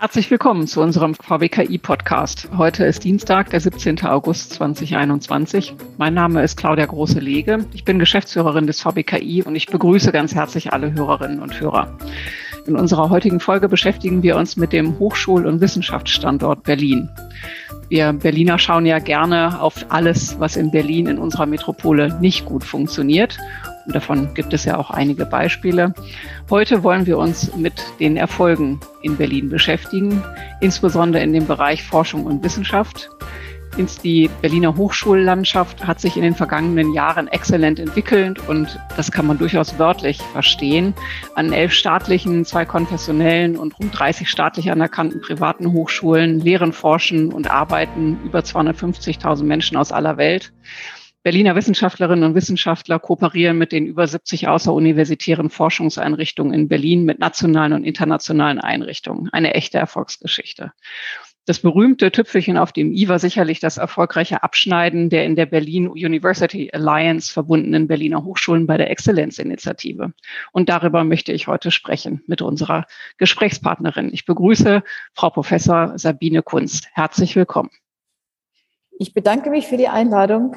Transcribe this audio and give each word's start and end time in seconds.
Herzlich 0.00 0.30
willkommen 0.30 0.68
zu 0.68 0.80
unserem 0.80 1.16
VWKI-Podcast. 1.16 2.50
Heute 2.56 2.84
ist 2.84 3.02
Dienstag, 3.02 3.50
der 3.50 3.58
17. 3.58 4.04
August 4.04 4.52
2021. 4.52 5.74
Mein 5.96 6.14
Name 6.14 6.44
ist 6.44 6.56
Claudia 6.56 6.86
Große-Lege. 6.86 7.66
Ich 7.74 7.84
bin 7.84 7.98
Geschäftsführerin 7.98 8.68
des 8.68 8.80
VWKI 8.80 9.42
und 9.42 9.56
ich 9.56 9.66
begrüße 9.66 10.12
ganz 10.12 10.36
herzlich 10.36 10.72
alle 10.72 10.92
Hörerinnen 10.92 11.42
und 11.42 11.60
Hörer. 11.60 11.98
In 12.68 12.76
unserer 12.76 13.10
heutigen 13.10 13.40
Folge 13.40 13.68
beschäftigen 13.68 14.22
wir 14.22 14.36
uns 14.36 14.56
mit 14.56 14.72
dem 14.72 15.00
Hochschul- 15.00 15.46
und 15.46 15.60
Wissenschaftsstandort 15.60 16.62
Berlin. 16.62 17.08
Wir 17.88 18.12
Berliner 18.12 18.60
schauen 18.60 18.86
ja 18.86 19.00
gerne 19.00 19.60
auf 19.60 19.86
alles, 19.88 20.38
was 20.38 20.54
in 20.54 20.70
Berlin 20.70 21.08
in 21.08 21.18
unserer 21.18 21.46
Metropole 21.46 22.16
nicht 22.20 22.44
gut 22.44 22.62
funktioniert 22.62 23.36
davon 23.92 24.34
gibt 24.34 24.52
es 24.52 24.64
ja 24.64 24.76
auch 24.76 24.90
einige 24.90 25.26
Beispiele. 25.26 25.94
Heute 26.50 26.82
wollen 26.82 27.06
wir 27.06 27.18
uns 27.18 27.54
mit 27.56 27.74
den 28.00 28.16
Erfolgen 28.16 28.80
in 29.02 29.16
Berlin 29.16 29.48
beschäftigen, 29.48 30.22
insbesondere 30.60 31.22
in 31.22 31.32
dem 31.32 31.46
Bereich 31.46 31.82
Forschung 31.82 32.24
und 32.26 32.42
Wissenschaft. 32.42 33.10
Die 34.02 34.28
Berliner 34.42 34.76
Hochschullandschaft 34.76 35.86
hat 35.86 36.00
sich 36.00 36.16
in 36.16 36.22
den 36.22 36.34
vergangenen 36.34 36.92
Jahren 36.94 37.28
exzellent 37.28 37.78
entwickelt 37.78 38.40
und 38.48 38.76
das 38.96 39.12
kann 39.12 39.24
man 39.24 39.38
durchaus 39.38 39.78
wörtlich 39.78 40.20
verstehen. 40.32 40.94
An 41.36 41.52
elf 41.52 41.72
staatlichen, 41.72 42.44
zwei 42.44 42.64
konfessionellen 42.64 43.56
und 43.56 43.78
rund 43.78 43.96
30 43.96 44.28
staatlich 44.28 44.72
anerkannten 44.72 45.20
privaten 45.20 45.72
Hochschulen 45.72 46.40
lehren, 46.40 46.72
forschen 46.72 47.32
und 47.32 47.50
arbeiten 47.50 48.18
über 48.24 48.40
250.000 48.40 49.44
Menschen 49.44 49.76
aus 49.76 49.92
aller 49.92 50.16
Welt. 50.16 50.52
Berliner 51.28 51.56
Wissenschaftlerinnen 51.56 52.24
und 52.24 52.34
Wissenschaftler 52.34 52.98
kooperieren 52.98 53.58
mit 53.58 53.70
den 53.70 53.84
über 53.84 54.06
70 54.06 54.48
außeruniversitären 54.48 55.50
Forschungseinrichtungen 55.50 56.54
in 56.54 56.68
Berlin 56.68 57.04
mit 57.04 57.18
nationalen 57.18 57.74
und 57.74 57.84
internationalen 57.84 58.58
Einrichtungen. 58.58 59.28
Eine 59.30 59.52
echte 59.52 59.76
Erfolgsgeschichte. 59.76 60.72
Das 61.44 61.58
berühmte 61.58 62.10
Tüpfelchen 62.12 62.56
auf 62.56 62.72
dem 62.72 62.94
i 62.94 63.08
war 63.08 63.18
sicherlich 63.18 63.60
das 63.60 63.76
erfolgreiche 63.76 64.42
Abschneiden 64.42 65.10
der 65.10 65.26
in 65.26 65.36
der 65.36 65.44
Berlin 65.44 65.88
University 65.88 66.70
Alliance 66.72 67.30
verbundenen 67.30 67.88
Berliner 67.88 68.24
Hochschulen 68.24 68.66
bei 68.66 68.78
der 68.78 68.90
Exzellenzinitiative. 68.90 70.14
Und 70.52 70.70
darüber 70.70 71.04
möchte 71.04 71.32
ich 71.32 71.46
heute 71.46 71.70
sprechen 71.70 72.22
mit 72.26 72.40
unserer 72.40 72.86
Gesprächspartnerin. 73.18 74.14
Ich 74.14 74.24
begrüße 74.24 74.82
Frau 75.12 75.28
Professor 75.28 75.92
Sabine 75.98 76.42
Kunst. 76.42 76.88
Herzlich 76.94 77.36
willkommen. 77.36 77.68
Ich 78.98 79.12
bedanke 79.12 79.50
mich 79.50 79.66
für 79.66 79.76
die 79.76 79.88
Einladung 79.88 80.56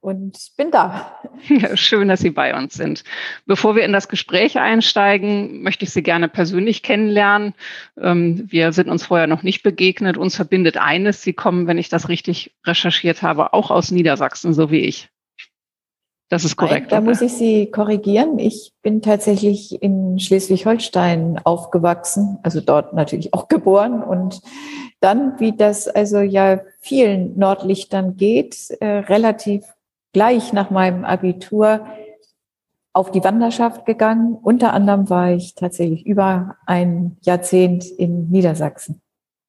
und 0.00 0.50
bin 0.56 0.70
da. 0.70 1.18
Ja, 1.48 1.76
schön, 1.76 2.08
dass 2.08 2.20
Sie 2.20 2.30
bei 2.30 2.54
uns 2.54 2.74
sind. 2.74 3.04
Bevor 3.46 3.76
wir 3.76 3.84
in 3.84 3.92
das 3.92 4.08
Gespräch 4.08 4.58
einsteigen, 4.58 5.62
möchte 5.62 5.84
ich 5.84 5.90
Sie 5.90 6.02
gerne 6.02 6.28
persönlich 6.28 6.82
kennenlernen. 6.82 7.54
Ähm, 7.96 8.44
wir 8.50 8.72
sind 8.72 8.88
uns 8.88 9.06
vorher 9.06 9.26
noch 9.26 9.42
nicht 9.42 9.62
begegnet. 9.62 10.16
Uns 10.16 10.36
verbindet 10.36 10.76
eines. 10.76 11.22
Sie 11.22 11.32
kommen, 11.32 11.66
wenn 11.66 11.78
ich 11.78 11.88
das 11.88 12.08
richtig 12.08 12.54
recherchiert 12.66 13.22
habe, 13.22 13.52
auch 13.52 13.70
aus 13.70 13.90
Niedersachsen, 13.90 14.52
so 14.52 14.70
wie 14.70 14.80
ich. 14.80 15.08
Das 16.28 16.44
ist 16.44 16.56
korrekt. 16.56 16.90
Nein, 16.90 17.04
da 17.04 17.10
muss 17.10 17.22
ich 17.22 17.32
Sie 17.32 17.70
korrigieren. 17.70 18.38
Ich 18.38 18.72
bin 18.82 19.00
tatsächlich 19.00 19.82
in 19.82 20.18
Schleswig-Holstein 20.18 21.40
aufgewachsen, 21.44 22.38
also 22.42 22.60
dort 22.60 22.92
natürlich 22.92 23.32
auch 23.32 23.48
geboren 23.48 24.02
und 24.02 24.42
dann, 25.00 25.38
wie 25.38 25.56
das 25.56 25.88
also 25.88 26.18
ja 26.20 26.60
vielen 26.80 27.38
Nordlichtern 27.38 28.16
geht, 28.16 28.70
äh, 28.80 28.86
relativ 28.86 29.64
gleich 30.18 30.52
nach 30.52 30.70
meinem 30.70 31.04
Abitur 31.04 31.86
auf 32.92 33.12
die 33.12 33.22
Wanderschaft 33.22 33.86
gegangen. 33.86 34.34
Unter 34.34 34.72
anderem 34.72 35.08
war 35.08 35.30
ich 35.30 35.54
tatsächlich 35.54 36.04
über 36.06 36.56
ein 36.66 37.16
Jahrzehnt 37.22 37.86
in 37.86 38.28
Niedersachsen. 38.28 39.00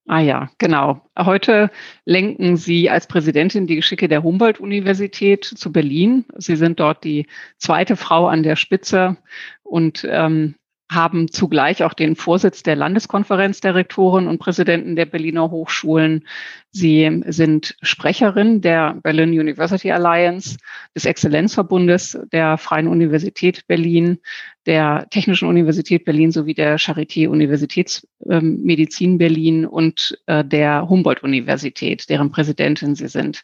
Ah 0.07 0.19
ja, 0.19 0.51
genau. 0.59 1.01
Heute 1.17 1.71
lenken 2.05 2.55
Sie 2.55 2.87
als 2.87 3.07
Präsidentin 3.07 3.65
die 3.65 3.77
Geschicke 3.77 4.07
der 4.07 4.21
Humboldt-Universität 4.21 5.43
zu 5.43 5.71
Berlin. 5.71 6.25
Sie 6.37 6.55
sind 6.55 6.79
dort 6.79 7.03
die 7.03 7.25
zweite 7.57 7.95
Frau 7.95 8.27
an 8.27 8.43
der 8.43 8.55
Spitze 8.55 9.17
und 9.63 10.07
ähm, 10.07 10.53
haben 10.89 11.31
zugleich 11.31 11.83
auch 11.83 11.93
den 11.93 12.15
Vorsitz 12.15 12.63
der 12.63 12.75
Landeskonferenz 12.75 13.61
der 13.61 13.75
Rektoren 13.75 14.27
und 14.27 14.39
Präsidenten 14.39 14.95
der 14.95 15.05
Berliner 15.05 15.51
Hochschulen. 15.51 16.25
Sie 16.71 17.21
sind 17.27 17.75
Sprecherin 17.81 18.61
der 18.61 18.95
Berlin 19.01 19.29
University 19.29 19.91
Alliance, 19.91 20.57
des 20.95 21.05
Exzellenzverbundes 21.05 22.17
der 22.31 22.57
Freien 22.57 22.87
Universität 22.87 23.67
Berlin, 23.67 24.19
der 24.65 25.07
Technischen 25.09 25.47
Universität 25.47 26.05
Berlin 26.05 26.31
sowie 26.31 26.53
der 26.53 26.77
Charité 26.77 27.27
Universitätsmedizin 27.27 29.17
Berlin 29.17 29.65
und 29.65 30.17
äh, 30.27 30.43
der 30.43 30.87
Humboldt-Universität, 30.89 32.09
deren 32.09 32.29
Präsidentin 32.29 32.93
Sie 32.93 33.07
sind. 33.07 33.43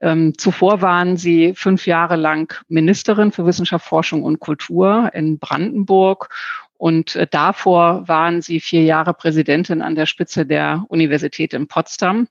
Ähm, 0.00 0.36
zuvor 0.36 0.80
waren 0.80 1.16
Sie 1.16 1.54
fünf 1.54 1.86
Jahre 1.86 2.16
lang 2.16 2.60
Ministerin 2.68 3.30
für 3.30 3.46
Wissenschaft, 3.46 3.86
Forschung 3.86 4.24
und 4.24 4.40
Kultur 4.40 5.10
in 5.12 5.38
Brandenburg 5.38 6.28
und 6.76 7.16
äh, 7.16 7.26
davor 7.30 8.06
waren 8.08 8.42
sie 8.42 8.60
vier 8.60 8.82
Jahre 8.82 9.14
Präsidentin 9.14 9.82
an 9.82 9.94
der 9.94 10.06
Spitze 10.06 10.44
der 10.46 10.84
Universität 10.88 11.54
in 11.54 11.68
Potsdam. 11.68 12.28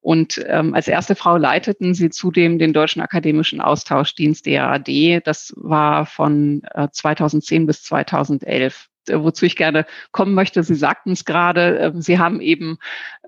Und 0.00 0.42
ähm, 0.46 0.74
als 0.74 0.88
erste 0.88 1.14
Frau 1.16 1.36
leiteten 1.36 1.92
sie 1.92 2.10
zudem 2.10 2.58
den 2.58 2.72
Deutschen 2.72 3.02
Akademischen 3.02 3.60
Austauschdienst 3.60 4.46
DAAD. 4.46 5.20
Das 5.24 5.52
war 5.56 6.06
von 6.06 6.62
äh, 6.74 6.88
2010 6.90 7.66
bis 7.66 7.82
2011 7.82 8.88
äh, 9.08 9.22
wozu 9.22 9.44
ich 9.44 9.56
gerne 9.56 9.86
kommen 10.12 10.34
möchte. 10.34 10.62
Sie 10.62 10.74
sagten 10.74 11.12
es 11.12 11.24
gerade, 11.24 11.78
äh, 11.78 11.92
Sie 11.96 12.18
haben 12.18 12.40
eben 12.40 12.78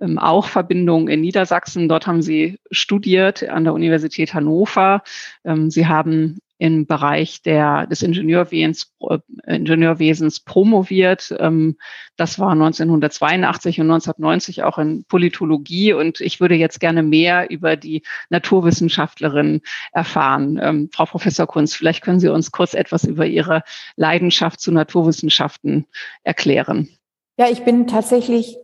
ähm, 0.01 0.19
auch 0.19 0.47
Verbindungen 0.47 1.09
in 1.09 1.21
Niedersachsen. 1.21 1.89
Dort 1.89 2.07
haben 2.07 2.23
Sie 2.23 2.59
studiert 2.71 3.43
an 3.49 3.65
der 3.65 3.75
Universität 3.75 4.33
Hannover. 4.35 5.03
Ähm, 5.45 5.71
Sie 5.71 5.87
haben 5.87 6.39
im 6.61 6.87
Bereich 6.87 7.41
der, 7.41 7.87
des 7.87 8.03
Ingenieurwesens, 8.03 8.93
äh, 9.09 9.19
Ingenieurwesens 9.47 10.41
promoviert. 10.41 11.35
Ähm, 11.39 11.79
das 12.17 12.39
war 12.39 12.53
1982 12.53 13.81
und 13.81 13.91
1990 13.91 14.63
auch 14.63 14.77
in 14.77 15.05
Politologie. 15.05 15.95
Und 15.95 16.21
ich 16.21 16.39
würde 16.39 16.57
jetzt 16.57 16.79
gerne 16.79 17.03
mehr 17.03 17.49
über 17.51 17.77
die 17.77 18.03
Naturwissenschaftlerin 18.29 19.63
erfahren. 19.93 20.61
Ähm, 20.63 20.91
Frau 20.93 21.07
Professor 21.07 21.47
Kunz, 21.47 21.75
vielleicht 21.75 22.03
können 22.03 22.21
Sie 22.21 22.29
uns 22.29 22.53
kurz 22.53 22.75
etwas 22.75 23.05
über 23.05 23.25
Ihre 23.25 23.63
Leidenschaft 23.97 24.61
zu 24.61 24.71
Naturwissenschaften 24.71 25.87
erklären. 26.25 26.91
Ja, 27.39 27.49
ich 27.51 27.65
bin 27.65 27.87
tatsächlich 27.87 28.59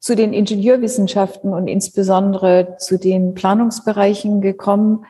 zu 0.00 0.16
den 0.16 0.32
Ingenieurwissenschaften 0.32 1.54
und 1.54 1.68
insbesondere 1.68 2.78
zu 2.80 2.98
den 2.98 3.34
Planungsbereichen 3.34 4.40
gekommen, 4.40 5.06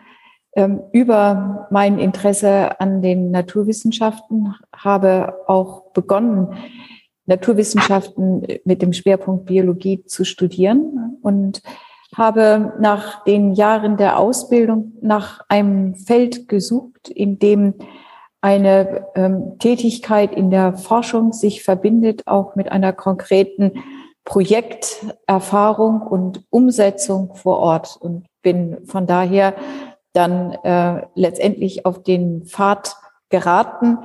über 0.92 1.68
mein 1.70 1.98
Interesse 1.98 2.80
an 2.80 3.00
den 3.02 3.30
Naturwissenschaften, 3.30 4.54
habe 4.74 5.34
auch 5.46 5.92
begonnen, 5.92 6.54
Naturwissenschaften 7.26 8.46
mit 8.64 8.82
dem 8.82 8.92
Schwerpunkt 8.92 9.44
Biologie 9.44 10.04
zu 10.04 10.24
studieren 10.24 11.18
und 11.22 11.62
habe 12.16 12.72
nach 12.80 13.22
den 13.24 13.52
Jahren 13.52 13.96
der 13.98 14.18
Ausbildung 14.18 14.94
nach 15.02 15.40
einem 15.48 15.94
Feld 15.94 16.48
gesucht, 16.48 17.08
in 17.08 17.38
dem 17.38 17.74
eine 18.40 19.06
ähm, 19.14 19.58
Tätigkeit 19.58 20.32
in 20.32 20.50
der 20.50 20.74
Forschung 20.74 21.32
sich 21.32 21.62
verbindet, 21.62 22.22
auch 22.26 22.56
mit 22.56 22.70
einer 22.72 22.92
konkreten 22.92 23.72
Projekterfahrung 24.24 26.02
und 26.02 26.44
Umsetzung 26.50 27.34
vor 27.34 27.58
Ort 27.58 27.96
und 28.00 28.26
bin 28.42 28.78
von 28.84 29.06
daher 29.06 29.54
dann 30.12 30.52
äh, 30.64 31.06
letztendlich 31.14 31.86
auf 31.86 32.02
den 32.02 32.44
Pfad 32.44 32.96
geraten, 33.28 33.98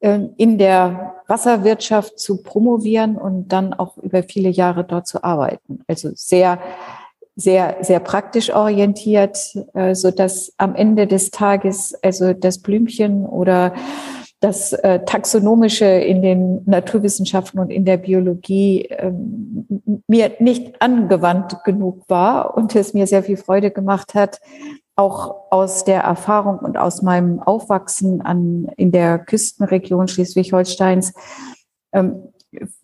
äh, 0.00 0.20
in 0.36 0.58
der 0.58 1.16
Wasserwirtschaft 1.26 2.18
zu 2.18 2.42
promovieren 2.42 3.16
und 3.16 3.48
dann 3.48 3.74
auch 3.74 3.98
über 3.98 4.22
viele 4.22 4.48
Jahre 4.48 4.84
dort 4.84 5.06
zu 5.06 5.22
arbeiten. 5.22 5.80
Also 5.86 6.10
sehr, 6.14 6.58
sehr, 7.36 7.76
sehr 7.82 8.00
praktisch 8.00 8.52
orientiert, 8.54 9.38
äh, 9.74 9.94
so 9.94 10.10
dass 10.10 10.52
am 10.58 10.74
Ende 10.74 11.06
des 11.06 11.30
Tages 11.30 11.94
also 12.02 12.32
das 12.32 12.58
Blümchen 12.58 13.26
oder 13.26 13.74
das 14.40 14.72
äh, 14.72 15.04
Taxonomische 15.04 15.84
in 15.84 16.22
den 16.22 16.62
Naturwissenschaften 16.64 17.60
und 17.60 17.70
in 17.70 17.84
der 17.84 17.98
Biologie 17.98 18.86
ähm, 18.90 19.66
mir 20.08 20.32
nicht 20.38 20.80
angewandt 20.80 21.62
genug 21.64 22.08
war 22.08 22.56
und 22.56 22.74
es 22.74 22.94
mir 22.94 23.06
sehr 23.06 23.22
viel 23.22 23.36
Freude 23.36 23.70
gemacht 23.70 24.14
hat, 24.14 24.40
auch 25.00 25.50
aus 25.50 25.84
der 25.84 26.02
Erfahrung 26.02 26.58
und 26.58 26.76
aus 26.76 27.00
meinem 27.00 27.40
Aufwachsen 27.40 28.20
an, 28.20 28.70
in 28.76 28.92
der 28.92 29.18
Küstenregion 29.18 30.08
Schleswig-Holsteins 30.08 31.14
ähm, 31.92 32.32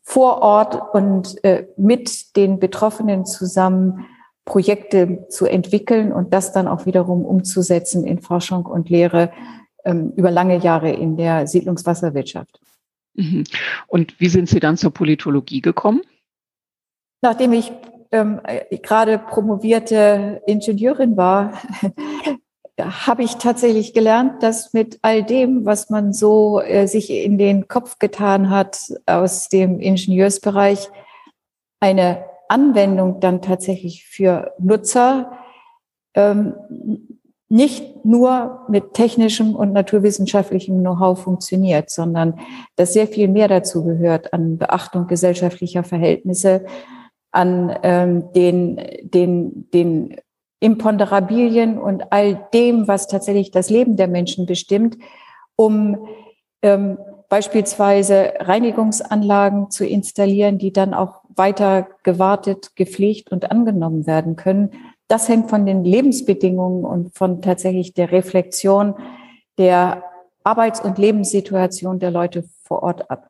vor 0.02 0.42
Ort 0.42 0.94
und 0.94 1.42
äh, 1.44 1.66
mit 1.76 2.36
den 2.36 2.58
Betroffenen 2.58 3.26
zusammen 3.26 4.06
Projekte 4.46 5.26
zu 5.28 5.44
entwickeln 5.44 6.12
und 6.12 6.32
das 6.32 6.52
dann 6.52 6.68
auch 6.68 6.86
wiederum 6.86 7.24
umzusetzen 7.24 8.04
in 8.04 8.20
Forschung 8.20 8.64
und 8.64 8.88
Lehre 8.88 9.32
ähm, 9.84 10.12
über 10.16 10.30
lange 10.30 10.56
Jahre 10.56 10.92
in 10.92 11.16
der 11.16 11.46
Siedlungswasserwirtschaft. 11.46 12.60
Mhm. 13.14 13.44
Und 13.88 14.18
wie 14.20 14.28
sind 14.28 14.48
Sie 14.48 14.60
dann 14.60 14.76
zur 14.76 14.92
Politologie 14.92 15.60
gekommen? 15.60 16.00
Nachdem 17.22 17.52
ich 17.52 17.72
ähm, 18.12 18.40
gerade 18.82 19.18
promovierte 19.18 20.42
Ingenieurin 20.46 21.16
war, 21.16 21.52
habe 22.80 23.22
ich 23.22 23.36
tatsächlich 23.36 23.94
gelernt, 23.94 24.42
dass 24.42 24.72
mit 24.72 24.98
all 25.02 25.22
dem, 25.22 25.64
was 25.64 25.88
man 25.88 26.12
so 26.12 26.60
äh, 26.60 26.86
sich 26.86 27.10
in 27.10 27.38
den 27.38 27.68
Kopf 27.68 27.98
getan 27.98 28.50
hat 28.50 28.92
aus 29.06 29.48
dem 29.48 29.80
Ingenieursbereich, 29.80 30.90
eine 31.80 32.24
Anwendung 32.48 33.20
dann 33.20 33.42
tatsächlich 33.42 34.04
für 34.06 34.52
Nutzer 34.58 35.32
ähm, 36.14 36.54
nicht 37.48 38.04
nur 38.04 38.66
mit 38.68 38.94
technischem 38.94 39.54
und 39.54 39.72
naturwissenschaftlichem 39.72 40.80
Know-how 40.80 41.18
funktioniert, 41.18 41.90
sondern 41.90 42.40
dass 42.74 42.92
sehr 42.92 43.06
viel 43.06 43.28
mehr 43.28 43.46
dazu 43.46 43.84
gehört 43.84 44.32
an 44.32 44.58
Beachtung 44.58 45.06
gesellschaftlicher 45.06 45.84
Verhältnisse, 45.84 46.66
an 47.36 47.78
ähm, 47.82 48.32
den, 48.32 48.80
den, 49.02 49.70
den 49.72 50.16
Imponderabilien 50.58 51.78
und 51.78 52.12
all 52.12 52.48
dem, 52.54 52.88
was 52.88 53.08
tatsächlich 53.08 53.50
das 53.50 53.68
Leben 53.68 53.96
der 53.96 54.08
Menschen 54.08 54.46
bestimmt, 54.46 54.96
um 55.54 56.08
ähm, 56.62 56.98
beispielsweise 57.28 58.32
Reinigungsanlagen 58.38 59.70
zu 59.70 59.84
installieren, 59.84 60.58
die 60.58 60.72
dann 60.72 60.94
auch 60.94 61.20
weiter 61.28 61.88
gewartet, 62.02 62.74
gepflegt 62.74 63.30
und 63.30 63.50
angenommen 63.50 64.06
werden 64.06 64.36
können. 64.36 64.70
Das 65.06 65.28
hängt 65.28 65.50
von 65.50 65.66
den 65.66 65.84
Lebensbedingungen 65.84 66.84
und 66.84 67.14
von 67.16 67.42
tatsächlich 67.42 67.92
der 67.92 68.12
Reflexion 68.12 68.94
der 69.58 70.04
Arbeits- 70.42 70.80
und 70.80 70.96
Lebenssituation 70.96 71.98
der 71.98 72.10
Leute 72.10 72.44
vor 72.62 72.82
Ort 72.82 73.10
ab. 73.10 73.28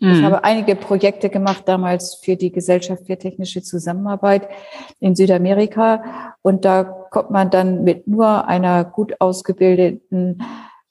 Mhm. 0.00 0.12
Ich 0.12 0.22
habe 0.22 0.44
einige 0.44 0.76
Projekte 0.76 1.28
gemacht 1.28 1.64
damals 1.66 2.14
für 2.14 2.36
die 2.36 2.52
Gesellschaft 2.52 3.06
für 3.06 3.18
technische 3.18 3.62
Zusammenarbeit 3.62 4.48
in 5.00 5.14
Südamerika. 5.14 6.34
Und 6.42 6.64
da 6.64 6.84
kommt 6.84 7.30
man 7.30 7.50
dann 7.50 7.84
mit 7.84 8.06
nur 8.06 8.46
einer 8.46 8.84
gut 8.84 9.20
ausgebildeten 9.20 10.42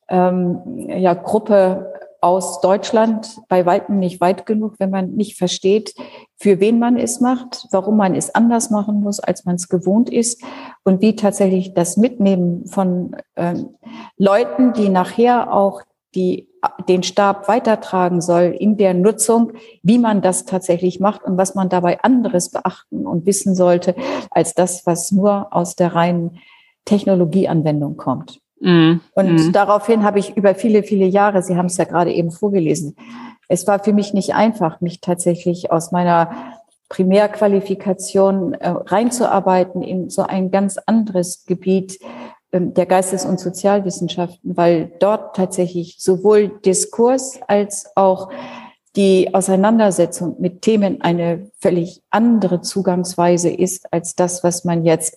ähm, 0.10 0.60
ja, 0.88 1.14
Gruppe 1.14 1.92
aus 2.22 2.62
Deutschland 2.62 3.40
bei 3.50 3.66
weitem 3.66 3.98
nicht 3.98 4.22
weit 4.22 4.46
genug, 4.46 4.76
wenn 4.78 4.92
man 4.92 5.14
nicht 5.14 5.38
versteht, 5.38 5.96
für 6.38 6.60
wen 6.60 6.78
man 6.78 6.98
es 6.98 7.20
macht, 7.20 7.68
warum 7.72 7.98
man 7.98 8.16
es 8.16 8.34
anders 8.34 8.70
machen 8.70 9.02
muss, 9.02 9.20
als 9.20 9.44
man 9.46 9.56
es 9.56 9.70
gewohnt 9.70 10.12
ist 10.12 10.44
und 10.84 11.02
wie 11.02 11.16
tatsächlich 11.16 11.74
das 11.74 11.98
Mitnehmen 11.98 12.68
von 12.68 13.16
ähm, 13.36 13.76
Leuten, 14.18 14.74
die 14.74 14.90
nachher 14.90 15.52
auch 15.52 15.82
die 16.14 16.48
den 16.88 17.04
Stab 17.04 17.48
weitertragen 17.48 18.22
soll 18.22 18.56
in 18.58 18.78
der 18.78 18.94
Nutzung, 18.94 19.54
wie 19.82 19.98
man 19.98 20.22
das 20.22 20.46
tatsächlich 20.46 21.00
macht 21.00 21.24
und 21.24 21.38
was 21.38 21.56
man 21.56 21.70
dabei 21.70 22.02
anderes 22.02 22.52
beachten 22.52 23.08
und 23.08 23.26
wissen 23.26 23.56
sollte, 23.56 23.96
als 24.30 24.54
das, 24.54 24.86
was 24.86 25.12
nur 25.12 25.48
aus 25.56 25.76
der 25.76 25.96
reinen 25.96 26.40
Technologieanwendung 26.86 27.98
kommt. 27.98 28.42
Mm, 28.60 28.98
und 29.16 29.36
mm. 29.36 29.52
daraufhin 29.54 30.04
habe 30.04 30.20
ich 30.20 30.38
über 30.38 30.54
viele, 30.54 30.84
viele 30.84 31.06
Jahre, 31.06 31.42
Sie 31.42 31.56
haben 31.56 31.66
es 31.66 31.78
ja 31.78 31.86
gerade 31.86 32.14
eben 32.14 32.32
vorgelesen, 32.32 32.96
es 33.48 33.68
war 33.68 33.84
für 33.84 33.92
mich 33.92 34.14
nicht 34.14 34.34
einfach, 34.34 34.80
mich 34.82 35.02
tatsächlich 35.02 35.72
aus 35.72 35.92
meiner 35.92 36.32
Primärqualifikation 36.88 38.54
äh, 38.54 38.70
reinzuarbeiten 38.70 39.82
in 39.82 40.10
so 40.10 40.24
ein 40.24 40.52
ganz 40.52 40.78
anderes 40.78 41.46
Gebiet, 41.46 42.00
der 42.52 42.86
Geistes- 42.86 43.26
und 43.26 43.40
Sozialwissenschaften, 43.40 44.58
weil 44.58 44.92
dort 45.00 45.36
tatsächlich 45.36 45.98
sowohl 46.00 46.60
Diskurs 46.66 47.40
als 47.48 47.92
auch 47.96 48.30
die 48.96 49.34
Auseinandersetzung 49.34 50.36
mit 50.40 50.62
Themen 50.62 51.02
eine 51.02 51.50
völlig 51.60 52.02
andere 52.10 52.62
Zugangsweise 52.62 53.50
ist 53.50 53.92
als 53.94 54.16
das, 54.16 54.44
was 54.44 54.66
man 54.66 54.84
jetzt 54.84 55.16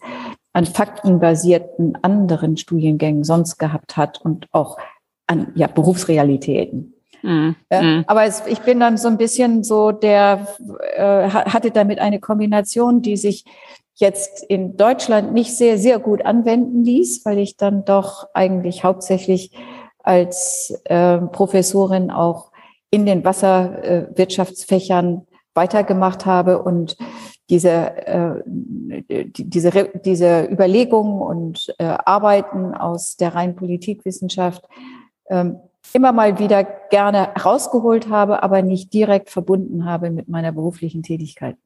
an 0.53 0.67
faktenbasierten 0.67 1.99
anderen 2.03 2.57
Studiengängen 2.57 3.25
sonst 3.25 3.59
gehabt 3.59 3.97
hat 3.97 4.21
und 4.21 4.47
auch 4.53 4.79
an 5.27 5.49
ja, 5.57 5.67
Berufsrealitäten. 5.67 6.95
Mhm. 7.23 7.57
Ja, 7.73 7.83
mhm. 7.83 8.05
aber 8.07 8.25
es, 8.25 8.47
ich 8.47 8.61
bin 8.61 8.79
dann 8.79 8.97
so 8.97 9.09
ein 9.09 9.17
bisschen 9.17 9.65
so 9.65 9.91
der, 9.91 10.47
äh, 10.95 11.29
hatte 11.31 11.73
damit 11.73 11.99
eine 11.99 12.21
Kombination, 12.21 13.03
die 13.03 13.17
sich 13.17 13.45
jetzt 13.95 14.45
in 14.45 14.77
Deutschland 14.77 15.33
nicht 15.33 15.57
sehr, 15.57 15.79
sehr 15.79 15.99
gut 15.99 16.25
anwenden 16.25 16.85
ließ, 16.85 17.25
weil 17.25 17.39
ich 17.39 17.57
dann 17.57 17.85
doch 17.85 18.29
eigentlich 18.35 18.85
hauptsächlich 18.85 19.53
als 20.03 20.79
äh, 20.85 21.19
Professorin 21.19 22.11
auch 22.11 22.53
in 22.91 23.07
den 23.07 23.25
Wasserwirtschaftsfächern 23.25 25.27
weitergemacht 25.55 26.27
habe 26.27 26.63
und 26.63 26.97
diese, 27.51 27.97
äh, 28.07 28.43
diese, 28.47 29.91
diese 30.05 30.45
Überlegungen 30.45 31.21
und 31.21 31.75
äh, 31.79 31.85
Arbeiten 31.85 32.75
aus 32.75 33.17
der 33.17 33.35
reinen 33.35 33.55
Politikwissenschaft 33.55 34.65
ähm, 35.29 35.59
immer 35.93 36.13
mal 36.13 36.39
wieder 36.39 36.65
gerne 36.65 37.29
rausgeholt 37.45 38.09
habe, 38.09 38.43
aber 38.43 38.63
nicht 38.63 38.93
direkt 38.93 39.31
verbunden 39.31 39.85
habe 39.85 40.11
mit 40.11 40.29
meiner 40.29 40.53
beruflichen 40.53 41.03
Tätigkeit. 41.03 41.57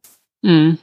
Mhm. 0.43 0.79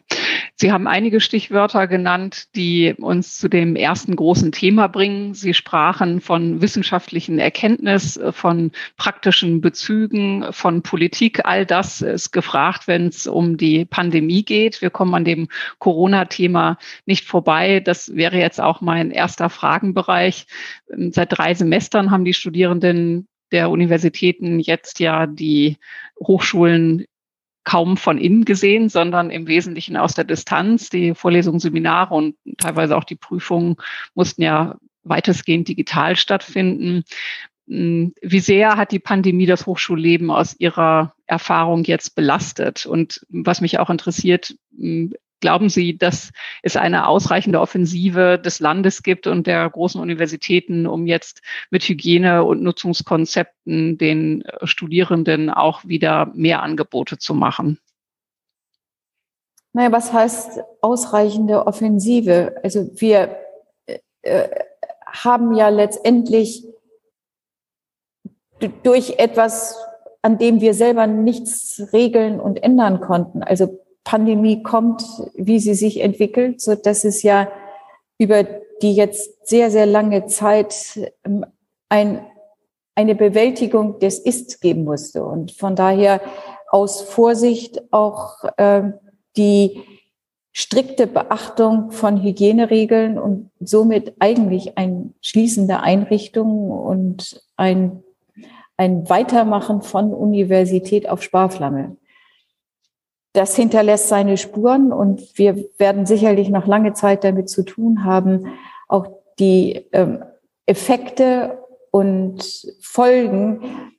Sie 0.58 0.72
haben 0.72 0.88
einige 0.88 1.20
Stichwörter 1.20 1.86
genannt, 1.86 2.56
die 2.56 2.94
uns 2.98 3.38
zu 3.38 3.50
dem 3.50 3.76
ersten 3.76 4.16
großen 4.16 4.54
Thema 4.54 4.88
bringen. 4.88 5.34
Sie 5.34 5.54
sprachen 5.54 6.22
von 6.22 6.62
wissenschaftlichen 6.62 7.40
Erkenntnis, 7.40 8.18
von 8.32 8.72
praktischen 8.96 9.60
Bezügen, 9.60 10.46
von 10.52 10.82
Politik. 10.82 11.46
All 11.46 11.66
das 11.66 12.02
ist 12.02 12.32
gefragt, 12.32 12.88
wenn 12.88 13.08
es 13.08 13.28
um 13.28 13.58
die 13.58 13.84
Pandemie 13.84 14.46
geht. 14.46 14.82
Wir 14.82 14.92
kommen 14.92 15.14
an 15.14 15.26
dem 15.26 15.50
Corona-Thema 15.80 16.78
nicht 17.06 17.26
vorbei. 17.26 17.82
Das 17.82 18.16
wäre 18.16 18.38
jetzt 18.38 18.62
auch 18.62 18.80
mein 18.80 19.12
erster 19.12 19.50
Fragenbereich. 19.50 20.48
Seit 20.88 21.38
drei 21.38 21.54
Semestern 21.54 22.12
haben 22.12 22.24
die 22.24 22.34
Studierenden 22.34 23.28
der 23.52 23.70
Universitäten 23.70 24.62
jetzt 24.62 25.02
ja 25.02 25.28
die 25.28 25.78
Hochschulen 26.18 27.06
kaum 27.66 27.98
von 27.98 28.18
innen 28.18 28.46
gesehen, 28.46 28.90
sondern 28.90 29.32
im 29.32 29.48
Wesentlichen 29.48 29.98
aus 29.98 30.14
der 30.14 30.24
Distanz. 30.24 30.90
Die 30.90 31.14
Vorlesungen, 31.14 31.60
Seminare 31.60 32.14
und 32.14 32.36
teilweise 32.58 32.96
auch 32.96 33.04
die 33.04 33.16
Prüfungen 33.16 33.76
mussten 34.14 34.44
ja 34.44 34.78
weitestgehend 35.04 35.68
digital 35.68 36.16
stattfinden. 36.16 37.04
Hm, 37.68 38.14
wie 38.22 38.40
sehr 38.40 38.78
hat 38.78 38.92
die 38.92 39.00
Pandemie 39.00 39.48
das 39.48 39.66
Hochschulleben 39.66 40.30
aus 40.30 40.56
Ihrer 40.60 41.16
Erfahrung 41.26 41.84
jetzt 41.84 42.16
belastet? 42.16 42.86
Und 42.86 43.26
was 43.30 43.62
mich 43.62 43.80
auch 43.80 43.90
interessiert, 43.90 44.56
hm, 44.78 45.14
Glauben 45.42 45.70
Sie, 45.70 45.98
dass 45.98 46.32
es 46.64 46.78
eine 46.78 47.08
ausreichende 47.08 47.60
Offensive 47.60 48.40
des 48.40 48.60
Landes 48.60 49.04
gibt 49.04 49.28
und 49.28 49.48
der 49.48 49.70
großen 49.70 50.00
Universitäten, 50.00 50.88
um 50.88 51.08
jetzt 51.08 51.42
mit 51.70 51.84
Hygiene- 51.84 52.44
und 52.44 52.64
Nutzungskonzepten 52.64 53.98
den 53.98 54.42
äh, 54.42 54.66
Studierenden 54.66 55.50
auch 55.50 55.86
wieder 55.86 56.32
mehr 56.34 56.64
Angebote 56.64 57.18
zu 57.18 57.34
machen? 57.34 57.80
Naja, 59.74 59.92
was 59.92 60.14
heißt 60.14 60.62
ausreichende 60.82 61.68
Offensive? 61.68 62.56
Also 62.64 62.90
wir 62.96 63.38
äh, 63.88 64.00
äh 64.22 64.50
haben 65.24 65.54
ja 65.54 65.70
letztendlich 65.70 66.66
durch 68.84 69.18
etwas, 69.18 69.78
an 70.22 70.38
dem 70.38 70.62
wir 70.62 70.74
selber 70.74 71.08
nichts 71.08 71.82
regeln 71.94 72.40
und 72.40 72.64
ändern 72.64 73.00
konnten, 73.00 73.44
also 73.44 73.85
Pandemie 74.06 74.64
kommt, 74.64 75.04
wie 75.34 75.60
sie 75.60 75.74
sich 75.74 76.00
entwickelt, 76.00 76.62
so 76.62 76.76
dass 76.76 77.04
es 77.04 77.24
ja 77.24 77.50
über 78.18 78.46
die 78.82 78.94
jetzt 78.94 79.48
sehr, 79.48 79.72
sehr 79.72 79.86
lange 79.86 80.28
Zeit 80.28 81.00
ähm, 81.26 81.46
ein, 81.90 82.26
eine 82.94 83.16
Bewältigung 83.16 84.00
des 84.00 84.20
Ist 84.20 84.62
geben 84.62 84.86
musste. 84.86 85.26
Und 85.26 85.52
von 85.52 85.76
daher 85.76 86.22
aus 86.70 87.02
Vorsicht 87.02 87.82
auch 87.92 88.44
äh, 88.58 88.84
die 89.36 89.82
strikte 90.54 91.08
Beachtung 91.08 91.92
von 91.92 92.22
Hygieneregeln 92.22 93.18
und 93.18 93.50
somit 93.60 94.14
eigentlich 94.20 94.78
ein 94.78 95.14
Schließen 95.22 95.68
der 95.68 95.84
Einrichtungen 95.84 96.72
und 96.72 97.44
ein, 97.58 98.04
ein 98.78 99.10
Weitermachen 99.10 99.82
von 99.82 100.14
Universität 100.14 101.10
auf 101.10 101.24
Sparflamme 101.24 101.98
das 103.36 103.56
hinterlässt 103.56 104.08
seine 104.08 104.38
Spuren 104.38 104.92
und 104.92 105.38
wir 105.38 105.66
werden 105.78 106.06
sicherlich 106.06 106.50
noch 106.50 106.68
lange 106.68 106.94
Zeit 106.94 107.24
damit 107.24 107.50
zu 107.50 107.64
tun 107.64 108.04
haben, 108.04 108.54
auch 108.88 109.08
die 109.40 109.86
ähm, 109.92 110.24
Effekte 110.66 111.60
und 111.92 112.68
Folgen 112.82 113.92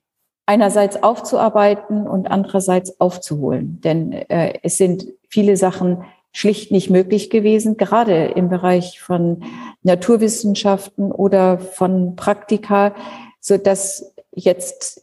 einerseits 0.47 1.03
aufzuarbeiten 1.03 2.07
und 2.07 2.31
andererseits 2.31 3.01
aufzuholen. 3.01 3.81
Denn 3.83 4.13
äh, 4.13 4.55
es 4.63 4.77
sind 4.77 5.07
viele 5.29 5.57
Sachen 5.57 6.05
schlicht 6.33 6.71
nicht 6.71 6.91
möglich 6.91 7.31
gewesen, 7.31 7.77
gerade 7.77 8.27
im 8.27 8.49
Bereich 8.49 9.01
von 9.01 9.43
Naturwissenschaften 9.83 11.11
oder 11.11 11.59
von 11.59 12.15
Praktika, 12.15 12.95
so 13.41 13.57
dass 13.57 14.15
jetzt 14.33 15.03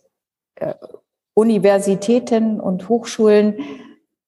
äh, 0.56 0.76
Universitäten 1.34 2.60
und 2.60 2.88
Hochschulen 2.90 3.58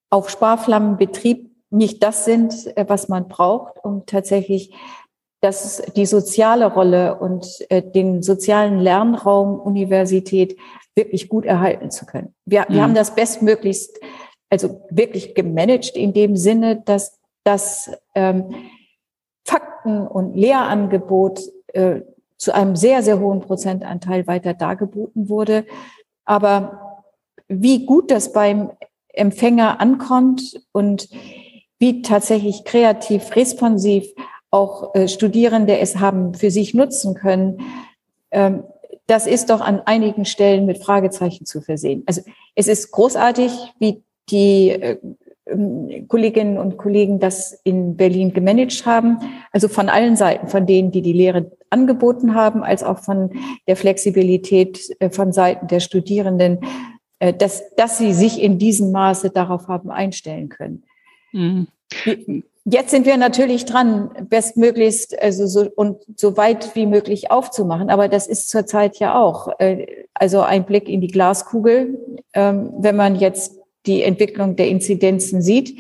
auf 0.10 0.30
Sparflammenbetrieb 0.30 1.52
nicht 1.70 2.04
das 2.04 2.26
sind, 2.26 2.76
äh, 2.78 2.86
was 2.88 3.10
man 3.10 3.28
braucht, 3.28 3.84
um 3.84 4.06
tatsächlich 4.06 4.74
das, 5.42 5.82
die 5.96 6.06
soziale 6.06 6.66
Rolle 6.66 7.20
und 7.20 7.48
äh, 7.70 7.82
den 7.82 8.24
sozialen 8.24 8.80
Lernraum 8.80 9.60
Universität 9.60 10.58
wirklich 10.96 11.30
gut 11.30 11.46
erhalten 11.46 11.92
zu 11.92 12.06
können. 12.06 12.34
Wir, 12.46 12.66
wir 12.70 12.82
haben 12.82 12.92
mhm. 12.92 12.96
das 12.96 13.14
bestmöglichst, 13.14 14.00
also 14.50 14.82
wirklich 14.90 15.36
gemanagt 15.36 15.98
in 15.98 16.14
dem 16.14 16.38
Sinne, 16.38 16.82
dass 16.82 17.20
das 17.44 17.92
ähm, 18.16 18.56
Fakten 19.46 20.08
und 20.08 20.36
Lehrangebot 20.36 21.42
äh, 21.74 22.02
zu 22.38 22.54
einem 22.54 22.76
sehr, 22.76 23.04
sehr 23.04 23.20
hohen 23.20 23.42
Prozentanteil 23.42 24.26
weiter 24.28 24.54
dargeboten 24.54 25.30
wurde. 25.30 25.66
Aber 26.26 27.04
wie 27.48 27.86
gut 27.86 28.10
das 28.10 28.34
beim 28.34 28.72
Empfänger 29.16 29.80
ankommt 29.82 30.62
und 30.72 31.10
wie 31.80 32.02
tatsächlich 32.02 32.64
kreativ, 32.64 33.36
responsiv 33.36 34.08
auch 34.52 34.96
äh, 34.96 35.08
Studierende 35.08 35.78
es 35.80 35.98
haben 35.98 36.34
für 36.34 36.52
sich 36.52 36.74
nutzen 36.74 37.14
können, 37.16 37.62
ähm, 38.32 38.64
das 39.08 39.28
ist 39.28 39.50
doch 39.50 39.62
an 39.62 39.82
einigen 39.86 40.26
Stellen 40.26 40.66
mit 40.66 40.80
Fragezeichen 40.80 41.46
zu 41.46 41.62
versehen. 41.62 42.04
Also 42.08 42.22
es 42.56 42.68
ist 42.68 42.92
großartig, 42.92 43.52
wie 43.80 44.02
die 44.30 44.70
äh, 44.70 44.98
ähm, 45.46 46.08
Kolleginnen 46.08 46.58
und 46.58 46.78
Kollegen 46.78 47.20
das 47.20 47.60
in 47.64 47.96
Berlin 47.98 48.34
gemanagt 48.34 48.86
haben. 48.86 49.20
Also 49.52 49.68
von 49.68 49.90
allen 49.90 50.16
Seiten, 50.16 50.48
von 50.48 50.66
denen, 50.66 50.92
die 50.92 51.02
die 51.02 51.14
Lehre 51.14 51.52
angeboten 51.70 52.34
haben, 52.34 52.64
als 52.64 52.84
auch 52.84 53.00
von 53.00 53.32
der 53.68 53.76
Flexibilität 53.76 54.90
äh, 55.00 55.10
von 55.10 55.32
Seiten 55.32 55.68
der 55.68 55.82
Studierenden, 55.82 56.60
dass, 57.20 57.64
dass 57.76 57.98
sie 57.98 58.14
sich 58.14 58.42
in 58.42 58.60
diesem 58.60 58.92
Maße 58.92 59.30
darauf 59.30 59.68
haben 59.68 59.90
einstellen 59.90 60.50
können. 60.50 60.84
Mhm. 61.32 61.68
Jetzt 62.68 62.90
sind 62.90 63.06
wir 63.06 63.18
natürlich 63.18 63.66
dran, 63.66 64.10
bestmöglichst 64.28 65.22
also 65.22 65.46
so 65.46 65.70
und 65.76 66.04
so 66.16 66.36
weit 66.36 66.76
wie 66.76 66.88
möglich 66.88 67.30
aufzumachen. 67.30 67.92
Aber 67.92 68.08
das 68.08 68.26
ist 68.26 68.50
zurzeit 68.50 68.98
ja 68.98 69.20
auch 69.22 69.60
äh, 69.60 69.86
also 70.16 70.42
ein 70.42 70.66
Blick 70.66 70.90
in 70.90 71.00
die 71.00 71.08
Glaskugel. 71.08 72.00
Ähm, 72.34 72.74
wenn 72.80 72.96
man 72.96 73.16
jetzt 73.18 73.60
die 73.86 74.02
Entwicklung 74.02 74.56
der 74.56 74.68
Inzidenzen 74.70 75.44
sieht, 75.44 75.78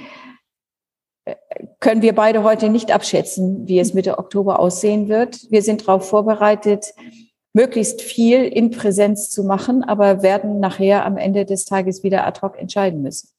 äh, 1.25 1.33
können 1.79 2.03
wir 2.03 2.13
beide 2.13 2.43
heute 2.43 2.69
nicht 2.69 2.91
abschätzen, 2.91 3.67
wie 3.67 3.79
es 3.79 3.95
Mitte 3.95 4.19
Oktober 4.19 4.59
aussehen 4.59 5.09
wird. 5.09 5.49
Wir 5.49 5.63
sind 5.63 5.87
darauf 5.87 6.07
vorbereitet, 6.07 6.93
möglichst 7.55 8.01
viel 8.01 8.43
in 8.43 8.69
Präsenz 8.69 9.29
zu 9.29 9.43
machen, 9.43 9.83
aber 9.83 10.21
werden 10.21 10.59
nachher 10.59 11.05
am 11.05 11.17
Ende 11.17 11.45
des 11.45 11.63
Tages 11.63 12.03
wieder 12.03 12.27
ad 12.27 12.41
hoc 12.41 12.59
entscheiden 12.59 13.01
müssen. 13.01 13.29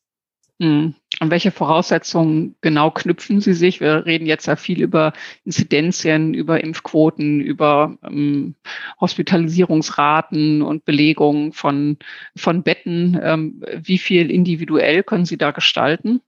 Hm. 0.58 0.94
An 1.20 1.30
welche 1.30 1.50
Voraussetzungen 1.50 2.56
genau 2.62 2.90
knüpfen 2.90 3.42
Sie 3.42 3.52
sich? 3.52 3.80
Wir 3.80 4.06
reden 4.06 4.24
jetzt 4.24 4.46
ja 4.46 4.56
viel 4.56 4.80
über 4.80 5.12
Inzidenzien, 5.44 6.32
über 6.32 6.64
Impfquoten, 6.64 7.42
über 7.42 7.98
ähm, 8.02 8.54
Hospitalisierungsraten 9.02 10.62
und 10.62 10.86
Belegung 10.86 11.52
von, 11.52 11.98
von 12.34 12.62
Betten. 12.62 13.20
Ähm, 13.22 13.62
wie 13.82 13.98
viel 13.98 14.30
individuell 14.30 15.02
können 15.02 15.26
Sie 15.26 15.36
da 15.36 15.50
gestalten? 15.50 16.22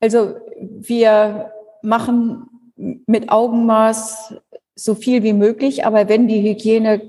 Also 0.00 0.34
wir 0.60 1.52
machen 1.82 2.48
mit 3.06 3.30
Augenmaß 3.30 4.34
so 4.78 4.94
viel 4.94 5.22
wie 5.22 5.32
möglich, 5.32 5.84
aber 5.84 6.08
wenn 6.08 6.28
die 6.28 6.40
Hygiene 6.40 7.00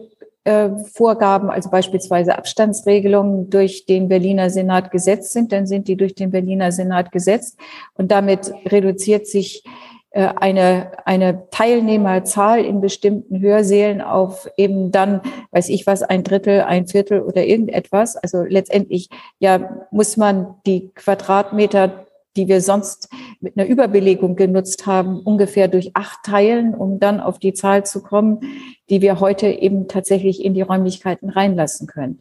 äh, 0.43 0.69
also 0.95 1.69
beispielsweise 1.69 2.37
Abstandsregelungen 2.37 3.49
durch 3.49 3.85
den 3.85 4.07
Berliner 4.07 4.49
Senat 4.49 4.91
gesetzt 4.91 5.33
sind, 5.33 5.51
dann 5.51 5.67
sind 5.67 5.87
die 5.87 5.95
durch 5.95 6.15
den 6.15 6.31
Berliner 6.31 6.71
Senat 6.71 7.11
gesetzt 7.11 7.59
und 7.93 8.11
damit 8.11 8.51
reduziert 8.65 9.27
sich 9.27 9.63
äh, 10.09 10.29
eine, 10.37 10.93
eine 11.05 11.47
Teilnehmerzahl 11.51 12.65
in 12.65 12.81
bestimmten 12.81 13.39
Hörsälen 13.39 14.01
auf 14.01 14.49
eben 14.57 14.91
dann, 14.91 15.21
weiß 15.51 15.69
ich 15.69 15.85
was, 15.85 16.01
ein 16.01 16.23
Drittel, 16.23 16.61
ein 16.61 16.87
Viertel 16.87 17.21
oder 17.21 17.45
irgendetwas. 17.45 18.15
Also 18.15 18.41
letztendlich 18.41 19.09
ja 19.37 19.87
muss 19.91 20.17
man 20.17 20.55
die 20.65 20.89
Quadratmeter 20.95 22.07
die 22.35 22.47
wir 22.47 22.61
sonst 22.61 23.09
mit 23.39 23.57
einer 23.57 23.67
Überbelegung 23.67 24.35
genutzt 24.35 24.85
haben, 24.85 25.19
ungefähr 25.19 25.67
durch 25.67 25.91
acht 25.95 26.19
teilen, 26.23 26.73
um 26.75 26.99
dann 26.99 27.19
auf 27.19 27.39
die 27.39 27.53
Zahl 27.53 27.85
zu 27.85 28.03
kommen, 28.03 28.39
die 28.89 29.01
wir 29.01 29.19
heute 29.19 29.47
eben 29.47 29.87
tatsächlich 29.87 30.43
in 30.43 30.53
die 30.53 30.61
Räumlichkeiten 30.61 31.29
reinlassen 31.29 31.87
können. 31.87 32.19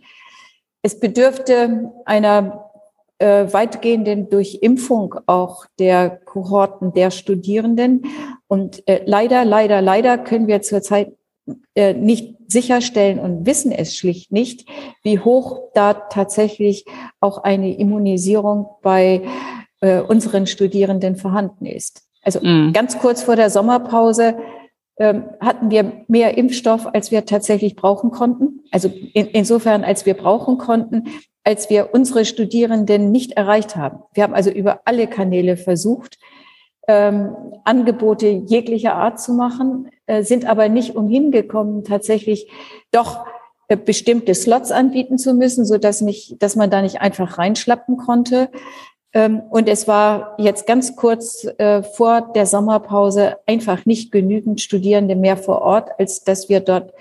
Es 0.83 1.01
bedürfte 1.01 1.93
einer 2.05 2.71
äh, 3.19 3.53
weitgehenden 3.53 4.31
Durchimpfung 4.31 5.17
auch 5.27 5.67
der 5.79 6.21
Kohorten 6.25 6.93
der 6.93 7.11
Studierenden. 7.11 8.05
Und 8.47 8.87
äh, 8.87 9.03
leider, 9.05 9.45
leider, 9.45 9.83
leider 9.83 10.19
können 10.19 10.47
wir 10.47 10.63
zurzeit 10.63 11.13
äh, 11.75 11.95
nicht 11.95 12.37
sicherstellen 12.47 13.19
und 13.19 13.45
wissen 13.45 13.73
es 13.73 13.97
schlicht 13.97 14.33
nicht, 14.33 14.69
wie 15.03 15.19
hoch 15.19 15.61
da 15.75 15.95
tatsächlich 15.95 16.85
auch 17.21 17.39
eine 17.39 17.77
Immunisierung 17.77 18.69
bei 18.83 19.23
äh, 19.81 20.01
unseren 20.01 20.47
Studierenden 20.47 21.17
vorhanden 21.17 21.67
ist. 21.67 22.03
Also 22.23 22.41
mhm. 22.43 22.73
ganz 22.73 22.99
kurz 22.99 23.23
vor 23.23 23.37
der 23.37 23.51
Sommerpause 23.51 24.37
ähm, 24.99 25.25
hatten 25.41 25.71
wir 25.71 26.05
mehr 26.09 26.37
Impfstoff, 26.37 26.87
als 26.93 27.11
wir 27.11 27.25
tatsächlich 27.25 27.77
brauchen 27.77 28.11
konnten. 28.11 28.65
Also 28.71 28.89
in, 28.89 29.27
insofern, 29.29 29.85
als 29.85 30.07
wir 30.07 30.15
brauchen 30.15 30.59
konnten, 30.59 31.05
als 31.45 31.71
wir 31.71 31.95
unsere 31.95 32.25
Studierenden 32.25 33.13
nicht 33.13 33.33
erreicht 33.33 33.77
haben. 33.77 34.01
Wir 34.13 34.25
haben 34.25 34.35
also 34.35 34.51
über 34.51 34.81
alle 34.85 35.07
Kanäle 35.07 35.57
versucht, 35.57 36.19
ähm, 36.89 37.35
Angebote 37.65 38.27
jeglicher 38.27 38.95
Art 38.95 39.21
zu 39.21 39.33
machen, 39.35 39.89
äh, 40.07 40.23
sind 40.23 40.47
aber 40.47 40.69
nicht 40.69 40.97
umhin 40.97 41.31
gekommen, 41.31 41.85
tatsächlich 41.85 42.51
doch 42.91 43.25
äh, 43.69 43.77
bestimmte 43.77 44.35
Slots 44.35 44.73
anbieten 44.73 45.19
zu 45.19 45.35
müssen, 45.35 45.65
so 45.65 45.79
dass 45.79 46.01
nicht, 46.01 46.43
dass 46.43 46.57
man 46.57 46.71
da 46.71 46.83
nicht 46.83 47.01
einfach 47.01 47.39
reinschlappen 47.39 47.99
konnte. 47.99 48.51
Ähm, 49.15 49.41
und 49.51 49.69
es 49.69 49.89
war 49.89 50.35
jetzt 50.39 50.67
ganz 50.67 50.95
kurz 50.97 51.45
äh, 51.59 51.83
vor 51.83 52.33
der 52.35 52.47
Sommerpause 52.47 53.37
einfach 53.47 53.87
nicht 53.87 54.13
genügend 54.13 54.61
Studierende 54.61 55.17
mehr 55.17 55.37
vor 55.37 55.63
Ort, 55.63 55.91
als 55.99 56.25
dass 56.25 56.49
wir 56.49 56.61
dort 56.61 56.93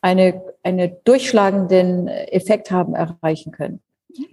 eine, 0.00 0.42
eine 0.62 0.88
durchschlagenden 0.88 2.08
Effekt 2.08 2.70
haben 2.70 2.94
erreichen 2.94 3.52
können. 3.52 3.80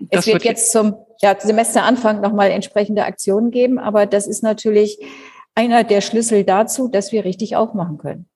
Das 0.09 0.21
es 0.21 0.27
wird, 0.27 0.35
wird 0.35 0.45
jetzt 0.45 0.71
zum 0.71 0.95
ja, 1.21 1.35
Semesteranfang 1.37 2.21
nochmal 2.21 2.51
entsprechende 2.51 3.03
Aktionen 3.03 3.51
geben, 3.51 3.77
aber 3.77 4.05
das 4.05 4.27
ist 4.27 4.43
natürlich 4.43 4.99
einer 5.55 5.83
der 5.83 6.01
Schlüssel 6.01 6.43
dazu, 6.43 6.87
dass 6.87 7.11
wir 7.11 7.25
richtig 7.25 7.55
aufmachen 7.55 7.97
können. 7.97 8.29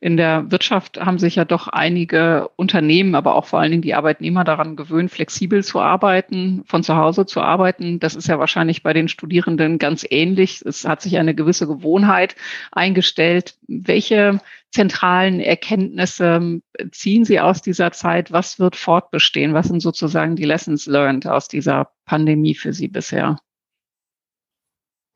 In 0.00 0.16
der 0.16 0.50
Wirtschaft 0.50 0.98
haben 0.98 1.18
sich 1.18 1.36
ja 1.36 1.44
doch 1.44 1.68
einige 1.68 2.50
Unternehmen, 2.56 3.14
aber 3.14 3.36
auch 3.36 3.46
vor 3.46 3.60
allen 3.60 3.70
Dingen 3.70 3.82
die 3.82 3.94
Arbeitnehmer 3.94 4.42
daran 4.42 4.74
gewöhnt, 4.74 5.12
flexibel 5.12 5.62
zu 5.62 5.80
arbeiten, 5.80 6.64
von 6.66 6.82
zu 6.82 6.96
Hause 6.96 7.24
zu 7.24 7.40
arbeiten. 7.40 8.00
Das 8.00 8.16
ist 8.16 8.26
ja 8.26 8.40
wahrscheinlich 8.40 8.82
bei 8.82 8.92
den 8.92 9.06
Studierenden 9.06 9.78
ganz 9.78 10.04
ähnlich. 10.08 10.62
Es 10.64 10.84
hat 10.84 11.02
sich 11.02 11.18
eine 11.18 11.36
gewisse 11.36 11.68
Gewohnheit 11.68 12.34
eingestellt. 12.72 13.56
Welche 13.68 14.40
zentralen 14.70 15.38
Erkenntnisse 15.38 16.60
ziehen 16.90 17.24
Sie 17.24 17.38
aus 17.38 17.62
dieser 17.62 17.92
Zeit? 17.92 18.32
Was 18.32 18.58
wird 18.58 18.74
fortbestehen? 18.74 19.54
Was 19.54 19.68
sind 19.68 19.80
sozusagen 19.80 20.34
die 20.34 20.44
Lessons 20.46 20.86
learned 20.86 21.28
aus 21.28 21.46
dieser 21.46 21.92
Pandemie 22.06 22.54
für 22.54 22.72
Sie 22.72 22.88
bisher? 22.88 23.38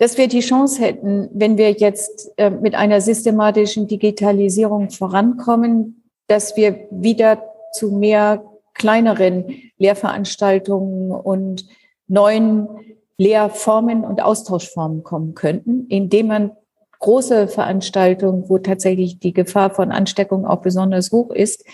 Dass 0.02 0.18
wir 0.18 0.26
die 0.26 0.40
Chance 0.40 0.82
hätten, 0.82 1.28
wenn 1.32 1.56
wir 1.56 1.70
jetzt 1.70 2.32
äh, 2.36 2.50
mit 2.50 2.74
einer 2.74 3.00
systematischen 3.00 3.86
Digitalisierung 3.86 4.90
vorankommen, 4.90 6.02
dass 6.26 6.56
wir 6.56 6.88
wieder 6.90 7.44
zu 7.72 7.92
mehr 7.92 8.42
kleineren 8.74 9.44
Lehrveranstaltungen 9.78 11.12
und 11.12 11.68
neuen 12.08 12.66
Lehrformen 13.16 14.02
und 14.02 14.20
Austauschformen 14.20 15.04
kommen 15.04 15.36
könnten, 15.36 15.86
indem 15.86 16.26
man 16.26 16.50
große 16.98 17.46
Veranstaltungen, 17.46 18.48
wo 18.48 18.58
tatsächlich 18.58 19.20
die 19.20 19.32
Gefahr 19.32 19.70
von 19.70 19.92
Ansteckung 19.92 20.46
auch 20.46 20.62
besonders 20.62 21.12
hoch 21.12 21.30
ist, 21.30 21.64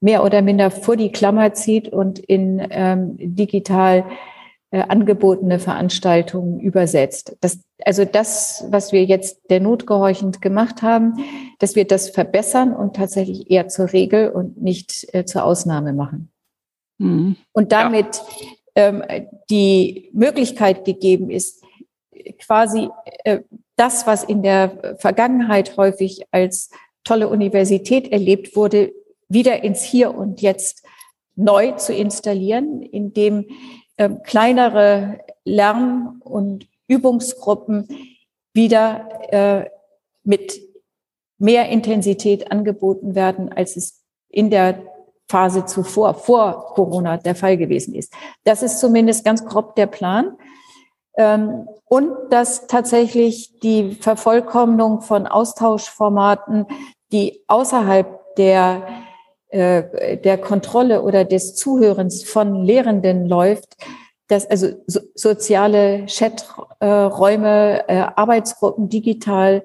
mehr 0.00 0.24
oder 0.24 0.40
minder 0.40 0.70
vor 0.70 0.96
die 0.96 1.12
Klammer 1.12 1.52
zieht 1.52 1.90
und 1.90 2.18
in 2.18 2.66
ähm, 2.70 3.16
digital 3.18 4.06
äh, 4.74 4.82
angebotene 4.88 5.60
Veranstaltungen 5.60 6.58
übersetzt. 6.58 7.36
Das, 7.40 7.60
also 7.84 8.04
das, 8.04 8.66
was 8.70 8.90
wir 8.90 9.04
jetzt 9.04 9.38
der 9.48 9.60
Not 9.60 9.86
gehorchend 9.86 10.42
gemacht 10.42 10.82
haben, 10.82 11.14
dass 11.60 11.76
wir 11.76 11.86
das 11.86 12.10
verbessern 12.10 12.74
und 12.74 12.96
tatsächlich 12.96 13.48
eher 13.52 13.68
zur 13.68 13.92
Regel 13.92 14.30
und 14.30 14.60
nicht 14.60 15.06
äh, 15.14 15.24
zur 15.26 15.44
Ausnahme 15.44 15.92
machen. 15.92 16.32
Mhm. 16.98 17.36
Und 17.52 17.70
damit 17.70 18.20
ja. 18.76 18.88
ähm, 18.88 19.04
die 19.48 20.10
Möglichkeit 20.12 20.84
gegeben 20.84 21.30
ist, 21.30 21.62
quasi 22.40 22.88
äh, 23.22 23.42
das, 23.76 24.08
was 24.08 24.24
in 24.24 24.42
der 24.42 24.96
Vergangenheit 24.98 25.76
häufig 25.76 26.24
als 26.32 26.70
tolle 27.04 27.28
Universität 27.28 28.10
erlebt 28.10 28.56
wurde, 28.56 28.92
wieder 29.28 29.62
ins 29.62 29.84
Hier 29.84 30.12
und 30.12 30.42
Jetzt 30.42 30.84
neu 31.36 31.70
zu 31.76 31.94
installieren, 31.94 32.82
indem 32.82 33.46
ähm, 33.98 34.22
kleinere 34.22 35.20
Lern- 35.44 36.20
und 36.20 36.66
Übungsgruppen 36.88 37.88
wieder 38.52 39.08
äh, 39.32 39.70
mit 40.22 40.60
mehr 41.38 41.68
Intensität 41.68 42.50
angeboten 42.50 43.14
werden, 43.14 43.52
als 43.52 43.76
es 43.76 44.02
in 44.28 44.50
der 44.50 44.82
Phase 45.28 45.64
zuvor, 45.64 46.14
vor 46.14 46.74
Corona 46.74 47.16
der 47.16 47.34
Fall 47.34 47.56
gewesen 47.56 47.94
ist. 47.94 48.12
Das 48.44 48.62
ist 48.62 48.78
zumindest 48.78 49.24
ganz 49.24 49.44
grob 49.44 49.74
der 49.74 49.86
Plan. 49.86 50.36
Ähm, 51.16 51.68
und 51.86 52.10
dass 52.30 52.66
tatsächlich 52.66 53.58
die 53.60 53.94
Vervollkommnung 53.94 55.00
von 55.00 55.26
Austauschformaten, 55.26 56.66
die 57.12 57.42
außerhalb 57.46 58.34
der, 58.36 58.86
äh, 59.54 60.16
der 60.16 60.36
Kontrolle 60.36 61.02
oder 61.02 61.24
des 61.24 61.54
Zuhörens 61.54 62.24
von 62.24 62.64
Lehrenden 62.64 63.26
läuft, 63.26 63.76
dass 64.26 64.50
also 64.50 64.70
so, 64.88 64.98
soziale 65.14 66.06
Chaträume, 66.06 67.88
äh, 67.88 67.98
Arbeitsgruppen 68.16 68.88
digital, 68.88 69.62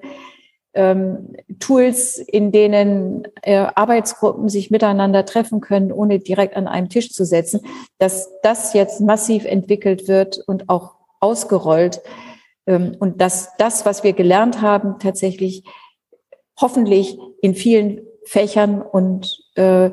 ähm, 0.74 1.34
Tools, 1.58 2.18
in 2.18 2.52
denen 2.52 3.26
äh, 3.42 3.56
Arbeitsgruppen 3.56 4.48
sich 4.48 4.70
miteinander 4.70 5.26
treffen 5.26 5.60
können, 5.60 5.90
ohne 5.90 6.20
direkt 6.20 6.56
an 6.56 6.68
einem 6.68 6.88
Tisch 6.88 7.10
zu 7.10 7.24
setzen, 7.24 7.60
dass 7.98 8.30
das 8.42 8.72
jetzt 8.74 9.00
massiv 9.00 9.44
entwickelt 9.44 10.06
wird 10.06 10.38
und 10.46 10.68
auch 10.68 10.94
ausgerollt 11.18 12.00
ähm, 12.66 12.96
und 13.00 13.20
dass 13.20 13.56
das, 13.58 13.84
was 13.84 14.04
wir 14.04 14.12
gelernt 14.12 14.62
haben, 14.62 15.00
tatsächlich 15.00 15.64
hoffentlich 16.60 17.18
in 17.42 17.56
vielen 17.56 18.02
Fächern 18.24 18.80
und 18.80 19.49
äh, 19.54 19.90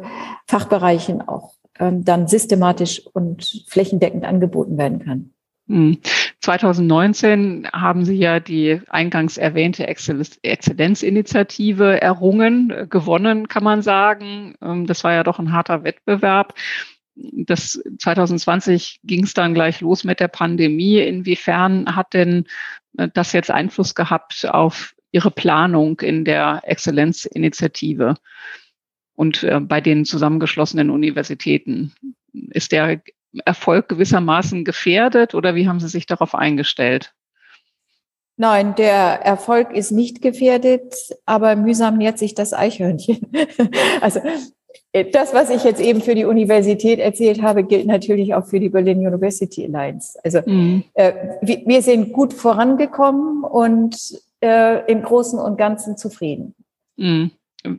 Fachbereichen 0.48 1.28
auch 1.28 1.54
ähm, 1.80 2.04
dann 2.04 2.28
systematisch 2.28 3.06
und 3.06 3.64
flächendeckend 3.68 4.26
angeboten 4.26 4.78
werden 4.78 5.00
kann. 5.00 5.32
2019 6.40 7.40
hm. 7.40 7.66
haben 7.74 8.06
Sie 8.06 8.16
ja 8.16 8.40
die 8.40 8.80
eingangs 8.88 9.38
erwähnte 9.38 9.86
Exzellenzinitiative 9.86 12.02
errungen, 12.02 12.72
äh, 12.72 12.88
gewonnen, 12.90 13.50
kann 13.50 13.66
man 13.66 13.82
sagen. 13.82 14.56
Ähm, 14.62 14.88
das 14.88 15.04
war 15.04 15.12
ja 15.14 15.24
doch 15.24 15.40
ein 15.40 15.52
harter 15.52 15.84
Wettbewerb. 15.84 16.54
Das 17.16 17.82
2020 18.00 19.02
ging 19.04 19.26
es 19.26 19.34
dann 19.34 19.54
gleich 19.54 19.82
los 19.82 20.06
mit 20.06 20.22
der 20.22 20.30
Pandemie. 20.30 21.00
Inwiefern 21.00 21.94
hat 21.96 22.14
denn 22.14 22.46
äh, 22.98 23.10
das 23.14 23.34
jetzt 23.34 23.52
Einfluss 23.52 23.94
gehabt 23.94 24.48
auf 24.50 24.96
Ihre 25.12 25.32
Planung 25.32 26.00
in 26.00 26.24
der 26.24 26.62
Exzellenzinitiative 26.64 28.16
und 29.18 29.44
äh, 29.44 29.60
bei 29.60 29.82
den 29.82 30.06
zusammengeschlossenen 30.06 30.90
Universitäten? 30.90 31.92
Ist 32.52 32.72
der 32.72 33.02
Erfolg 33.46 33.90
gewissermaßen 33.90 34.64
gefährdet 34.64 35.34
oder 35.34 35.56
wie 35.56 35.68
haben 35.68 35.82
Sie 35.82 35.90
sich 35.90 36.06
darauf 36.06 36.34
eingestellt? 36.36 37.14
Nein, 38.38 38.76
der 38.76 38.94
Erfolg 39.26 39.74
ist 39.74 39.92
nicht 39.92 40.22
gefährdet, 40.22 40.94
aber 41.26 41.56
mühsam 41.56 41.98
nährt 41.98 42.20
sich 42.20 42.36
das 42.36 42.54
Eichhörnchen. 42.54 43.20
also 44.02 44.22
äh, 44.92 45.06
das, 45.10 45.34
was 45.34 45.50
ich 45.50 45.64
jetzt 45.64 45.82
eben 45.82 46.02
für 46.02 46.14
die 46.14 46.26
Universität 46.26 47.00
erzählt 47.00 47.42
habe, 47.42 47.64
gilt 47.64 47.88
natürlich 47.88 48.36
auch 48.36 48.46
für 48.46 48.60
die 48.60 48.70
Berlin 48.70 49.00
University 49.00 49.66
Alliance. 49.66 50.20
Also 50.24 50.42
mhm. 50.46 50.84
äh, 50.94 51.14
wir, 51.42 51.64
wir, 51.66 51.82
sind 51.82 52.14
gut 52.14 52.34
vorangekommen 52.34 53.44
und 53.44 53.98
äh, 54.42 54.86
im 54.92 55.02
Großen 55.02 55.40
und 55.40 55.58
Ganzen 55.58 55.98
zufrieden. 55.98 56.54
Mhm. 56.98 57.32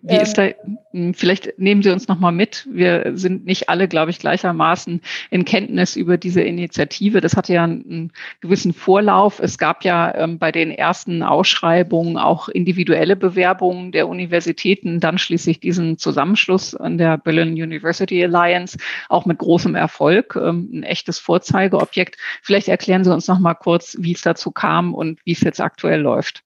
Wie 0.02 0.14
ähm, 0.14 0.22
ist 0.22 0.38
da, 0.38 0.48
hm, 0.92 1.14
vielleicht 1.14 1.58
nehmen 1.58 1.82
Sie 1.82 1.90
uns 1.90 2.08
nochmal 2.08 2.32
mit. 2.32 2.66
Wir 2.70 3.12
sind 3.14 3.46
nicht 3.46 3.68
alle, 3.68 3.88
glaube 3.88 4.10
ich, 4.10 4.18
gleichermaßen 4.18 5.00
in 5.30 5.44
Kenntnis 5.44 5.96
über 5.96 6.16
diese 6.16 6.42
Initiative. 6.42 7.20
Das 7.20 7.36
hatte 7.36 7.54
ja 7.54 7.64
einen, 7.64 8.12
gewissen 8.40 8.72
Vorlauf. 8.72 9.40
Es 9.40 9.58
gab 9.58 9.84
ja 9.84 10.14
ähm, 10.14 10.38
bei 10.38 10.52
den 10.52 10.70
ersten 10.70 11.22
Ausschreibungen 11.22 12.16
auch 12.16 12.48
individuelle 12.48 13.16
Bewerbungen 13.16 13.92
der 13.92 14.08
Universitäten, 14.08 15.00
dann 15.00 15.18
schließlich 15.18 15.60
diesen 15.60 15.98
Zusammenschluss 15.98 16.74
an 16.74 16.98
der 16.98 17.18
Berlin 17.18 17.52
University 17.52 18.22
Alliance, 18.24 18.78
auch 19.08 19.26
mit 19.26 19.38
großem 19.38 19.74
Erfolg, 19.74 20.36
ähm, 20.36 20.68
ein 20.72 20.82
echtes 20.82 21.18
Vorzeigeobjekt. 21.18 22.16
Vielleicht 22.42 22.68
erklären 22.68 23.04
Sie 23.04 23.12
uns 23.12 23.28
nochmal 23.28 23.54
kurz, 23.54 23.96
wie 23.98 24.12
es 24.12 24.22
dazu 24.22 24.50
kam 24.50 24.94
und 24.94 25.20
wie 25.24 25.32
es 25.32 25.40
jetzt 25.40 25.60
aktuell 25.60 26.00
läuft. 26.00 26.44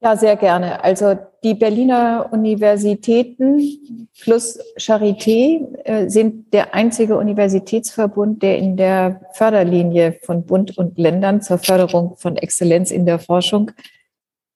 Ja, 0.00 0.14
sehr 0.14 0.36
gerne. 0.36 0.84
Also 0.84 1.16
die 1.42 1.54
Berliner 1.54 2.28
Universitäten 2.30 4.08
plus 4.20 4.58
Charité 4.78 5.66
äh, 5.84 6.08
sind 6.08 6.52
der 6.52 6.74
einzige 6.74 7.16
Universitätsverbund, 7.16 8.42
der 8.42 8.58
in 8.58 8.76
der 8.76 9.22
Förderlinie 9.32 10.18
von 10.22 10.44
Bund 10.44 10.76
und 10.76 10.98
Ländern 10.98 11.40
zur 11.40 11.58
Förderung 11.58 12.16
von 12.16 12.36
Exzellenz 12.36 12.90
in 12.90 13.06
der 13.06 13.18
Forschung 13.18 13.70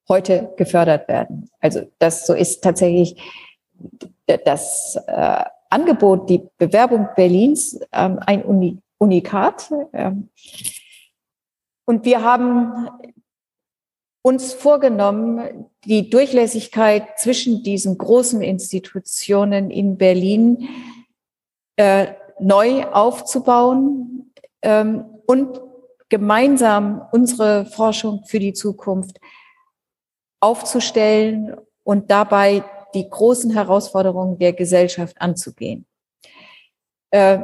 heute 0.09 0.53
gefördert 0.57 1.09
werden. 1.09 1.49
Also 1.61 1.83
das 1.99 2.27
so 2.27 2.35
ist 2.35 2.63
tatsächlich 2.63 3.17
das 4.45 4.99
äh, 5.07 5.45
Angebot, 5.71 6.29
die 6.29 6.43
Bewerbung 6.59 7.09
Berlins 7.17 7.81
ähm, 7.93 8.19
ein 8.27 8.43
Uni 8.43 8.79
Unikat. 8.99 9.71
Ähm, 9.95 10.29
und 11.87 12.05
wir 12.05 12.23
haben 12.23 12.91
uns 14.23 14.53
vorgenommen, 14.53 15.67
die 15.85 16.11
Durchlässigkeit 16.11 17.19
zwischen 17.19 17.63
diesen 17.63 17.97
großen 17.97 18.43
Institutionen 18.43 19.71
in 19.71 19.97
Berlin 19.97 20.69
äh, 21.77 22.09
neu 22.39 22.85
aufzubauen 22.87 24.33
ähm, 24.63 25.05
und 25.27 25.61
gemeinsam 26.09 27.07
unsere 27.13 27.65
Forschung 27.67 28.25
für 28.27 28.41
die 28.41 28.53
Zukunft 28.53 29.19
aufzustellen 30.41 31.57
und 31.85 32.11
dabei 32.11 32.65
die 32.95 33.09
großen 33.09 33.53
Herausforderungen 33.53 34.39
der 34.39 34.53
Gesellschaft 34.53 35.21
anzugehen. 35.21 35.87
Äh, 37.11 37.41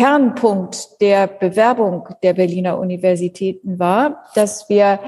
Kernpunkt 0.00 0.98
der 1.02 1.26
Bewerbung 1.26 2.08
der 2.22 2.32
Berliner 2.32 2.78
Universitäten 2.78 3.78
war, 3.78 4.24
dass 4.34 4.66
wir 4.70 4.98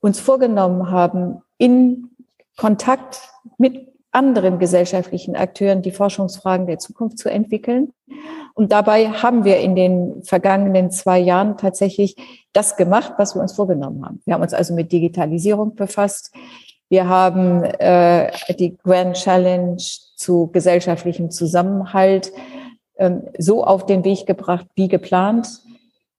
uns 0.00 0.20
vorgenommen 0.20 0.90
haben, 0.90 1.40
in 1.56 2.10
Kontakt 2.58 3.30
mit 3.56 3.88
anderen 4.12 4.58
gesellschaftlichen 4.58 5.36
Akteuren 5.36 5.80
die 5.80 5.90
Forschungsfragen 5.90 6.66
der 6.66 6.78
Zukunft 6.78 7.16
zu 7.18 7.30
entwickeln. 7.30 7.94
Und 8.52 8.72
dabei 8.72 9.08
haben 9.08 9.46
wir 9.46 9.56
in 9.60 9.74
den 9.74 10.22
vergangenen 10.22 10.90
zwei 10.90 11.18
Jahren 11.18 11.56
tatsächlich 11.56 12.14
das 12.52 12.76
gemacht, 12.76 13.14
was 13.16 13.34
wir 13.34 13.40
uns 13.40 13.54
vorgenommen 13.54 14.04
haben. 14.04 14.20
Wir 14.26 14.34
haben 14.34 14.42
uns 14.42 14.52
also 14.52 14.74
mit 14.74 14.92
Digitalisierung 14.92 15.76
befasst. 15.76 16.30
Wir 16.90 17.08
haben 17.08 17.64
äh, 17.64 18.30
die 18.58 18.76
Grand 18.76 19.16
Challenge 19.16 19.78
zu 19.78 20.50
gesellschaftlichem 20.52 21.30
Zusammenhalt 21.30 22.32
so 23.38 23.64
auf 23.64 23.86
den 23.86 24.04
Weg 24.04 24.26
gebracht 24.26 24.66
wie 24.74 24.88
geplant. 24.88 25.48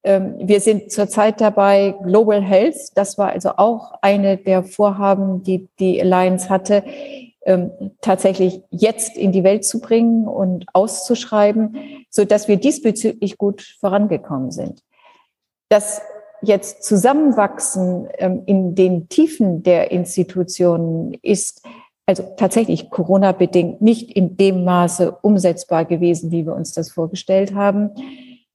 Ähm, 0.04 0.36
wir 0.40 0.60
sind 0.62 0.92
zurzeit 0.92 1.42
dabei, 1.42 1.96
Global 2.04 2.42
Health, 2.42 2.92
das 2.96 3.18
war 3.18 3.30
also 3.30 3.52
auch 3.58 3.94
eine 4.02 4.38
der 4.38 4.64
Vorhaben, 4.64 5.44
die 5.44 5.68
die 5.80 6.02
Alliance 6.02 6.50
hatte, 6.50 6.84
ähm, 7.46 7.72
tatsächlich 8.02 8.62
jetzt 8.70 9.18
in 9.18 9.32
die 9.32 9.44
Welt 9.44 9.66
zu 9.66 9.82
bringen 9.82 10.28
und 10.28 10.66
auszuschreiben, 10.74 11.78
so 12.10 12.26
dass 12.26 12.48
wir 12.48 12.58
diesbezüglich 12.58 13.38
gut 13.38 13.62
vorangekommen 13.80 14.52
sind. 14.52 14.82
Das 15.70 16.02
jetzt 16.42 16.84
Zusammenwachsen 16.84 18.08
in 18.46 18.76
den 18.76 19.10
Tiefen 19.10 19.64
der 19.64 19.92
Institutionen 19.92 21.16
ist 21.22 21.64
also 22.08 22.24
tatsächlich 22.38 22.90
Corona-bedingt 22.90 23.82
nicht 23.82 24.12
in 24.16 24.38
dem 24.38 24.64
Maße 24.64 25.12
umsetzbar 25.22 25.86
gewesen, 25.86 26.32
wie 26.32 26.46
wir 26.46 26.56
uns 26.56 26.72
das 26.72 26.90
vorgestellt 26.90 27.54
haben, 27.54 27.92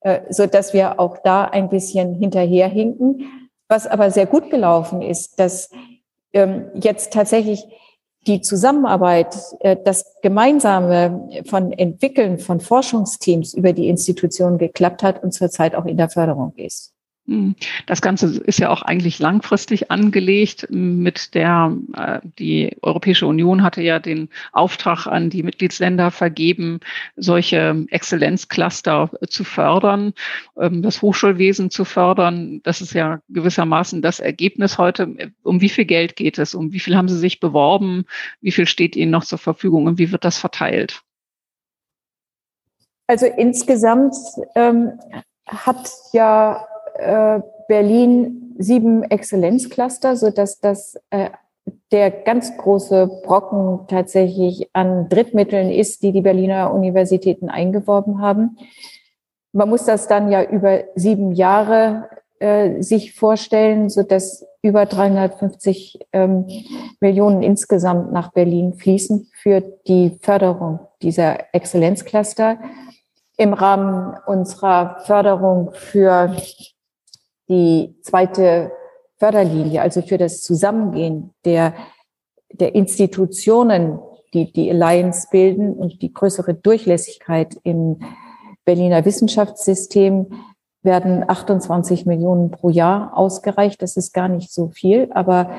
äh, 0.00 0.20
so 0.30 0.46
dass 0.46 0.72
wir 0.72 0.98
auch 0.98 1.18
da 1.18 1.44
ein 1.44 1.68
bisschen 1.68 2.14
hinterherhinken. 2.14 3.50
Was 3.68 3.86
aber 3.86 4.10
sehr 4.10 4.26
gut 4.26 4.50
gelaufen 4.50 5.02
ist, 5.02 5.38
dass 5.38 5.70
ähm, 6.32 6.70
jetzt 6.74 7.12
tatsächlich 7.12 7.66
die 8.26 8.40
Zusammenarbeit, 8.40 9.36
äh, 9.60 9.76
das 9.84 10.16
gemeinsame 10.22 11.42
von 11.46 11.72
Entwickeln 11.72 12.38
von 12.38 12.60
Forschungsteams 12.60 13.52
über 13.52 13.74
die 13.74 13.88
Institutionen 13.88 14.56
geklappt 14.56 15.02
hat 15.02 15.22
und 15.22 15.32
zurzeit 15.32 15.74
auch 15.74 15.84
in 15.84 15.98
der 15.98 16.08
Förderung 16.08 16.54
ist. 16.56 16.91
Hm. 17.28 17.54
Das 17.87 18.02
Ganze 18.02 18.40
ist 18.40 18.58
ja 18.58 18.70
auch 18.70 18.82
eigentlich 18.82 19.20
langfristig 19.20 19.92
angelegt. 19.92 20.66
Mit 20.70 21.35
der 21.35 21.76
äh, 21.94 22.20
die 22.38 22.76
Europäische 22.82 23.28
Union 23.28 23.62
hatte 23.62 23.80
ja 23.80 24.00
den 24.00 24.28
Auftrag 24.50 25.06
an 25.06 25.30
die 25.30 25.44
Mitgliedsländer 25.44 26.11
vergeben, 26.11 26.80
solche 27.14 27.87
Exzellenzcluster 27.90 29.11
zu 29.28 29.44
fördern, 29.44 30.14
ähm, 30.58 30.82
das 30.82 31.00
Hochschulwesen 31.00 31.70
zu 31.70 31.85
fördern. 31.85 32.61
Das 32.64 32.80
ist 32.80 32.92
ja 32.92 33.20
gewissermaßen 33.28 34.02
das 34.02 34.18
Ergebnis 34.18 34.78
heute. 34.78 35.32
Um 35.44 35.61
wie 35.61 35.68
viel 35.68 35.85
Geld 35.85 36.16
geht 36.16 36.38
es? 36.38 36.56
Um 36.56 36.72
wie 36.72 36.80
viel 36.80 36.96
haben 36.96 37.08
Sie 37.08 37.18
sich 37.18 37.38
beworben? 37.38 38.04
Wie 38.40 38.52
viel 38.52 38.66
steht 38.66 38.96
Ihnen 38.96 39.12
noch 39.12 39.24
zur 39.24 39.38
Verfügung 39.38 39.87
und 39.87 39.98
wie 39.98 40.11
wird 40.11 40.24
das 40.24 40.38
verteilt? 40.38 41.02
Also 43.06 43.26
insgesamt 43.26 44.16
ähm, 44.56 44.98
hat 45.46 45.88
ja 46.12 46.66
äh, 46.94 47.40
Berlin 47.68 48.55
sieben 48.59 49.02
Exzellenzcluster, 49.02 50.16
so 50.16 50.31
dass 50.31 50.61
das 50.61 50.98
äh, 51.11 51.31
der 51.90 52.11
ganz 52.11 52.57
große 52.57 53.20
Brocken 53.24 53.87
tatsächlich 53.88 54.68
an 54.72 55.09
Drittmitteln 55.09 55.70
ist, 55.70 56.02
die 56.02 56.12
die 56.12 56.22
Berliner 56.22 56.72
Universitäten 56.72 57.48
eingeworben 57.48 58.20
haben. 58.20 58.57
Man 59.52 59.68
muss 59.68 59.85
das 59.85 60.09
dann 60.09 60.31
ja 60.31 60.42
über 60.42 60.85
sieben 60.94 61.33
Jahre 61.33 62.09
äh, 62.38 62.83
sich 62.83 63.14
vorstellen, 63.14 63.90
so 63.90 64.02
dass 64.02 64.46
über 64.62 64.87
350 64.87 65.98
ähm, 66.12 66.46
Millionen 67.00 67.42
insgesamt 67.42 68.12
nach 68.12 68.33
Berlin 68.33 68.74
fließen 68.74 69.28
für 69.35 69.61
die 69.87 70.18
Förderung 70.22 70.81
dieser 71.02 71.55
Exzellenzcluster. 71.55 72.59
Im 73.37 73.52
Rahmen 73.55 74.16
unserer 74.26 75.00
Förderung 75.00 75.72
für 75.72 76.35
die 77.52 77.94
zweite 78.00 78.72
Förderlinie, 79.18 79.82
also 79.82 80.00
für 80.00 80.16
das 80.16 80.40
Zusammengehen 80.40 81.34
der, 81.44 81.74
der 82.50 82.74
Institutionen, 82.74 83.98
die 84.32 84.50
die 84.50 84.70
Alliance 84.70 85.28
bilden 85.30 85.74
und 85.74 86.00
die 86.00 86.12
größere 86.12 86.54
Durchlässigkeit 86.54 87.56
im 87.62 87.98
Berliner 88.64 89.04
Wissenschaftssystem, 89.04 90.32
werden 90.82 91.28
28 91.28 92.06
Millionen 92.06 92.50
pro 92.50 92.70
Jahr 92.70 93.16
ausgereicht. 93.16 93.82
Das 93.82 93.96
ist 93.96 94.12
gar 94.12 94.28
nicht 94.28 94.50
so 94.50 94.68
viel, 94.68 95.10
aber 95.12 95.50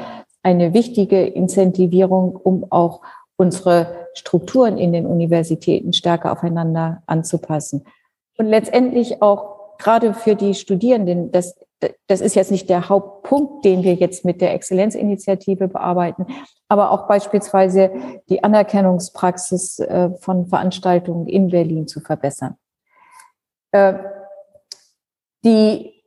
eine 0.41 0.73
wichtige 0.73 1.23
Incentivierung, 1.25 2.35
um 2.35 2.65
auch 2.71 3.01
unsere 3.37 4.07
Strukturen 4.15 4.77
in 4.77 4.91
den 4.93 5.05
Universitäten 5.05 5.93
stärker 5.93 6.31
aufeinander 6.31 7.03
anzupassen. 7.05 7.85
Und 8.37 8.47
letztendlich 8.47 9.21
auch 9.21 9.77
gerade 9.77 10.13
für 10.13 10.35
die 10.35 10.55
Studierenden, 10.55 11.31
das 11.31 11.55
das 12.07 12.21
ist 12.21 12.35
jetzt 12.35 12.51
nicht 12.51 12.69
der 12.69 12.89
Hauptpunkt, 12.89 13.65
den 13.65 13.83
wir 13.83 13.93
jetzt 13.95 14.25
mit 14.25 14.41
der 14.41 14.53
Exzellenzinitiative 14.53 15.67
bearbeiten, 15.67 16.27
aber 16.67 16.91
auch 16.91 17.07
beispielsweise 17.07 17.91
die 18.29 18.43
Anerkennungspraxis 18.43 19.79
äh, 19.79 20.09
von 20.19 20.47
Veranstaltungen 20.47 21.27
in 21.27 21.49
Berlin 21.49 21.87
zu 21.87 21.99
verbessern. 21.99 22.57
Äh, 23.71 23.95
die, 25.43 26.03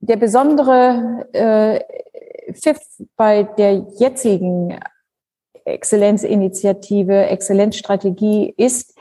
der 0.00 0.16
besondere 0.16 1.26
äh, 1.32 2.52
Pfiff 2.52 2.80
bei 3.16 3.44
der 3.44 3.86
jetzigen 3.98 4.78
Exzellenzinitiative, 5.64 7.26
Exzellenzstrategie 7.26 8.52
ist, 8.56 8.96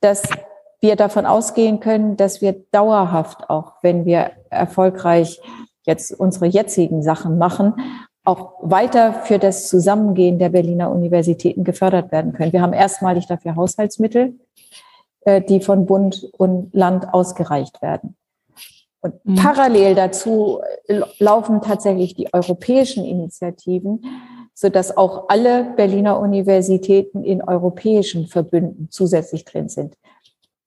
dass 0.00 0.22
wir 0.80 0.96
davon 0.96 1.26
ausgehen 1.26 1.80
können, 1.80 2.16
dass 2.16 2.40
wir 2.40 2.64
dauerhaft, 2.70 3.48
auch 3.50 3.74
wenn 3.82 4.04
wir 4.04 4.32
erfolgreich 4.50 5.40
jetzt 5.84 6.12
unsere 6.12 6.46
jetzigen 6.46 7.02
Sachen 7.02 7.38
machen, 7.38 7.74
auch 8.24 8.54
weiter 8.60 9.12
für 9.12 9.38
das 9.38 9.68
Zusammengehen 9.68 10.38
der 10.38 10.48
Berliner 10.48 10.90
Universitäten 10.90 11.62
gefördert 11.62 12.10
werden 12.10 12.32
können. 12.32 12.52
Wir 12.52 12.60
haben 12.60 12.72
erstmalig 12.72 13.26
dafür 13.26 13.54
Haushaltsmittel, 13.54 14.38
äh, 15.20 15.40
die 15.40 15.60
von 15.60 15.86
Bund 15.86 16.28
und 16.36 16.74
Land 16.74 17.14
ausgereicht 17.14 17.80
werden. 17.82 18.16
Und 19.00 19.24
mhm. 19.24 19.36
parallel 19.36 19.94
dazu 19.94 20.60
laufen 21.18 21.62
tatsächlich 21.62 22.14
die 22.14 22.32
europäischen 22.34 23.04
Initiativen, 23.04 24.04
so 24.54 24.70
dass 24.70 24.96
auch 24.96 25.28
alle 25.28 25.74
Berliner 25.76 26.18
Universitäten 26.18 27.22
in 27.22 27.42
europäischen 27.42 28.26
Verbünden 28.26 28.88
zusätzlich 28.90 29.44
drin 29.44 29.68
sind. 29.68 29.94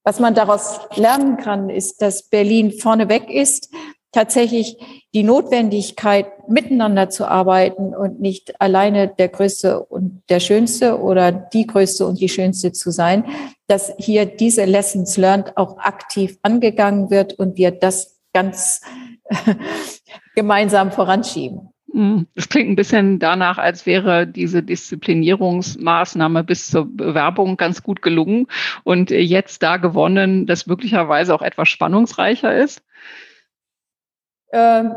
Was 0.03 0.19
man 0.19 0.33
daraus 0.33 0.79
lernen 0.95 1.37
kann, 1.37 1.69
ist, 1.69 2.01
dass 2.01 2.29
Berlin 2.29 2.71
vorneweg 2.71 3.29
ist, 3.29 3.69
tatsächlich 4.11 4.77
die 5.13 5.23
Notwendigkeit, 5.23 6.47
miteinander 6.49 7.09
zu 7.09 7.25
arbeiten 7.25 7.95
und 7.95 8.19
nicht 8.19 8.59
alleine 8.59 9.07
der 9.07 9.29
Größte 9.29 9.81
und 9.81 10.23
der 10.29 10.39
Schönste 10.39 10.99
oder 10.99 11.31
die 11.31 11.67
Größte 11.67 12.05
und 12.05 12.19
die 12.19 12.29
Schönste 12.29 12.71
zu 12.71 12.91
sein, 12.91 13.25
dass 13.67 13.93
hier 13.97 14.25
diese 14.25 14.65
Lessons 14.65 15.17
learned 15.17 15.55
auch 15.57 15.77
aktiv 15.77 16.39
angegangen 16.41 17.11
wird 17.11 17.33
und 17.33 17.57
wir 17.57 17.71
das 17.71 18.19
ganz 18.33 18.81
gemeinsam 20.35 20.91
voranschieben. 20.91 21.69
Es 22.35 22.49
klingt 22.49 22.69
ein 22.69 22.75
bisschen 22.75 23.19
danach, 23.19 23.57
als 23.57 23.85
wäre 23.85 24.27
diese 24.27 24.63
Disziplinierungsmaßnahme 24.63 26.43
bis 26.43 26.67
zur 26.67 26.85
Bewerbung 26.85 27.57
ganz 27.57 27.83
gut 27.83 28.01
gelungen 28.01 28.47
und 28.83 29.11
jetzt 29.11 29.63
da 29.63 29.77
gewonnen, 29.77 30.45
dass 30.45 30.67
möglicherweise 30.67 31.33
auch 31.33 31.41
etwas 31.41 31.69
spannungsreicher 31.69 32.55
ist. 32.55 32.81
Ähm, 34.51 34.93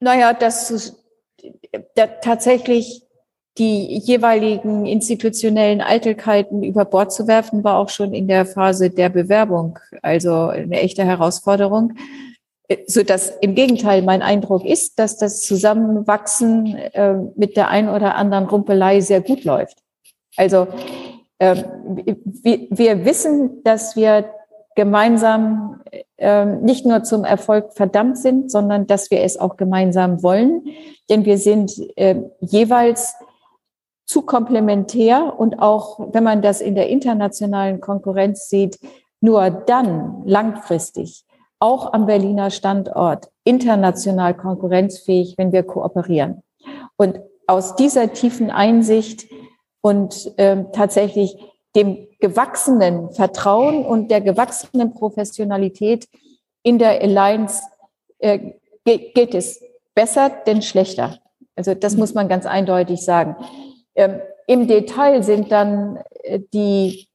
naja, 0.00 0.32
dass 0.32 0.96
da 1.94 2.06
tatsächlich 2.06 3.02
die 3.58 3.98
jeweiligen 3.98 4.86
institutionellen 4.86 5.80
Eitelkeiten 5.80 6.62
über 6.62 6.84
Bord 6.84 7.12
zu 7.12 7.26
werfen, 7.26 7.64
war 7.64 7.76
auch 7.76 7.90
schon 7.90 8.14
in 8.14 8.26
der 8.26 8.46
Phase 8.46 8.90
der 8.90 9.10
Bewerbung 9.10 9.78
also 10.00 10.46
eine 10.46 10.80
echte 10.80 11.04
Herausforderung 11.04 11.94
so 12.86 13.02
dass 13.02 13.30
im 13.40 13.54
Gegenteil 13.54 14.02
mein 14.02 14.22
Eindruck 14.22 14.64
ist, 14.64 14.98
dass 14.98 15.16
das 15.16 15.40
Zusammenwachsen 15.40 16.76
äh, 16.76 17.14
mit 17.36 17.56
der 17.56 17.68
ein 17.68 17.88
oder 17.88 18.14
anderen 18.16 18.46
Rumpelei 18.46 19.00
sehr 19.00 19.20
gut 19.20 19.44
läuft. 19.44 19.78
Also 20.36 20.66
äh, 21.38 21.64
wir, 21.84 22.66
wir, 22.70 23.04
wissen, 23.04 23.62
dass 23.64 23.96
wir 23.96 24.30
gemeinsam 24.74 25.80
äh, 26.16 26.44
nicht 26.44 26.86
nur 26.86 27.02
zum 27.02 27.24
Erfolg 27.24 27.72
verdammt 27.74 28.18
sind, 28.18 28.50
sondern 28.50 28.86
dass 28.86 29.10
wir 29.10 29.22
es 29.22 29.38
auch 29.38 29.56
gemeinsam 29.56 30.22
wollen, 30.22 30.64
denn 31.10 31.24
wir 31.24 31.38
sind 31.38 31.72
äh, 31.96 32.16
jeweils 32.40 33.14
zu 34.06 34.22
komplementär 34.22 35.38
und 35.38 35.58
auch, 35.60 35.98
wenn 36.12 36.24
man 36.24 36.42
das 36.42 36.60
in 36.60 36.74
der 36.74 36.88
internationalen 36.88 37.80
Konkurrenz 37.80 38.48
sieht, 38.48 38.78
nur 39.20 39.50
dann 39.50 40.22
langfristig 40.26 41.24
auch 41.62 41.92
am 41.92 42.06
Berliner 42.06 42.50
Standort 42.50 43.30
international 43.44 44.36
konkurrenzfähig, 44.36 45.34
wenn 45.38 45.52
wir 45.52 45.62
kooperieren. 45.62 46.42
Und 46.96 47.20
aus 47.46 47.76
dieser 47.76 48.12
tiefen 48.12 48.50
Einsicht 48.50 49.26
und 49.80 50.36
äh, 50.38 50.64
tatsächlich 50.72 51.36
dem 51.76 52.08
gewachsenen 52.18 53.12
Vertrauen 53.12 53.84
und 53.84 54.10
der 54.10 54.20
gewachsenen 54.20 54.92
Professionalität 54.92 56.08
in 56.64 56.80
der 56.80 57.00
Alliance 57.00 57.62
äh, 58.18 58.54
geht 58.84 59.34
es 59.34 59.62
besser 59.94 60.30
denn 60.46 60.62
schlechter. 60.62 61.20
Also 61.54 61.74
das 61.74 61.96
muss 61.96 62.12
man 62.12 62.28
ganz 62.28 62.44
eindeutig 62.44 63.02
sagen. 63.02 63.36
Ähm, 63.94 64.20
Im 64.48 64.66
Detail 64.66 65.22
sind 65.22 65.52
dann 65.52 66.00
äh, 66.24 66.40
die 66.52 67.06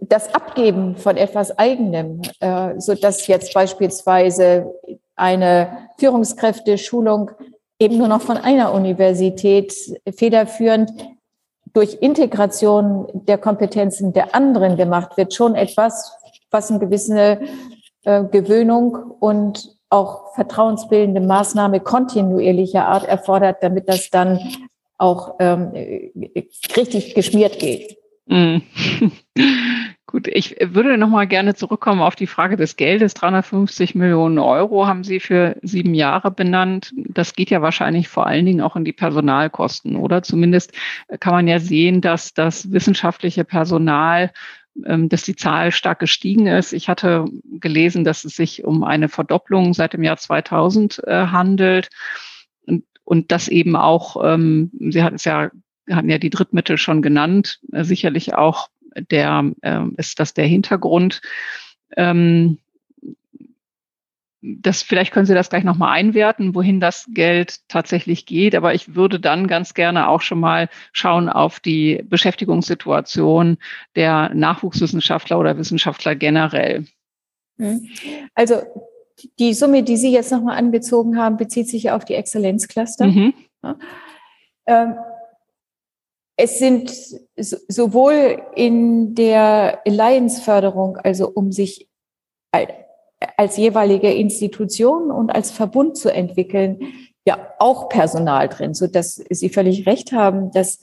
das 0.00 0.34
Abgeben 0.34 0.96
von 0.96 1.16
etwas 1.16 1.58
Eigenem, 1.58 2.22
äh, 2.40 2.78
so 2.78 2.94
dass 2.94 3.26
jetzt 3.26 3.54
beispielsweise 3.54 4.72
eine 5.16 5.88
Führungskräfteschulung 5.98 7.30
eben 7.78 7.98
nur 7.98 8.08
noch 8.08 8.22
von 8.22 8.36
einer 8.36 8.72
Universität 8.72 9.74
federführend 10.16 10.90
durch 11.72 11.98
Integration 12.00 13.08
der 13.12 13.38
Kompetenzen 13.38 14.12
der 14.12 14.34
anderen 14.34 14.76
gemacht 14.76 15.16
wird, 15.16 15.34
schon 15.34 15.56
etwas, 15.56 16.16
was 16.50 16.70
eine 16.70 16.78
gewisse 16.78 17.40
äh, 18.04 18.24
Gewöhnung 18.24 18.94
und 19.18 19.76
auch 19.90 20.34
vertrauensbildende 20.34 21.20
Maßnahme 21.20 21.80
kontinuierlicher 21.80 22.86
Art 22.86 23.04
erfordert, 23.04 23.58
damit 23.60 23.88
das 23.88 24.10
dann 24.10 24.38
auch 24.98 25.34
ähm, 25.40 25.72
richtig 26.76 27.14
geschmiert 27.14 27.58
geht. 27.58 27.98
Mm. 28.26 28.58
Gut, 30.06 30.28
ich 30.28 30.56
würde 30.60 30.96
noch 30.96 31.08
mal 31.08 31.26
gerne 31.26 31.56
zurückkommen 31.56 32.00
auf 32.00 32.14
die 32.14 32.28
Frage 32.28 32.56
des 32.56 32.76
Geldes. 32.76 33.14
350 33.14 33.96
Millionen 33.96 34.38
Euro 34.38 34.86
haben 34.86 35.02
Sie 35.02 35.18
für 35.18 35.56
sieben 35.62 35.92
Jahre 35.92 36.30
benannt. 36.30 36.92
Das 36.94 37.32
geht 37.34 37.50
ja 37.50 37.62
wahrscheinlich 37.62 38.08
vor 38.08 38.26
allen 38.26 38.46
Dingen 38.46 38.60
auch 38.60 38.76
in 38.76 38.84
die 38.84 38.92
Personalkosten, 38.92 39.96
oder? 39.96 40.22
Zumindest 40.22 40.72
kann 41.18 41.32
man 41.32 41.48
ja 41.48 41.58
sehen, 41.58 42.00
dass 42.00 42.32
das 42.32 42.70
wissenschaftliche 42.70 43.44
Personal 43.44 44.30
ähm, 44.84 45.08
dass 45.08 45.22
die 45.22 45.36
Zahl 45.36 45.70
stark 45.70 46.00
gestiegen 46.00 46.46
ist. 46.46 46.72
Ich 46.72 46.88
hatte 46.88 47.26
gelesen, 47.60 48.02
dass 48.02 48.24
es 48.24 48.34
sich 48.34 48.64
um 48.64 48.82
eine 48.82 49.08
Verdopplung 49.08 49.72
seit 49.72 49.92
dem 49.92 50.02
Jahr 50.02 50.16
2000 50.16 51.02
äh, 51.06 51.26
handelt 51.26 51.90
und, 52.66 52.84
und 53.04 53.30
das 53.30 53.46
eben 53.48 53.76
auch, 53.76 54.16
ähm, 54.24 54.72
Sie 54.90 55.02
hatten 55.02 55.16
es 55.16 55.24
ja 55.24 55.50
hatten 55.90 56.10
ja 56.10 56.18
die 56.18 56.30
Drittmittel 56.30 56.78
schon 56.78 57.02
genannt, 57.02 57.60
äh, 57.72 57.84
sicherlich 57.84 58.34
auch 58.34 58.68
der 59.10 59.52
äh, 59.62 59.80
ist 59.96 60.20
das 60.20 60.34
der 60.34 60.46
Hintergrund. 60.46 61.20
Ähm, 61.96 62.58
das, 64.46 64.82
vielleicht 64.82 65.12
können 65.12 65.24
Sie 65.24 65.34
das 65.34 65.48
gleich 65.48 65.64
nochmal 65.64 65.92
einwerten, 65.92 66.54
wohin 66.54 66.78
das 66.78 67.06
Geld 67.14 67.66
tatsächlich 67.68 68.26
geht. 68.26 68.54
Aber 68.54 68.74
ich 68.74 68.94
würde 68.94 69.18
dann 69.18 69.46
ganz 69.46 69.72
gerne 69.72 70.08
auch 70.08 70.20
schon 70.20 70.38
mal 70.38 70.68
schauen 70.92 71.30
auf 71.30 71.60
die 71.60 72.04
Beschäftigungssituation 72.04 73.56
der 73.96 74.34
Nachwuchswissenschaftler 74.34 75.38
oder 75.38 75.56
Wissenschaftler 75.56 76.14
generell. 76.14 76.84
Hm. 77.58 77.88
Also 78.34 78.56
die 79.38 79.54
Summe, 79.54 79.82
die 79.82 79.96
Sie 79.96 80.12
jetzt 80.12 80.30
nochmal 80.30 80.58
angezogen 80.58 81.16
haben, 81.16 81.38
bezieht 81.38 81.68
sich 81.68 81.90
auf 81.90 82.04
die 82.04 82.14
Exzellenzcluster. 82.14 83.06
Mhm. 83.06 83.34
Ja. 83.62 83.76
Ähm, 84.66 84.94
es 86.36 86.58
sind 86.58 86.92
sowohl 87.36 88.42
in 88.56 89.14
der 89.14 89.80
Alliance-Förderung, 89.86 90.96
also 90.96 91.28
um 91.28 91.52
sich 91.52 91.88
als 93.36 93.56
jeweilige 93.56 94.12
Institution 94.12 95.10
und 95.10 95.30
als 95.30 95.50
Verbund 95.50 95.96
zu 95.96 96.12
entwickeln, 96.12 96.80
ja 97.26 97.52
auch 97.58 97.88
Personal 97.88 98.48
drin, 98.48 98.74
so 98.74 98.86
dass 98.86 99.14
Sie 99.14 99.48
völlig 99.48 99.86
recht 99.86 100.12
haben, 100.12 100.50
dass 100.50 100.80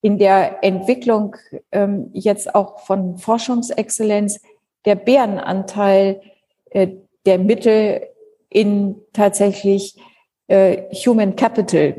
in 0.00 0.18
der 0.18 0.62
Entwicklung 0.62 1.36
ähm, 1.72 2.10
jetzt 2.12 2.54
auch 2.54 2.80
von 2.80 3.18
Forschungsexzellenz 3.18 4.40
der 4.84 4.94
Bärenanteil 4.94 6.20
äh, 6.70 6.88
der 7.26 7.38
Mittel 7.38 8.06
in 8.48 8.96
tatsächlich 9.12 9.96
äh, 10.48 10.94
Human 10.94 11.36
Capital, 11.36 11.94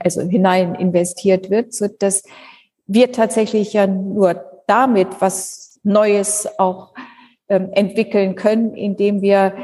also 0.00 0.22
hinein 0.22 0.74
investiert 0.74 1.50
wird, 1.50 1.74
so 1.74 1.86
dass 1.88 2.22
wir 2.86 3.12
tatsächlich 3.12 3.74
ja 3.74 3.86
nur 3.86 4.42
damit 4.66 5.08
was 5.20 5.80
Neues 5.82 6.48
auch 6.58 6.94
ähm, 7.48 7.70
entwickeln 7.72 8.34
können, 8.34 8.74
indem 8.74 9.20
wir 9.20 9.54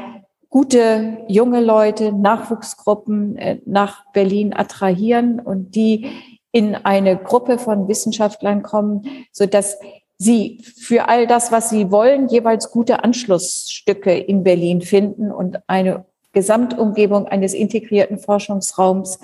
gute 0.49 1.17
junge 1.27 1.61
Leute, 1.61 2.13
Nachwuchsgruppen 2.13 3.37
äh, 3.37 3.59
nach 3.65 4.11
Berlin 4.13 4.53
attrahieren 4.53 5.39
und 5.39 5.75
die 5.75 6.09
in 6.51 6.75
eine 6.75 7.17
Gruppe 7.17 7.59
von 7.59 7.87
Wissenschaftlern 7.87 8.63
kommen, 8.63 9.27
so 9.31 9.45
dass 9.45 9.77
sie 10.17 10.61
für 10.77 11.09
all 11.09 11.27
das, 11.27 11.51
was 11.51 11.69
sie 11.69 11.91
wollen, 11.91 12.29
jeweils 12.29 12.71
gute 12.71 13.03
Anschlussstücke 13.03 14.17
in 14.17 14.43
Berlin 14.43 14.81
finden 14.81 15.31
und 15.31 15.59
eine 15.67 16.05
Gesamtumgebung 16.35 17.27
eines 17.27 17.53
integrierten 17.53 18.19
Forschungsraums, 18.19 19.19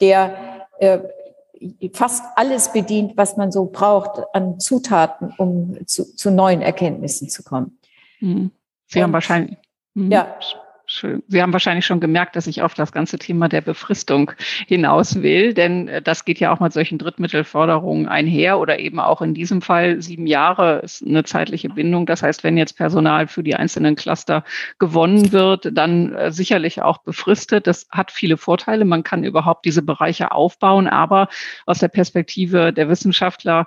der 0.00 0.66
äh, 0.78 1.00
fast 1.92 2.24
alles 2.36 2.72
bedient, 2.72 3.16
was 3.16 3.36
man 3.36 3.52
so 3.52 3.66
braucht 3.66 4.22
an 4.32 4.58
Zutaten, 4.58 5.34
um 5.36 5.86
zu, 5.86 6.16
zu 6.16 6.30
neuen 6.30 6.62
Erkenntnissen 6.62 7.28
zu 7.28 7.42
kommen. 7.42 7.78
Mhm. 8.20 8.52
Sie 8.86 9.02
haben 9.02 9.12
wahrscheinlich. 9.12 9.58
Mhm. 9.94 10.10
Ja. 10.10 10.38
Schön. 10.94 11.22
Sie 11.26 11.40
haben 11.40 11.54
wahrscheinlich 11.54 11.86
schon 11.86 12.00
gemerkt, 12.00 12.36
dass 12.36 12.46
ich 12.46 12.60
auf 12.60 12.74
das 12.74 12.92
ganze 12.92 13.18
Thema 13.18 13.48
der 13.48 13.62
Befristung 13.62 14.32
hinaus 14.66 15.22
will, 15.22 15.54
denn 15.54 15.88
äh, 15.88 16.02
das 16.02 16.26
geht 16.26 16.38
ja 16.38 16.52
auch 16.52 16.60
mit 16.60 16.74
solchen 16.74 16.98
Drittmittelforderungen 16.98 18.08
einher 18.08 18.58
oder 18.58 18.78
eben 18.78 19.00
auch 19.00 19.22
in 19.22 19.32
diesem 19.32 19.62
Fall 19.62 20.02
sieben 20.02 20.26
Jahre 20.26 20.80
ist 20.80 21.02
eine 21.02 21.24
zeitliche 21.24 21.70
Bindung. 21.70 22.04
Das 22.04 22.22
heißt, 22.22 22.44
wenn 22.44 22.58
jetzt 22.58 22.76
Personal 22.76 23.26
für 23.26 23.42
die 23.42 23.54
einzelnen 23.54 23.96
Cluster 23.96 24.44
gewonnen 24.78 25.32
wird, 25.32 25.70
dann 25.72 26.12
äh, 26.14 26.30
sicherlich 26.30 26.82
auch 26.82 26.98
befristet. 26.98 27.66
Das 27.66 27.88
hat 27.90 28.12
viele 28.12 28.36
Vorteile. 28.36 28.84
Man 28.84 29.02
kann 29.02 29.24
überhaupt 29.24 29.64
diese 29.64 29.80
Bereiche 29.80 30.32
aufbauen, 30.32 30.88
aber 30.88 31.28
aus 31.64 31.78
der 31.78 31.88
Perspektive 31.88 32.70
der 32.70 32.90
Wissenschaftler 32.90 33.66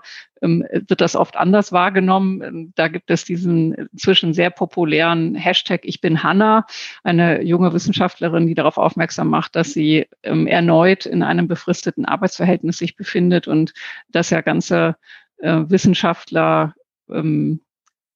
wird 0.50 1.02
das 1.02 1.16
oft 1.16 1.36
anders 1.38 1.72
wahrgenommen. 1.72 2.42
Ähm, 2.42 2.74
da 2.76 2.88
gibt 2.88 3.10
es 3.10 3.24
diesen 3.26 3.74
inzwischen 3.74 4.34
sehr 4.34 4.50
populären 4.50 5.36
Hashtag 5.36 5.82
Ich 5.84 6.02
bin 6.02 6.24
Hanna, 6.24 6.66
eine 7.04 7.42
junge 7.42 7.74
Wissenschaftlerin, 7.74 8.48
die 8.48 8.56
darauf 8.56 8.78
aufmerksam 8.78 9.30
macht, 9.30 9.56
dass 9.56 9.74
sie 9.74 10.08
ähm, 10.24 10.48
erneut 10.48 11.06
in 11.06 11.24
einem 11.24 11.48
befristeten 11.48 12.06
Arbeitsverhältnis 12.06 12.78
sich 12.78 12.96
befindet 12.96 13.48
und 13.48 13.74
dass 14.10 14.30
ja 14.30 14.42
ganze 14.42 14.96
äh, 15.38 15.62
Wissenschaftler 15.68 16.76
ähm, 17.10 17.62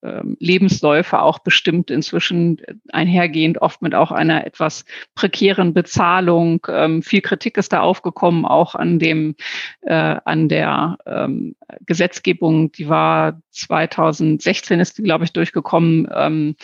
Lebensläufe 0.01 1.21
auch 1.21 1.39
bestimmt 1.39 1.91
inzwischen 1.91 2.61
einhergehend, 2.91 3.61
oft 3.61 3.81
mit 3.81 3.95
auch 3.95 4.11
einer 4.11 4.45
etwas 4.45 4.85
prekären 5.15 5.73
Bezahlung. 5.73 6.65
Ähm, 6.69 7.01
viel 7.01 7.21
Kritik 7.21 7.57
ist 7.57 7.73
da 7.73 7.81
aufgekommen, 7.81 8.45
auch 8.45 8.75
an 8.75 8.99
dem, 8.99 9.35
äh, 9.81 9.93
an 9.93 10.47
der 10.47 10.97
ähm, 11.05 11.55
Gesetzgebung, 11.85 12.71
die 12.71 12.87
war 12.87 13.41
2016 13.51 14.79
ist 14.79 14.97
die, 14.97 15.03
glaube 15.03 15.25
ich, 15.25 15.33
durchgekommen 15.33 16.07
ähm, 16.13 16.55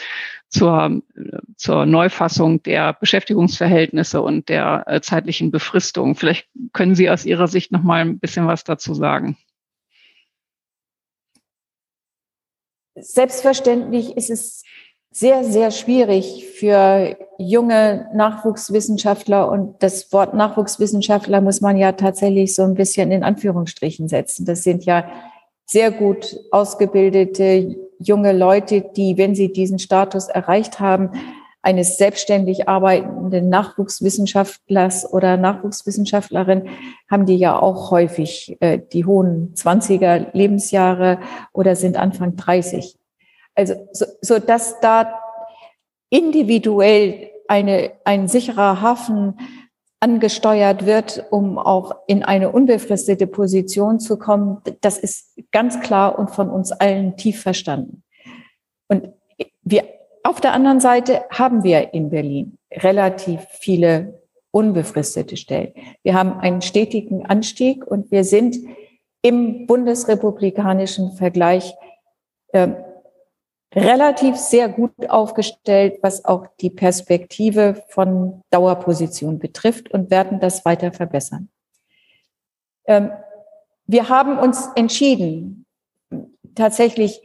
zur, 0.48 1.02
zur 1.58 1.86
Neufassung 1.86 2.64
der 2.64 2.94
Beschäftigungsverhältnisse 2.94 4.22
und 4.22 4.48
der 4.48 4.84
äh, 4.88 5.02
zeitlichen 5.02 5.52
Befristung. 5.52 6.16
Vielleicht 6.16 6.48
können 6.72 6.96
Sie 6.96 7.10
aus 7.10 7.26
Ihrer 7.26 7.48
Sicht 7.48 7.72
noch 7.72 7.84
mal 7.84 8.02
ein 8.02 8.20
bisschen 8.20 8.48
was 8.48 8.64
dazu 8.64 8.94
sagen. 8.94 9.38
Selbstverständlich 12.96 14.16
ist 14.16 14.30
es 14.30 14.64
sehr, 15.12 15.44
sehr 15.46 15.72
schwierig 15.72 16.46
für 16.46 17.18
junge 17.38 18.10
Nachwuchswissenschaftler 18.14 19.50
und 19.50 19.82
das 19.82 20.12
Wort 20.12 20.34
Nachwuchswissenschaftler 20.34 21.40
muss 21.40 21.62
man 21.62 21.78
ja 21.78 21.94
tatsächlich 21.94 22.54
so 22.54 22.64
ein 22.64 22.74
bisschen 22.74 23.12
in 23.12 23.24
Anführungsstrichen 23.24 24.10
setzen. 24.10 24.46
Das 24.46 24.64
sind 24.64 24.84
ja 24.86 25.10
sehr 25.66 25.92
gut 25.92 26.38
ausgebildete 26.52 27.76
junge 28.00 28.34
Leute, 28.34 28.82
die, 28.82 29.18
wenn 29.18 29.36
sie 29.36 29.52
diesen 29.54 29.80
Status 29.80 30.28
erreicht 30.28 30.80
haben, 30.80 31.12
eines 31.66 31.98
selbstständig 31.98 32.70
arbeitenden 32.70 33.50
Nachwuchswissenschaftlers 33.50 35.12
oder 35.12 35.36
Nachwuchswissenschaftlerin 35.36 36.70
haben 37.10 37.26
die 37.26 37.38
ja 37.38 37.60
auch 37.60 37.90
häufig 37.90 38.56
äh, 38.60 38.80
die 38.94 39.06
hohen 39.06 39.54
20er 39.56 40.28
Lebensjahre 40.34 41.20
oder 41.54 41.76
sind 41.76 41.98
Anfang 41.98 42.36
30. 42.36 42.96
Also 43.56 43.74
so, 43.94 44.06
so 44.22 44.38
dass 44.38 44.80
da 44.80 45.20
individuell 46.12 47.32
eine, 47.48 47.94
ein 48.04 48.28
sicherer 48.28 48.82
Hafen 48.82 49.40
angesteuert 50.00 50.86
wird, 50.86 51.26
um 51.32 51.58
auch 51.58 51.96
in 52.06 52.24
eine 52.24 52.52
unbefristete 52.52 53.26
Position 53.26 54.00
zu 54.00 54.20
kommen, 54.20 54.62
das 54.82 55.00
ist 55.00 55.34
ganz 55.52 55.80
klar 55.80 56.20
und 56.20 56.30
von 56.30 56.52
uns 56.52 56.72
allen 56.72 57.18
tief 57.18 57.42
verstanden. 57.42 58.04
Und 58.88 59.10
wir 59.64 59.86
auf 60.26 60.42
der 60.42 60.54
anderen 60.54 60.80
Seite 60.80 61.24
haben 61.30 61.64
wir 61.64 61.94
in 61.94 62.10
Berlin 62.10 62.58
relativ 62.72 63.46
viele 63.52 64.22
unbefristete 64.52 65.38
Stellen. 65.38 65.74
Wir 66.02 66.16
haben 66.16 66.40
einen 66.40 66.62
stetigen 66.62 67.26
Anstieg 67.26 67.86
und 67.86 68.10
wir 68.10 68.24
sind 68.24 68.56
im 69.22 69.68
bundesrepublikanischen 69.68 71.12
Vergleich 71.12 71.76
äh, 72.54 72.70
relativ 73.76 74.38
sehr 74.38 74.70
gut 74.70 75.10
aufgestellt, 75.10 76.00
was 76.02 76.26
auch 76.26 76.48
die 76.60 76.70
Perspektive 76.70 77.84
von 77.90 78.42
Dauerposition 78.50 79.38
betrifft 79.38 79.92
und 79.92 80.10
werden 80.10 80.40
das 80.40 80.66
weiter 80.66 80.92
verbessern. 80.92 81.50
Ähm, 82.86 83.12
wir 83.86 84.10
haben 84.10 84.40
uns 84.40 84.70
entschieden, 84.76 85.66
tatsächlich 86.56 87.22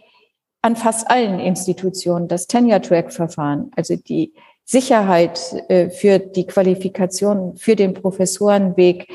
an 0.63 0.77
fast 0.77 1.11
allen 1.11 1.41
Institutionen 1.41 2.29
das 2.29 2.47
Tenure-Track-Verfahren, 2.47 3.71
also 3.77 3.97
die 3.97 4.35
Sicherheit 4.65 5.41
äh, 5.69 5.91
für 5.91 6.19
die 6.19 6.47
Qualifikation 6.47 7.57
für 7.57 7.77
den 7.77 7.95
Professorenweg 7.95 9.09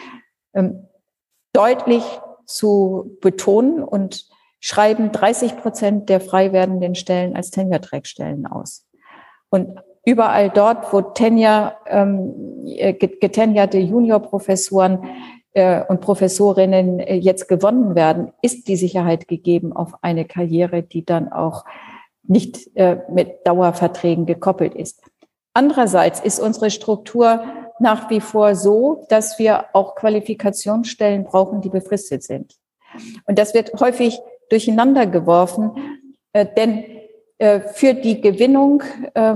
ähm, 0.54 0.88
deutlich 1.54 2.04
zu 2.46 3.18
betonen 3.22 3.84
und 3.84 4.28
schreiben 4.60 5.12
30 5.12 5.58
Prozent 5.58 6.10
der 6.10 6.20
frei 6.20 6.52
werdenden 6.52 6.96
Stellen 6.96 7.36
als 7.36 7.52
Tenure-Track-Stellen 7.52 8.48
aus. 8.48 8.86
Und 9.50 9.80
überall 10.06 10.50
dort, 10.50 10.92
wo 10.92 11.02
Tenure, 11.02 11.76
ähm, 11.88 12.66
äh, 12.66 12.94
getenierte 12.94 13.78
Juniorprofessoren 13.78 15.00
und 15.88 16.02
Professorinnen 16.02 17.00
äh, 17.00 17.16
jetzt 17.16 17.48
gewonnen 17.48 17.96
werden, 17.96 18.34
ist 18.42 18.68
die 18.68 18.76
Sicherheit 18.76 19.28
gegeben 19.28 19.72
auf 19.72 19.94
eine 20.02 20.26
Karriere, 20.26 20.84
die 20.84 21.06
dann 21.06 21.32
auch 21.32 21.64
nicht 22.24 22.76
äh, 22.76 22.98
mit 23.10 23.48
Dauerverträgen 23.48 24.26
gekoppelt 24.26 24.76
ist. 24.76 25.02
Andererseits 25.54 26.20
ist 26.20 26.42
unsere 26.42 26.72
Struktur 26.72 27.46
nach 27.80 28.10
wie 28.10 28.20
vor 28.20 28.56
so, 28.56 29.06
dass 29.08 29.40
wir 29.40 29.66
auch 29.74 29.96
Qualifikationsstellen 29.96 31.24
brauchen, 31.24 31.62
die 31.62 31.70
befristet 31.70 32.24
sind. 32.24 32.56
Und 33.26 33.40
das 33.40 33.54
wird 33.54 33.72
häufig 33.80 34.20
durcheinander 34.50 35.06
geworfen, 35.06 35.72
denn 36.34 36.86
für 37.74 37.94
die 37.94 38.22
Gewinnung 38.22 38.84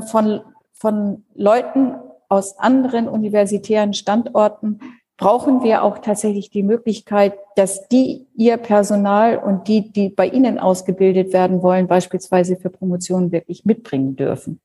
von, 0.08 0.42
von 0.74 1.26
Leuten 1.36 1.96
aus 2.30 2.58
anderen 2.60 3.10
universitären 3.10 3.94
Standorten 3.94 4.80
brauchen 5.20 5.64
wir 5.64 5.84
auch 5.84 6.00
tatsächlich 6.00 6.50
die 6.50 6.64
Möglichkeit, 6.64 7.38
dass 7.56 7.90
die 7.90 8.26
ihr 8.36 8.56
Personal 8.56 9.38
und 9.38 9.68
die, 9.68 9.92
die 9.92 10.08
bei 10.08 10.28
Ihnen 10.28 10.58
ausgebildet 10.58 11.34
werden 11.34 11.62
wollen, 11.62 11.88
beispielsweise 11.88 12.56
für 12.56 12.70
Promotionen 12.70 13.34
wirklich 13.34 13.66
mitbringen 13.66 14.16
dürfen. 14.16 14.62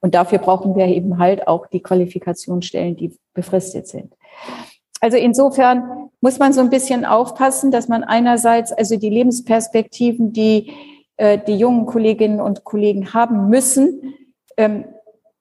Und 0.00 0.14
dafür 0.14 0.38
brauchen 0.38 0.76
wir 0.76 0.86
eben 0.86 1.18
halt 1.18 1.48
auch 1.48 1.66
die 1.66 1.82
Qualifikationsstellen, 1.82 2.96
die 2.96 3.18
befristet 3.34 3.88
sind. 3.88 4.14
Also 5.00 5.16
insofern 5.16 6.10
muss 6.20 6.38
man 6.38 6.52
so 6.52 6.60
ein 6.60 6.70
bisschen 6.70 7.04
aufpassen, 7.04 7.72
dass 7.72 7.88
man 7.88 8.04
einerseits 8.04 8.72
also 8.72 8.96
die 8.96 9.10
Lebensperspektiven, 9.10 10.32
die 10.32 10.72
äh, 11.16 11.40
die 11.44 11.56
jungen 11.56 11.86
Kolleginnen 11.86 12.40
und 12.40 12.62
Kollegen 12.62 13.14
haben 13.14 13.48
müssen, 13.48 14.14
ähm, 14.56 14.84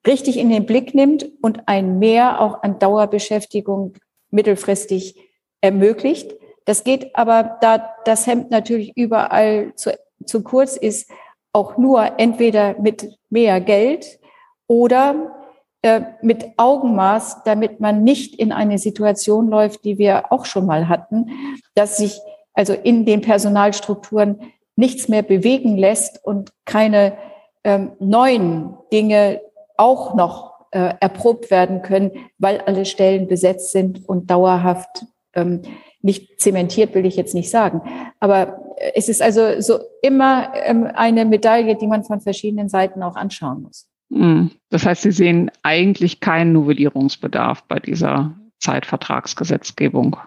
richtig 0.07 0.37
in 0.37 0.49
den 0.49 0.65
Blick 0.65 0.95
nimmt 0.95 1.29
und 1.43 1.67
ein 1.67 1.99
Mehr 1.99 2.41
auch 2.41 2.63
an 2.63 2.79
Dauerbeschäftigung 2.79 3.93
mittelfristig 4.29 5.15
ermöglicht. 5.61 6.35
Das 6.65 6.83
geht 6.83 7.15
aber, 7.15 7.57
da 7.61 7.91
das 8.05 8.27
Hemd 8.27 8.51
natürlich 8.51 8.95
überall 8.95 9.73
zu, 9.75 9.97
zu 10.25 10.43
kurz 10.43 10.75
ist, 10.75 11.09
auch 11.53 11.77
nur 11.77 12.19
entweder 12.19 12.75
mit 12.79 13.17
mehr 13.29 13.61
Geld 13.61 14.19
oder 14.67 15.37
äh, 15.81 16.01
mit 16.21 16.45
Augenmaß, 16.57 17.43
damit 17.43 17.79
man 17.79 18.03
nicht 18.03 18.35
in 18.35 18.51
eine 18.51 18.77
Situation 18.77 19.47
läuft, 19.47 19.85
die 19.85 19.97
wir 19.97 20.31
auch 20.31 20.45
schon 20.45 20.65
mal 20.65 20.89
hatten, 20.89 21.31
dass 21.73 21.97
sich 21.97 22.19
also 22.53 22.73
in 22.73 23.05
den 23.05 23.21
Personalstrukturen 23.21 24.41
nichts 24.75 25.07
mehr 25.07 25.23
bewegen 25.23 25.77
lässt 25.77 26.23
und 26.23 26.51
keine 26.65 27.17
ähm, 27.63 27.91
neuen 27.99 28.77
Dinge 28.91 29.41
auch 29.77 30.15
noch 30.15 30.56
äh, 30.71 30.93
erprobt 30.99 31.51
werden 31.51 31.81
können, 31.81 32.11
weil 32.37 32.59
alle 32.61 32.85
Stellen 32.85 33.27
besetzt 33.27 33.71
sind 33.71 34.07
und 34.07 34.29
dauerhaft 34.29 35.05
ähm, 35.33 35.61
nicht 36.01 36.39
zementiert, 36.39 36.93
will 36.95 37.05
ich 37.05 37.15
jetzt 37.15 37.33
nicht 37.33 37.49
sagen. 37.49 37.81
Aber 38.19 38.75
äh, 38.77 38.91
es 38.95 39.09
ist 39.09 39.21
also 39.21 39.59
so 39.61 39.79
immer 40.01 40.53
ähm, 40.65 40.89
eine 40.93 41.25
Medaille, 41.25 41.75
die 41.75 41.87
man 41.87 42.03
von 42.03 42.21
verschiedenen 42.21 42.69
Seiten 42.69 43.03
auch 43.03 43.15
anschauen 43.15 43.61
muss. 43.63 43.87
Hm. 44.11 44.51
Das 44.69 44.85
heißt, 44.85 45.01
Sie 45.01 45.11
sehen 45.11 45.51
eigentlich 45.63 46.19
keinen 46.19 46.53
Novellierungsbedarf 46.53 47.63
bei 47.63 47.79
dieser 47.79 48.35
Zeitvertragsgesetzgebung. 48.59 50.17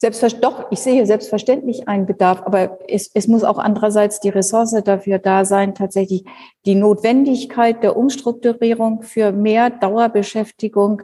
Selbstverständlich, 0.00 0.48
doch, 0.48 0.66
ich 0.70 0.78
sehe 0.78 1.04
selbstverständlich 1.06 1.88
einen 1.88 2.06
Bedarf, 2.06 2.42
aber 2.44 2.78
es, 2.88 3.10
es 3.14 3.26
muss 3.26 3.42
auch 3.42 3.58
andererseits 3.58 4.20
die 4.20 4.28
Ressource 4.28 4.76
dafür 4.84 5.18
da 5.18 5.44
sein, 5.44 5.74
tatsächlich 5.74 6.24
die 6.66 6.76
Notwendigkeit 6.76 7.82
der 7.82 7.96
Umstrukturierung 7.96 9.02
für 9.02 9.32
mehr 9.32 9.70
Dauerbeschäftigung 9.70 11.02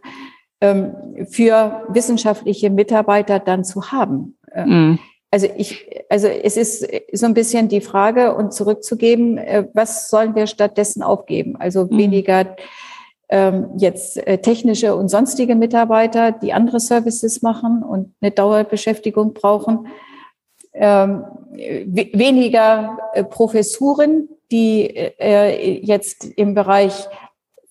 ähm, 0.60 0.94
für 1.28 1.82
wissenschaftliche 1.88 2.70
Mitarbeiter 2.70 3.40
dann 3.40 3.64
zu 3.64 3.90
haben. 3.90 4.38
Mhm. 4.54 5.00
Also 5.32 5.48
ich, 5.56 5.90
also 6.08 6.28
es 6.28 6.56
ist 6.56 6.86
so 7.12 7.26
ein 7.26 7.34
bisschen 7.34 7.68
die 7.68 7.80
Frage 7.80 8.36
und 8.36 8.54
zurückzugeben, 8.54 9.38
äh, 9.38 9.66
was 9.74 10.08
sollen 10.08 10.36
wir 10.36 10.46
stattdessen 10.46 11.02
aufgeben? 11.02 11.56
Also 11.58 11.86
mhm. 11.86 11.98
weniger 11.98 12.54
ähm, 13.28 13.70
jetzt 13.76 14.16
äh, 14.26 14.38
technische 14.38 14.94
und 14.94 15.08
sonstige 15.08 15.54
Mitarbeiter, 15.54 16.32
die 16.32 16.52
andere 16.52 16.80
Services 16.80 17.42
machen 17.42 17.82
und 17.82 18.14
eine 18.20 18.30
Dauerbeschäftigung 18.30 19.32
brauchen. 19.32 19.86
Ähm, 20.72 21.24
weniger 21.52 22.98
äh, 23.14 23.24
Professuren, 23.24 24.28
die 24.50 24.84
äh, 24.86 25.80
jetzt 25.80 26.24
im 26.24 26.54
Bereich 26.54 27.06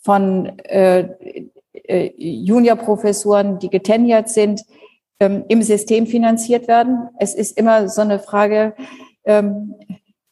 von 0.02 0.58
äh, 0.60 1.10
Juniorprofessuren, 2.18 3.60
die 3.60 3.70
geteniert 3.70 4.30
sind, 4.30 4.62
ähm, 5.20 5.44
im 5.50 5.62
System 5.62 6.08
finanziert 6.08 6.68
werden. 6.68 7.10
Es 7.20 7.36
ist 7.36 7.58
immer 7.58 7.90
so 7.90 8.02
eine 8.02 8.20
Frage, 8.20 8.74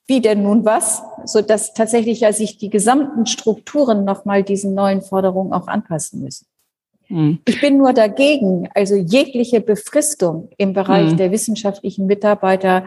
wie 0.07 0.21
denn 0.21 0.43
nun 0.43 0.65
was, 0.65 1.03
so 1.25 1.41
dass 1.41 1.73
tatsächlich 1.73 2.21
ja 2.21 2.33
sich 2.33 2.57
die 2.57 2.69
gesamten 2.69 3.25
Strukturen 3.25 4.03
nochmal 4.03 4.43
diesen 4.43 4.73
neuen 4.73 5.01
Forderungen 5.01 5.53
auch 5.53 5.67
anpassen 5.67 6.21
müssen. 6.21 6.47
Hm. 7.07 7.39
Ich 7.47 7.61
bin 7.61 7.77
nur 7.77 7.93
dagegen, 7.93 8.69
also 8.73 8.95
jegliche 8.95 9.61
Befristung 9.61 10.49
im 10.57 10.73
Bereich 10.73 11.11
hm. 11.11 11.17
der 11.17 11.31
wissenschaftlichen 11.31 12.05
Mitarbeiter 12.05 12.83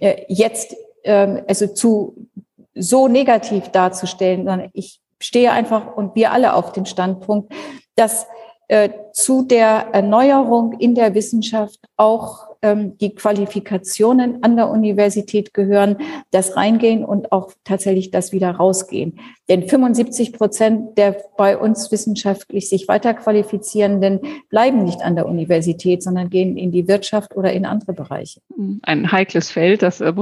äh, 0.00 0.24
jetzt 0.28 0.74
ähm, 1.04 1.42
also 1.48 1.66
zu 1.68 2.28
so 2.74 3.08
negativ 3.08 3.68
darzustellen, 3.68 4.46
sondern 4.46 4.70
ich 4.72 5.00
stehe 5.20 5.52
einfach 5.52 5.96
und 5.96 6.14
wir 6.14 6.32
alle 6.32 6.54
auf 6.54 6.72
dem 6.72 6.86
Standpunkt, 6.86 7.52
dass 7.96 8.26
äh, 8.68 8.90
zu 9.12 9.42
der 9.42 9.88
Erneuerung 9.92 10.72
in 10.78 10.94
der 10.94 11.14
Wissenschaft 11.14 11.78
auch 11.96 12.51
die 12.64 13.14
Qualifikationen 13.14 14.44
an 14.44 14.56
der 14.56 14.68
Universität 14.68 15.52
gehören, 15.52 15.96
das 16.30 16.56
Reingehen 16.56 17.04
und 17.04 17.32
auch 17.32 17.52
tatsächlich 17.64 18.12
das 18.12 18.32
wieder 18.32 18.52
rausgehen. 18.52 19.18
Denn 19.48 19.68
75 19.68 20.32
Prozent 20.32 20.96
der 20.96 21.16
bei 21.36 21.58
uns 21.58 21.90
wissenschaftlich 21.90 22.68
sich 22.68 22.86
weiterqualifizierenden 22.86 24.20
bleiben 24.48 24.84
nicht 24.84 25.02
an 25.02 25.16
der 25.16 25.26
Universität, 25.26 26.04
sondern 26.04 26.30
gehen 26.30 26.56
in 26.56 26.70
die 26.70 26.86
Wirtschaft 26.86 27.36
oder 27.36 27.52
in 27.52 27.66
andere 27.66 27.94
Bereiche. 27.94 28.40
Ein 28.82 29.10
heikles 29.10 29.50
Feld. 29.50 29.82
Das 29.82 30.00
äh, 30.00 30.12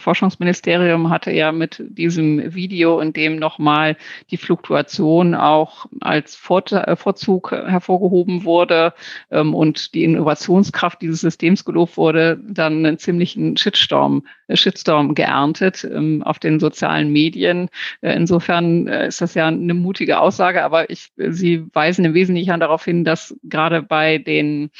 Bundesforschungsministerium 0.00 1.10
hatte 1.10 1.30
ja 1.30 1.52
mit 1.52 1.82
diesem 1.86 2.54
Video, 2.54 3.00
in 3.00 3.12
dem 3.12 3.36
nochmal 3.36 3.96
die 4.30 4.38
Fluktuation 4.38 5.34
auch 5.34 5.86
als 6.00 6.34
äh, 6.34 6.96
Vorzug 6.96 7.52
hervorgehoben 7.52 8.44
wurde 8.44 8.94
ähm, 9.30 9.54
und 9.54 9.94
die 9.94 10.04
Innovationskraft 10.04 11.02
dieses 11.02 11.20
Systems 11.20 11.64
gelobt 11.64 11.96
wurde, 11.96 12.40
dann 12.42 12.84
einen 12.84 12.98
ziemlichen 12.98 13.56
Shitstorm, 13.56 14.24
äh, 14.48 14.56
Shitstorm 14.56 15.14
geerntet 15.14 15.84
ähm, 15.84 16.22
auf 16.22 16.38
den 16.38 16.60
sozialen 16.60 17.12
Medien. 17.12 17.68
Äh, 18.00 18.14
insofern 18.14 18.86
ist 18.86 19.20
das 19.20 19.34
ja 19.34 19.48
eine 19.48 19.74
mutige 19.74 20.20
Aussage, 20.20 20.64
aber 20.64 20.88
ich, 20.90 21.12
Sie 21.16 21.66
weisen 21.74 22.04
im 22.04 22.14
Wesentlichen 22.14 22.58
darauf 22.60 22.84
hin, 22.84 23.04
dass 23.04 23.36
gerade 23.44 23.82
bei 23.82 24.18
den 24.18 24.70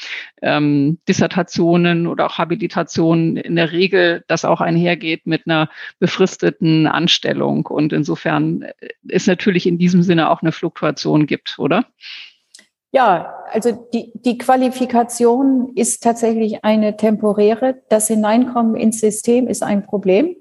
ähm, 0.41 0.97
Dissertationen 1.07 2.07
oder 2.07 2.25
auch 2.25 2.37
Habilitationen 2.37 3.37
in 3.37 3.55
der 3.55 3.71
Regel 3.71 4.23
das 4.27 4.45
auch 4.45 4.61
einhergeht 4.61 5.10
mit 5.25 5.45
einer 5.45 5.69
befristeten 5.99 6.87
Anstellung. 6.87 7.65
Und 7.65 7.93
insofern 7.93 8.65
ist 9.03 9.27
natürlich 9.27 9.67
in 9.67 9.77
diesem 9.77 10.03
Sinne 10.03 10.29
auch 10.29 10.41
eine 10.41 10.51
Fluktuation 10.51 11.25
gibt, 11.25 11.57
oder? 11.59 11.85
Ja, 12.93 13.35
also 13.51 13.71
die, 13.93 14.11
die 14.15 14.37
Qualifikation 14.37 15.71
ist 15.75 16.03
tatsächlich 16.03 16.65
eine 16.65 16.97
temporäre. 16.97 17.81
Das 17.89 18.07
Hineinkommen 18.07 18.75
ins 18.75 18.99
System 18.99 19.47
ist 19.47 19.63
ein 19.63 19.85
Problem, 19.85 20.35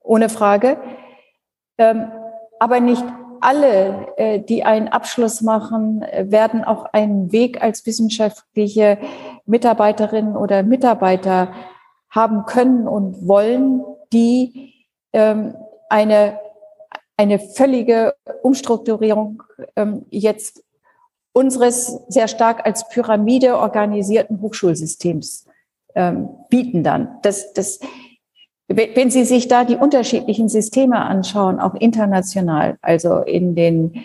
ohne 0.00 0.28
Frage. 0.28 0.78
Ähm, 1.78 2.10
aber 2.58 2.80
nicht 2.80 3.04
alle, 3.40 4.08
äh, 4.16 4.40
die 4.40 4.64
einen 4.64 4.88
Abschluss 4.88 5.42
machen, 5.42 6.00
werden 6.00 6.64
auch 6.64 6.86
einen 6.86 7.30
Weg 7.30 7.62
als 7.62 7.86
wissenschaftliche 7.86 8.98
Mitarbeiterinnen 9.46 10.36
oder 10.36 10.62
Mitarbeiter 10.62 11.52
haben 12.14 12.44
können 12.46 12.86
und 12.86 13.26
wollen, 13.26 13.82
die 14.12 14.74
ähm, 15.12 15.54
eine, 15.88 16.38
eine 17.16 17.38
völlige 17.38 18.14
Umstrukturierung 18.42 19.42
ähm, 19.76 20.06
jetzt 20.10 20.62
unseres 21.32 22.00
sehr 22.08 22.28
stark 22.28 22.64
als 22.64 22.88
Pyramide 22.88 23.58
organisierten 23.58 24.40
Hochschulsystems 24.40 25.46
ähm, 25.96 26.28
bieten 26.48 26.84
dann. 26.84 27.18
Das, 27.22 27.52
das, 27.52 27.80
wenn 28.68 29.10
Sie 29.10 29.24
sich 29.24 29.48
da 29.48 29.64
die 29.64 29.76
unterschiedlichen 29.76 30.48
Systeme 30.48 31.00
anschauen, 31.00 31.58
auch 31.58 31.74
international, 31.74 32.78
also 32.80 33.18
in 33.18 33.54
den 33.54 34.04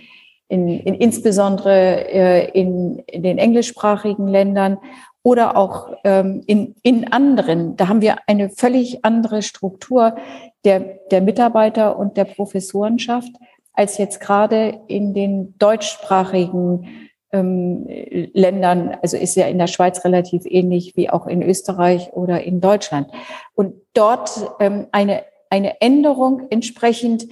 in, 0.51 0.67
in 0.67 0.95
insbesondere 0.95 2.09
äh, 2.09 2.49
in, 2.59 2.97
in 3.05 3.21
den 3.21 3.37
englischsprachigen 3.37 4.27
Ländern 4.27 4.79
oder 5.23 5.57
auch 5.57 5.93
ähm, 6.03 6.43
in, 6.47 6.75
in 6.81 7.11
anderen, 7.11 7.75
da 7.75 7.87
haben 7.87 8.01
wir 8.01 8.17
eine 8.27 8.49
völlig 8.49 9.03
andere 9.03 9.41
Struktur 9.41 10.15
der, 10.63 10.79
der 11.11 11.21
Mitarbeiter 11.21 11.97
und 11.97 12.17
der 12.17 12.25
Professorenschaft 12.25 13.31
als 13.73 13.97
jetzt 13.97 14.19
gerade 14.19 14.81
in 14.87 15.13
den 15.13 15.57
deutschsprachigen 15.57 17.09
ähm, 17.31 17.85
Ländern, 18.33 18.97
also 19.01 19.15
ist 19.15 19.35
ja 19.35 19.47
in 19.47 19.57
der 19.57 19.67
Schweiz 19.67 20.03
relativ 20.03 20.43
ähnlich 20.45 20.97
wie 20.97 21.09
auch 21.09 21.27
in 21.27 21.41
Österreich 21.41 22.11
oder 22.13 22.43
in 22.43 22.59
Deutschland. 22.59 23.09
Und 23.53 23.75
dort 23.93 24.31
ähm, 24.59 24.87
eine, 24.91 25.23
eine 25.49 25.79
Änderung 25.79 26.47
entsprechend 26.49 27.27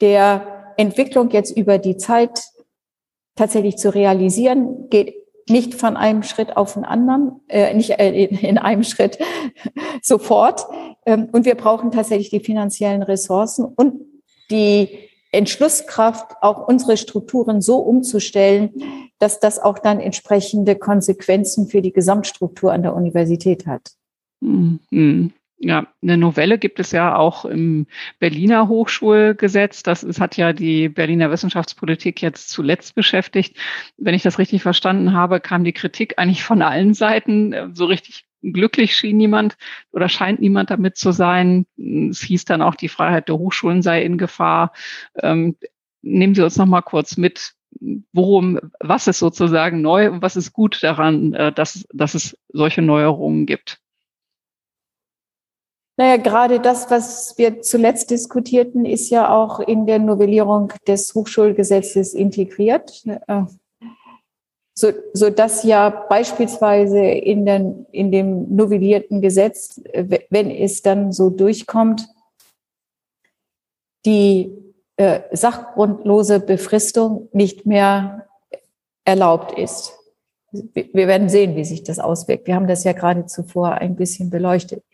der 0.00 0.74
Entwicklung 0.76 1.30
jetzt 1.30 1.56
über 1.56 1.78
die 1.78 1.96
Zeit 1.96 2.42
tatsächlich 3.34 3.76
zu 3.76 3.94
realisieren, 3.94 4.90
geht 4.90 5.14
nicht 5.48 5.74
von 5.74 5.96
einem 5.96 6.22
Schritt 6.22 6.56
auf 6.56 6.74
den 6.74 6.84
anderen, 6.84 7.40
äh, 7.48 7.72
nicht 7.74 7.90
äh, 7.90 8.24
in 8.24 8.58
einem 8.58 8.82
Schritt 8.82 9.18
sofort. 10.02 10.66
Ähm, 11.04 11.28
und 11.32 11.44
wir 11.44 11.54
brauchen 11.54 11.90
tatsächlich 11.90 12.30
die 12.30 12.40
finanziellen 12.40 13.02
Ressourcen 13.02 13.64
und 13.64 14.00
die 14.50 14.98
Entschlusskraft, 15.32 16.36
auch 16.40 16.66
unsere 16.66 16.96
Strukturen 16.96 17.60
so 17.60 17.78
umzustellen, 17.78 18.70
dass 19.18 19.40
das 19.40 19.58
auch 19.58 19.78
dann 19.78 20.00
entsprechende 20.00 20.76
Konsequenzen 20.76 21.68
für 21.68 21.82
die 21.82 21.92
Gesamtstruktur 21.92 22.72
an 22.72 22.82
der 22.82 22.94
Universität 22.94 23.66
hat. 23.66 23.92
Mhm. 24.40 25.32
Ja, 25.58 25.86
eine 26.02 26.18
Novelle 26.18 26.58
gibt 26.58 26.80
es 26.80 26.92
ja 26.92 27.16
auch 27.16 27.46
im 27.46 27.86
Berliner 28.18 28.68
Hochschulgesetz. 28.68 29.82
Das 29.82 30.02
ist, 30.02 30.20
hat 30.20 30.36
ja 30.36 30.52
die 30.52 30.90
Berliner 30.90 31.30
Wissenschaftspolitik 31.30 32.20
jetzt 32.20 32.50
zuletzt 32.50 32.94
beschäftigt. 32.94 33.56
Wenn 33.96 34.14
ich 34.14 34.22
das 34.22 34.38
richtig 34.38 34.62
verstanden 34.62 35.14
habe, 35.14 35.40
kam 35.40 35.64
die 35.64 35.72
Kritik 35.72 36.18
eigentlich 36.18 36.44
von 36.44 36.60
allen 36.60 36.92
Seiten. 36.92 37.74
So 37.74 37.86
richtig 37.86 38.26
glücklich 38.42 38.94
schien 38.94 39.16
niemand 39.16 39.56
oder 39.92 40.10
scheint 40.10 40.40
niemand 40.40 40.70
damit 40.70 40.98
zu 40.98 41.12
sein. 41.12 41.66
Es 42.10 42.20
hieß 42.20 42.44
dann 42.44 42.60
auch, 42.60 42.74
die 42.74 42.88
Freiheit 42.88 43.28
der 43.28 43.38
Hochschulen 43.38 43.80
sei 43.80 44.02
in 44.02 44.18
Gefahr. 44.18 44.72
Ähm, 45.22 45.56
nehmen 46.02 46.34
Sie 46.34 46.42
uns 46.42 46.58
noch 46.58 46.66
mal 46.66 46.82
kurz 46.82 47.16
mit, 47.16 47.54
worum, 48.12 48.60
was 48.80 49.06
ist 49.08 49.20
sozusagen 49.20 49.80
neu 49.80 50.10
und 50.10 50.22
was 50.22 50.36
ist 50.36 50.52
gut 50.52 50.82
daran, 50.82 51.32
äh, 51.32 51.50
dass, 51.50 51.86
dass 51.94 52.14
es 52.14 52.38
solche 52.52 52.82
Neuerungen 52.82 53.46
gibt? 53.46 53.80
Naja, 55.98 56.18
gerade 56.18 56.60
das, 56.60 56.90
was 56.90 57.38
wir 57.38 57.62
zuletzt 57.62 58.10
diskutierten, 58.10 58.84
ist 58.84 59.08
ja 59.08 59.34
auch 59.34 59.60
in 59.60 59.86
der 59.86 59.98
Novellierung 59.98 60.72
des 60.86 61.14
Hochschulgesetzes 61.14 62.12
integriert, 62.12 63.02
äh, 63.26 63.44
so, 64.78 64.92
so 65.14 65.30
dass 65.30 65.62
ja 65.62 65.88
beispielsweise 65.88 66.98
in, 66.98 67.46
den, 67.46 67.86
in 67.92 68.12
dem 68.12 68.54
novellierten 68.54 69.22
Gesetz, 69.22 69.80
wenn 70.28 70.50
es 70.50 70.82
dann 70.82 71.12
so 71.12 71.30
durchkommt, 71.30 72.06
die 74.04 74.52
äh, 74.96 75.20
sachgrundlose 75.32 76.40
Befristung 76.40 77.30
nicht 77.32 77.64
mehr 77.64 78.28
erlaubt 79.04 79.58
ist. 79.58 79.98
Wir 80.52 81.06
werden 81.06 81.28
sehen, 81.30 81.56
wie 81.56 81.64
sich 81.64 81.82
das 81.82 81.98
auswirkt. 81.98 82.46
Wir 82.46 82.54
haben 82.54 82.68
das 82.68 82.84
ja 82.84 82.92
gerade 82.92 83.26
zuvor 83.26 83.72
ein 83.72 83.96
bisschen 83.96 84.30
beleuchtet. 84.30 84.84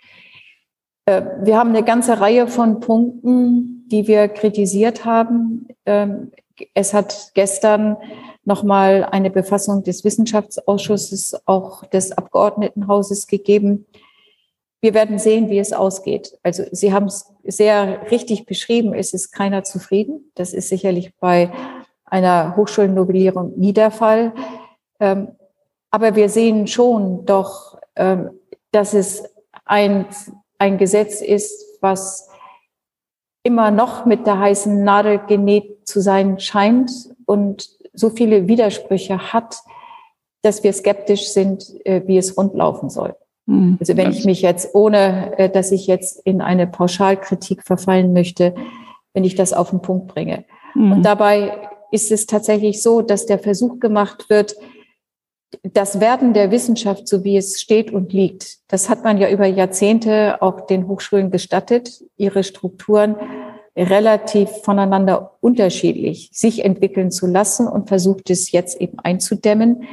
Äh, 1.13 1.47
wir 1.47 1.59
haben 1.59 1.71
eine 1.71 1.85
ganze 1.85 2.21
Reihe 2.21 2.47
von 2.47 2.81
Punkten, 2.81 3.87
die 3.89 4.07
wir 4.07 4.29
kritisiert 4.29 5.05
haben. 5.05 5.69
Ähm, 5.87 6.33
es 6.75 6.95
hat 6.95 7.33
gestern 7.35 7.97
nochmal 8.45 9.05
eine 9.05 9.31
Befassung 9.31 9.83
des 9.83 10.05
Wissenschaftsausschusses, 10.05 11.47
auch 11.47 11.85
des 11.87 12.13
Abgeordnetenhauses 12.13 13.27
gegeben. 13.27 13.87
Wir 14.81 14.95
werden 14.95 15.19
sehen, 15.19 15.49
wie 15.49 15.59
es 15.59 15.73
ausgeht. 15.73 16.39
Also 16.43 16.65
Sie 16.73 16.93
haben 16.93 17.07
es 17.07 17.33
sehr 17.45 18.11
richtig 18.11 18.47
beschrieben. 18.47 18.95
Es 18.95 19.15
ist 19.15 19.31
keiner 19.31 19.63
zufrieden. 19.63 20.33
Das 20.35 20.53
ist 20.53 20.69
sicherlich 20.69 21.15
bei 21.21 21.53
einer 22.05 22.57
Hochschulnovellierung 22.57 23.57
nie 23.57 23.73
der 23.73 23.91
Fall. 23.91 24.33
Ähm, 24.99 25.29
aber 25.91 26.17
wir 26.17 26.29
sehen 26.29 26.67
schon 26.67 27.25
doch, 27.27 27.79
ähm, 27.97 28.31
dass 28.73 28.93
es 28.95 29.23
ein 29.65 30.07
ein 30.63 30.79
Gesetz 30.79 31.21
ist, 31.21 31.79
was 31.81 32.29
immer 33.43 33.73
noch 33.73 34.07
mit 34.07 34.29
der 34.29 34.39
heißen 34.39 34.85
Nadel 34.85 35.21
genäht 35.27 35.89
zu 35.89 36.01
sein 36.01 36.39
scheint 36.39 36.93
und 37.27 37.69
so 37.93 38.11
viele 38.11 38.47
Widersprüche 38.47 39.33
hat, 39.33 39.57
dass 40.43 40.63
wir 40.63 40.73
skeptisch 40.73 41.31
sind, 41.31 41.65
äh, 41.85 42.03
wie 42.07 42.17
es 42.17 42.37
rundlaufen 42.37 42.91
soll. 42.91 43.17
Mhm. 43.47 43.77
Also 43.81 43.97
wenn 43.97 44.13
ich 44.13 44.25
mich 44.25 44.41
jetzt, 44.41 44.73
ohne 44.75 45.37
äh, 45.37 45.51
dass 45.51 45.73
ich 45.73 45.89
jetzt 45.89 46.21
in 46.25 46.41
eine 46.41 46.69
Pauschalkritik 46.69 47.65
verfallen 47.65 48.13
möchte, 48.13 48.55
wenn 49.15 49.25
ich 49.25 49.35
das 49.35 49.53
auf 49.53 49.71
den 49.71 49.83
Punkt 49.83 50.15
bringe. 50.15 50.45
Mhm. 50.77 50.93
Und 50.93 51.03
dabei 51.03 51.69
ist 51.91 52.13
es 52.13 52.27
tatsächlich 52.27 52.81
so, 52.81 53.03
dass 53.03 53.27
der 53.27 53.41
Versuch 53.41 53.81
gemacht 53.81 54.31
wird, 54.31 54.55
das 55.63 56.01
Werden 56.01 56.33
der 56.33 56.51
Wissenschaft, 56.51 57.07
so 57.09 57.25
wie 57.25 57.37
es 57.37 57.61
steht 57.61 57.93
und 57.93 58.13
liegt, 58.13 58.59
das 58.69 58.89
hat 58.89 59.05
man 59.05 59.19
ja 59.19 59.31
über 59.31 59.47
Jahrzehnte 59.47 60.41
auch 60.41 60.67
den 60.67 60.89
Hochschulen 60.89 61.31
gestattet, 61.31 62.03
ihre 62.17 62.43
Strukturen 62.43 63.17
relativ 63.77 64.51
voneinander 64.63 65.37
unterschiedlich 65.41 66.31
sich 66.33 66.65
entwickeln 66.65 67.11
zu 67.11 67.27
lassen 67.27 67.67
und 67.67 67.89
versucht 67.89 68.29
es 68.31 68.53
jetzt 68.53 68.81
eben 68.81 68.99
einzudämmen. 68.99 69.85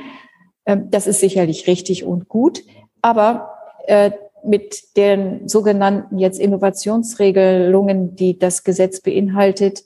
Ähm, 0.66 0.90
das 0.90 1.08
ist 1.08 1.22
sicherlich 1.22 1.68
richtig 1.68 2.04
und 2.04 2.28
gut, 2.28 2.64
aber 3.02 3.52
äh, 3.88 4.12
mit 4.44 4.96
den 4.98 5.48
sogenannten 5.48 6.18
jetzt 6.18 6.40
Innovationsregelungen, 6.40 8.16
die 8.16 8.38
das 8.38 8.64
Gesetz 8.64 9.02
beinhaltet, 9.02 9.84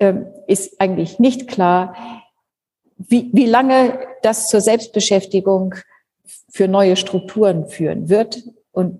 ähm, 0.00 0.26
ist 0.46 0.80
eigentlich 0.80 1.18
nicht 1.18 1.48
klar, 1.48 1.94
wie, 2.96 3.30
wie 3.32 3.46
lange 3.46 3.98
das 4.22 4.48
zur 4.48 4.60
Selbstbeschäftigung 4.60 5.74
für 6.48 6.68
neue 6.68 6.96
Strukturen 6.96 7.66
führen 7.66 8.08
wird 8.08 8.42
und 8.72 8.98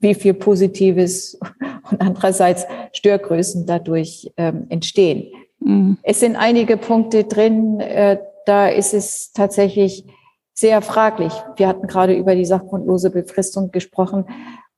wie 0.00 0.14
viel 0.14 0.34
Positives 0.34 1.38
und 1.90 2.00
andererseits 2.00 2.66
Störgrößen 2.92 3.66
dadurch 3.66 4.32
ähm, 4.36 4.66
entstehen. 4.68 5.32
Mhm. 5.60 5.98
Es 6.02 6.20
sind 6.20 6.36
einige 6.36 6.76
Punkte 6.76 7.24
drin, 7.24 7.80
äh, 7.80 8.18
da 8.46 8.68
ist 8.68 8.94
es 8.94 9.32
tatsächlich 9.32 10.04
sehr 10.52 10.82
fraglich. 10.82 11.32
Wir 11.56 11.66
hatten 11.68 11.86
gerade 11.86 12.14
über 12.14 12.34
die 12.34 12.44
sachgrundlose 12.44 13.10
Befristung 13.10 13.72
gesprochen, 13.72 14.26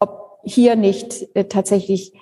ob 0.01 0.39
hier 0.43 0.77
nicht 0.77 1.29
äh, 1.35 1.45
tatsächlich 1.45 2.15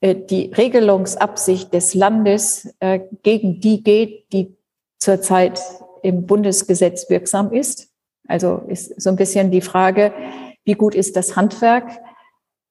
äh, 0.00 0.14
die 0.14 0.52
Regelungsabsicht 0.56 1.72
des 1.72 1.94
Landes 1.94 2.74
äh, 2.80 3.00
gegen 3.22 3.60
die 3.60 3.82
geht, 3.82 4.32
die 4.32 4.56
zurzeit 4.98 5.60
im 6.02 6.26
Bundesgesetz 6.26 7.08
wirksam 7.10 7.52
ist. 7.52 7.88
Also 8.28 8.62
ist 8.68 9.00
so 9.00 9.10
ein 9.10 9.16
bisschen 9.16 9.50
die 9.50 9.60
Frage, 9.60 10.12
wie 10.64 10.74
gut 10.74 10.94
ist 10.94 11.16
das 11.16 11.36
Handwerk? 11.36 11.90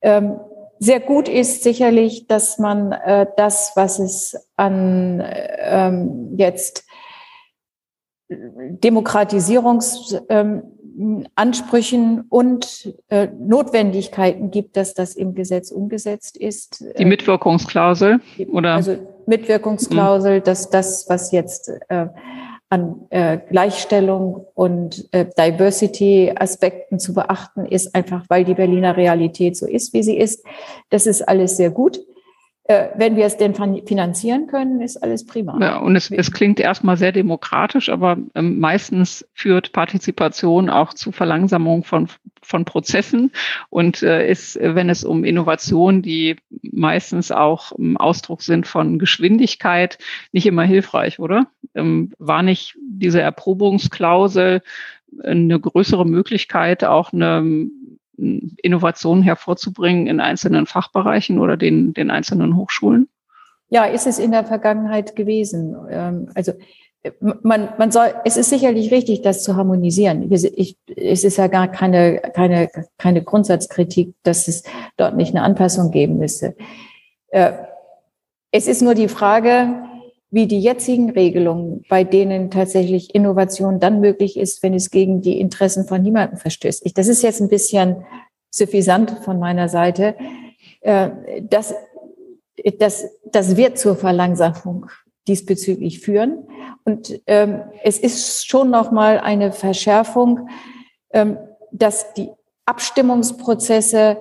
Ähm, 0.01 0.39
sehr 0.79 0.99
gut 0.99 1.29
ist 1.29 1.63
sicherlich, 1.63 2.27
dass 2.27 2.57
man 2.57 2.91
äh, 2.91 3.27
das, 3.37 3.71
was 3.75 3.99
es 3.99 4.35
an 4.57 5.23
ähm, 5.25 6.33
jetzt 6.37 6.85
Demokratisierungsansprüchen 8.29 10.25
ähm, 10.29 10.74
und 12.29 12.93
äh, 13.09 13.27
Notwendigkeiten 13.37 14.51
gibt, 14.51 14.77
dass 14.77 14.93
das 14.93 15.15
im 15.15 15.35
Gesetz 15.35 15.71
umgesetzt 15.71 16.37
ist. 16.37 16.83
Die 16.97 17.05
Mitwirkungsklausel, 17.05 18.19
oder? 18.51 18.75
Also 18.75 18.97
Mitwirkungsklausel, 19.25 20.41
dass 20.41 20.69
das, 20.69 21.05
was 21.09 21.31
jetzt 21.31 21.71
äh, 21.89 22.07
an 22.69 23.05
äh, 23.09 23.37
Gleichstellung 23.37 24.47
und 24.55 25.07
äh, 25.11 25.25
Diversity-Aspekten 25.37 26.99
zu 26.99 27.13
beachten 27.13 27.65
ist, 27.65 27.93
einfach 27.93 28.25
weil 28.29 28.43
die 28.43 28.55
Berliner 28.55 28.97
Realität 28.97 29.55
so 29.55 29.67
ist, 29.67 29.93
wie 29.93 30.03
sie 30.03 30.17
ist. 30.17 30.43
Das 30.89 31.05
ist 31.05 31.21
alles 31.21 31.57
sehr 31.57 31.69
gut. 31.69 31.99
Äh, 32.67 32.87
wenn 32.95 33.15
wir 33.15 33.25
es 33.25 33.37
denn 33.37 33.53
finanzieren 33.53 34.47
können, 34.47 34.81
ist 34.81 34.97
alles 34.97 35.23
prima. 35.23 35.59
Ja, 35.61 35.77
und 35.77 35.95
es, 35.95 36.09
es 36.09 36.31
klingt 36.31 36.59
erstmal 36.59 36.97
sehr 36.97 37.11
demokratisch, 37.11 37.89
aber 37.89 38.17
ähm, 38.33 38.59
meistens 38.59 39.27
führt 39.35 39.71
Partizipation 39.71 40.71
auch 40.71 40.95
zu 40.95 41.11
Verlangsamung 41.11 41.83
von, 41.83 42.07
von 42.41 42.65
Prozessen 42.65 43.31
und 43.69 44.01
äh, 44.01 44.27
ist, 44.27 44.57
wenn 44.59 44.89
es 44.89 45.03
um 45.03 45.23
Innovation, 45.23 46.01
die 46.01 46.37
meistens 46.63 47.31
auch 47.31 47.71
ähm, 47.77 47.97
Ausdruck 47.97 48.41
sind 48.41 48.65
von 48.65 48.97
Geschwindigkeit, 48.97 49.99
nicht 50.31 50.47
immer 50.47 50.63
hilfreich, 50.63 51.19
oder? 51.19 51.45
Ähm, 51.75 52.13
war 52.17 52.41
nicht 52.41 52.77
diese 52.81 53.21
Erprobungsklausel 53.21 54.63
eine 55.23 55.59
größere 55.59 56.05
Möglichkeit, 56.05 56.83
auch 56.83 57.13
eine 57.13 57.69
Innovationen 58.17 59.23
hervorzubringen 59.23 60.07
in 60.07 60.19
einzelnen 60.19 60.65
Fachbereichen 60.65 61.39
oder 61.39 61.57
den, 61.57 61.93
den 61.93 62.11
einzelnen 62.11 62.55
Hochschulen? 62.55 63.09
Ja, 63.69 63.85
ist 63.85 64.07
es 64.07 64.19
in 64.19 64.31
der 64.31 64.45
Vergangenheit 64.45 65.15
gewesen. 65.15 65.75
Ähm, 65.89 66.29
also 66.35 66.53
man, 67.19 67.69
man 67.77 67.91
soll, 67.91 68.13
es 68.23 68.37
ist 68.37 68.49
sicherlich 68.49 68.91
richtig, 68.91 69.21
das 69.21 69.43
zu 69.43 69.55
harmonisieren. 69.55 70.31
Ich, 70.31 70.77
es 70.95 71.23
ist 71.23 71.37
ja 71.37 71.47
gar 71.47 71.67
keine, 71.67 72.19
keine, 72.33 72.69
keine 72.97 73.23
Grundsatzkritik, 73.23 74.13
dass 74.23 74.47
es 74.47 74.63
dort 74.97 75.15
nicht 75.15 75.35
eine 75.35 75.43
Anpassung 75.43 75.91
geben 75.91 76.17
müsste. 76.17 76.55
Äh, 77.29 77.53
es 78.51 78.67
ist 78.67 78.81
nur 78.81 78.95
die 78.95 79.07
Frage, 79.07 79.84
wie 80.35 80.47
die 80.47 80.59
jetzigen 80.59 81.11
Regelungen, 81.11 81.85
bei 81.87 82.03
denen 82.03 82.51
tatsächlich 82.51 83.15
Innovation 83.15 83.79
dann 83.79 84.01
möglich 84.01 84.35
ist, 84.37 84.61
wenn 84.63 84.73
es 84.73 84.91
gegen 84.91 85.21
die 85.21 85.39
Interessen 85.39 85.87
von 85.87 86.01
niemandem 86.01 86.37
verstößt. 86.37 86.85
Ich, 86.85 86.93
das 86.93 87.07
ist 87.07 87.21
jetzt 87.21 87.39
ein 87.39 87.47
bisschen 87.47 88.03
suffisant 88.51 89.11
von 89.23 89.39
meiner 89.39 89.69
Seite. 89.69 90.17
Äh, 90.81 91.09
das, 91.41 91.73
das, 92.79 93.05
das 93.31 93.55
wird 93.55 93.77
zur 93.77 93.95
Verlangsamung 93.95 94.87
diesbezüglich 95.25 96.01
führen. 96.01 96.49
Und 96.83 97.17
ähm, 97.27 97.61
es 97.81 97.97
ist 97.97 98.45
schon 98.45 98.69
noch 98.69 98.91
mal 98.91 99.19
eine 99.19 99.53
Verschärfung, 99.53 100.49
ähm, 101.11 101.37
dass 101.71 102.13
die 102.13 102.29
Abstimmungsprozesse 102.65 104.17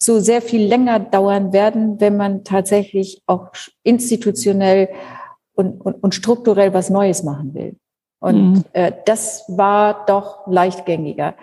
so 0.00 0.18
sehr 0.18 0.42
viel 0.42 0.66
länger 0.66 0.98
dauern 0.98 1.52
werden, 1.52 2.00
wenn 2.00 2.16
man 2.16 2.42
tatsächlich 2.42 3.22
auch 3.28 3.52
institutionell 3.84 4.88
und, 5.54 5.80
und, 5.80 6.02
und 6.02 6.14
strukturell 6.14 6.74
was 6.74 6.90
Neues 6.90 7.22
machen 7.22 7.54
will. 7.54 7.76
Und 8.20 8.52
mhm. 8.52 8.64
äh, 8.72 8.92
das 9.04 9.44
war 9.48 10.06
doch 10.06 10.46
leichtgängiger. 10.46 11.34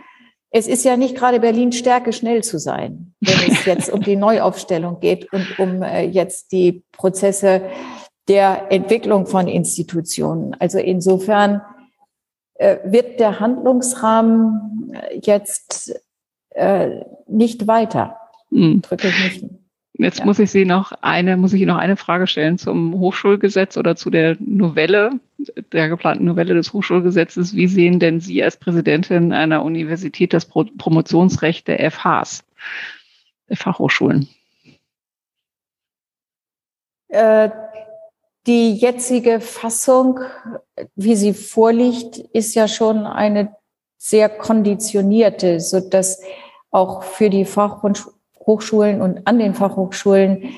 Es 0.52 0.68
ist 0.68 0.84
ja 0.84 0.98
nicht 0.98 1.16
gerade 1.16 1.40
Berlin 1.40 1.72
Stärke, 1.72 2.12
schnell 2.14 2.44
zu 2.44 2.58
sein, 2.58 3.14
wenn 3.20 3.52
es 3.52 3.66
jetzt 3.66 3.92
um 3.92 4.02
die 4.02 4.16
Neuaufstellung 4.16 5.00
geht 5.00 5.32
und 5.32 5.60
um 5.60 5.84
äh, 5.84 6.06
jetzt 6.06 6.52
die 6.52 6.84
Prozesse 6.92 7.64
der 8.28 8.72
Entwicklung 8.72 9.26
von 9.26 9.48
Institutionen. 9.48 10.56
Also 10.60 10.80
insofern 10.80 11.62
äh, 12.56 12.78
wird 12.86 13.20
der 13.20 13.40
Handlungsrahmen 13.40 14.94
äh, 14.94 15.20
jetzt 15.22 16.00
äh, 16.52 17.02
nicht 17.28 17.68
weiter. 17.68 18.18
Mhm. 18.50 18.82
Drücke 18.82 19.10
ich 19.10 19.42
nicht 19.42 19.59
Jetzt 20.00 20.20
ja. 20.20 20.26
muss 20.26 20.40
ich 20.40 20.50
Sie 20.50 20.64
noch 20.64 20.94
eine, 21.02 21.36
muss 21.36 21.52
ich 21.52 21.62
Ihnen 21.62 21.72
noch 21.72 21.78
eine 21.78 21.98
Frage 21.98 22.26
stellen 22.26 22.58
zum 22.58 22.98
Hochschulgesetz 22.98 23.76
oder 23.76 23.98
zu 23.98 24.10
der 24.10 24.38
Novelle, 24.40 25.20
der 25.74 25.90
geplanten 25.90 26.24
Novelle 26.24 26.54
des 26.54 26.72
Hochschulgesetzes. 26.72 27.54
Wie 27.54 27.68
sehen 27.68 28.00
denn 28.00 28.22
Sie 28.22 28.42
als 28.42 28.56
Präsidentin 28.56 29.34
einer 29.34 29.62
Universität 29.62 30.32
das 30.32 30.46
Pro 30.46 30.64
Promotionsrecht 30.64 31.68
der 31.68 31.92
FHs, 31.92 32.46
der 33.50 33.58
Fachhochschulen? 33.58 34.30
Äh, 37.10 37.50
die 38.48 38.76
jetzige 38.76 39.42
Fassung, 39.42 40.22
wie 40.96 41.18
sie 41.18 41.34
vorliegt, 41.34 42.20
ist 42.20 42.56
ja 42.56 42.70
schon 42.70 43.06
eine 43.06 43.54
sehr 43.98 44.30
konditionierte, 44.30 45.60
so 45.60 45.82
dass 45.82 46.22
auch 46.72 47.04
für 47.04 47.30
die 47.30 47.44
Fachhochschulen 47.44 48.19
und 49.02 49.26
an 49.26 49.40
den 49.40 49.54
Fachhochschulen 49.54 50.50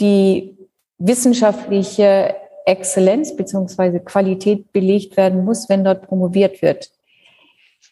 die 0.00 0.56
wissenschaftliche 0.98 2.34
Exzellenz 2.66 3.36
beziehungsweise 3.36 4.00
Qualität 4.00 4.72
belegt 4.72 5.16
werden 5.16 5.44
muss, 5.44 5.68
wenn 5.68 5.84
dort 5.84 6.02
promoviert 6.02 6.62
wird. 6.62 6.90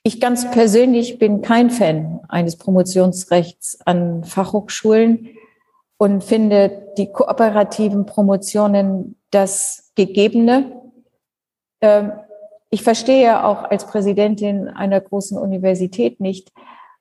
Ich 0.02 0.20
ganz 0.20 0.50
persönlich 0.50 1.18
bin 1.18 1.42
kein 1.42 1.70
Fan 1.70 2.20
eines 2.28 2.56
Promotionsrechts 2.56 3.78
an 3.84 4.22
Fachhochschulen 4.24 5.30
und 5.98 6.22
finde 6.22 6.92
die 6.96 7.10
kooperativen 7.10 8.06
Promotionen 8.06 9.16
das 9.30 9.90
Gegebene. 9.94 10.70
Ähm, 11.80 12.12
ich 12.70 12.82
verstehe 12.82 13.44
auch 13.44 13.64
als 13.64 13.86
Präsidentin 13.86 14.68
einer 14.68 15.00
großen 15.00 15.38
Universität 15.38 16.20
nicht, 16.20 16.52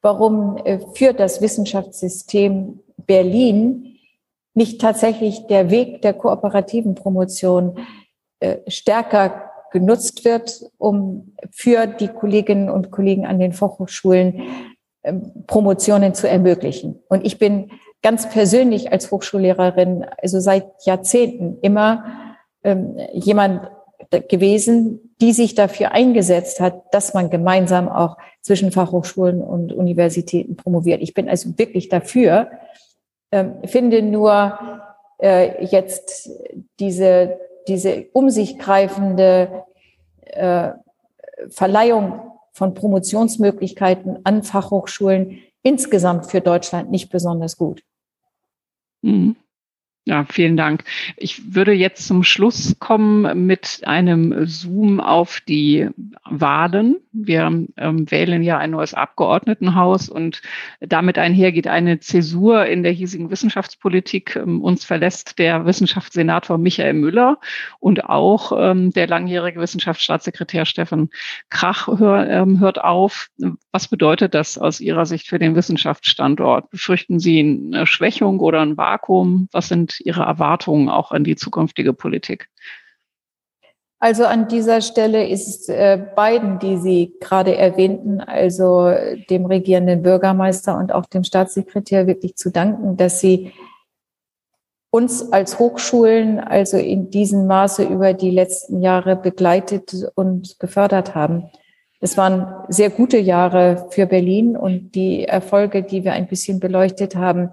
warum 0.06 0.58
äh, 0.58 0.80
für 0.94 1.14
das 1.14 1.42
Wissenschaftssystem 1.42 2.80
Berlin 3.08 3.98
nicht 4.54 4.80
tatsächlich 4.80 5.48
der 5.48 5.72
Weg 5.72 6.04
der 6.04 6.14
kooperativen 6.14 6.94
Promotion 6.94 7.80
äh, 8.40 8.58
stärker 8.68 9.52
genutzt 9.72 10.24
wird, 10.24 10.64
um 10.78 11.34
für 11.50 11.88
die 11.88 12.08
Kolleginnen 12.08 12.70
und 12.70 12.92
Kollegen 12.92 13.26
an 13.26 13.40
den 13.40 13.52
Fachhochschulen 13.52 14.44
ähm, 15.04 15.32
Promotionen 15.48 16.14
zu 16.14 16.30
ermöglichen. 16.30 17.02
Und 17.10 17.26
ich 17.26 17.40
bin 17.40 17.72
ganz 18.04 18.30
persönlich 18.30 18.92
als 18.92 19.10
Hochschullehrerin, 19.10 20.06
also 20.22 20.40
seit 20.40 20.68
Jahrzehnten 20.86 21.58
immer 21.62 22.06
ähm, 22.64 22.96
jemand 23.12 23.72
gewesen, 24.30 25.05
die 25.26 25.34
sich 25.34 25.56
dafür 25.56 25.92
eingesetzt 25.92 26.60
hat, 26.60 26.94
dass 26.94 27.16
man 27.16 27.32
gemeinsam 27.32 27.90
auch 27.90 28.16
zwischen 28.42 28.72
Fachhochschulen 28.72 29.42
und 29.42 29.74
Universitäten 29.74 30.56
promoviert. 30.56 31.02
Ich 31.02 31.16
bin 31.16 31.28
also 31.28 31.58
wirklich 31.58 31.90
dafür, 31.90 32.52
ähm, 33.32 33.56
finde 33.66 34.04
nur 34.04 34.60
äh, 35.18 35.66
jetzt 35.66 36.30
diese, 36.80 37.40
diese 37.68 38.06
um 38.14 38.30
sich 38.30 38.60
greifende 38.60 39.64
äh, 40.26 40.74
Verleihung 41.50 42.22
von 42.52 42.76
Promotionsmöglichkeiten 42.76 44.20
an 44.26 44.44
Fachhochschulen 44.44 45.40
insgesamt 45.64 46.28
für 46.28 46.40
Deutschland 46.40 46.92
nicht 46.92 47.10
besonders 47.10 47.58
gut. 47.58 47.82
Mhm. 49.02 49.38
Ja, 50.08 50.24
vielen 50.30 50.56
Dank. 50.56 50.84
Ich 51.18 51.56
würde 51.56 51.72
jetzt 51.72 52.06
zum 52.06 52.24
Schluss 52.24 52.76
kommen 52.78 53.48
mit 53.48 53.82
einem 53.86 54.46
Zoom 54.46 55.00
auf 55.00 55.40
die 55.40 55.90
Wahlen. 56.26 56.98
Wir 57.12 57.66
ähm, 57.78 58.12
wählen 58.12 58.44
ja 58.44 58.60
ein 58.60 58.70
neues 58.70 58.94
Abgeordnetenhaus 58.94 60.08
und 60.08 60.44
damit 60.80 61.18
einhergeht 61.18 61.66
eine 61.66 62.02
Zäsur 62.02 62.68
in 62.68 62.84
der 62.84 62.92
hiesigen 62.92 63.32
Wissenschaftspolitik. 63.32 64.36
Ähm, 64.36 64.62
uns 64.62 64.86
verlässt 64.86 65.40
der 65.40 65.66
Wissenschaftssenator 65.66 66.60
Michael 66.60 66.94
Müller 66.94 67.40
und 67.80 68.06
auch 68.06 68.52
ähm, 68.56 68.92
der 68.92 69.08
langjährige 69.08 69.60
Wissenschaftsstaatssekretär 69.60 70.66
Steffen 70.66 71.10
Krach 71.50 71.88
hör, 71.88 72.30
ähm, 72.30 72.60
hört 72.60 72.80
auf. 72.80 73.30
Was 73.72 73.88
bedeutet 73.88 74.36
das 74.36 74.60
aus 74.60 74.82
Ihrer 74.82 75.08
Sicht 75.08 75.28
für 75.28 75.40
den 75.40 75.56
Wissenschaftsstandort? 75.56 76.70
Befürchten 76.70 77.18
Sie 77.18 77.40
eine 77.40 77.88
Schwächung 77.88 78.40
oder 78.40 78.62
ein 78.62 78.78
Vakuum? 78.78 79.48
Was 79.52 79.68
sind 79.68 79.95
Ihre 80.02 80.24
Erwartungen 80.24 80.90
auch 80.90 81.12
an 81.12 81.24
die 81.24 81.36
zukünftige 81.36 81.94
Politik? 81.94 82.50
Also 84.00 84.26
an 84.26 84.48
dieser 84.48 84.82
Stelle 84.82 85.28
ist 85.28 85.70
äh, 85.70 86.00
beiden, 86.16 86.60
die 86.60 86.78
Sie 86.78 87.14
gerade 87.20 87.56
erwähnten, 87.56 88.20
also 88.22 88.94
dem 89.30 89.46
regierenden 89.46 90.04
Bürgermeister 90.04 90.78
und 90.78 90.92
auch 90.92 91.06
dem 91.06 91.24
Staatssekretär 91.24 92.06
wirklich 92.06 92.36
zu 92.36 92.52
danken, 92.52 92.98
dass 92.98 93.20
sie 93.20 93.54
uns 94.92 95.32
als 95.34 95.60
Hochschulen 95.60 96.40
also 96.40 96.78
in 96.78 97.10
diesem 97.10 97.48
Maße 97.48 97.84
über 97.84 98.14
die 98.14 98.32
letzten 98.32 98.82
Jahre 98.82 99.16
begleitet 99.16 99.94
und 100.16 100.60
gefördert 100.60 101.16
haben. 101.16 101.50
Es 102.00 102.18
waren 102.18 102.48
sehr 102.70 102.90
gute 102.90 103.18
Jahre 103.18 103.88
für 103.90 104.06
Berlin 104.06 104.56
und 104.56 104.92
die 104.92 105.26
Erfolge, 105.26 105.84
die 105.84 106.04
wir 106.04 106.14
ein 106.14 106.28
bisschen 106.28 106.60
beleuchtet 106.60 107.16
haben, 107.16 107.50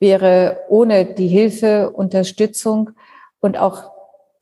wäre 0.00 0.60
ohne 0.68 1.04
die 1.04 1.28
Hilfe, 1.28 1.90
Unterstützung 1.90 2.90
und 3.40 3.58
auch 3.58 3.90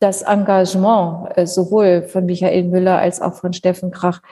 das 0.00 0.22
Engagement 0.22 1.36
äh, 1.36 1.46
sowohl 1.46 2.02
von 2.02 2.24
Michael 2.24 2.64
Müller 2.64 2.98
als 2.98 3.20
auch 3.20 3.34
von 3.34 3.52
Steffen 3.52 3.90
Krach 3.90 4.22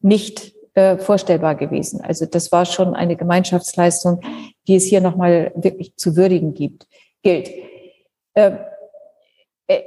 nicht 0.00 0.54
äh, 0.74 0.96
vorstellbar 0.96 1.54
gewesen. 1.54 2.00
Also 2.00 2.24
das 2.24 2.50
war 2.50 2.64
schon 2.64 2.94
eine 2.94 3.16
Gemeinschaftsleistung, 3.16 4.20
die 4.66 4.76
es 4.76 4.84
hier 4.84 5.02
nochmal 5.02 5.52
wirklich 5.54 5.96
zu 5.96 6.16
würdigen 6.16 6.54
gibt, 6.54 6.86
gilt. 7.22 7.50
Äh, 8.34 8.52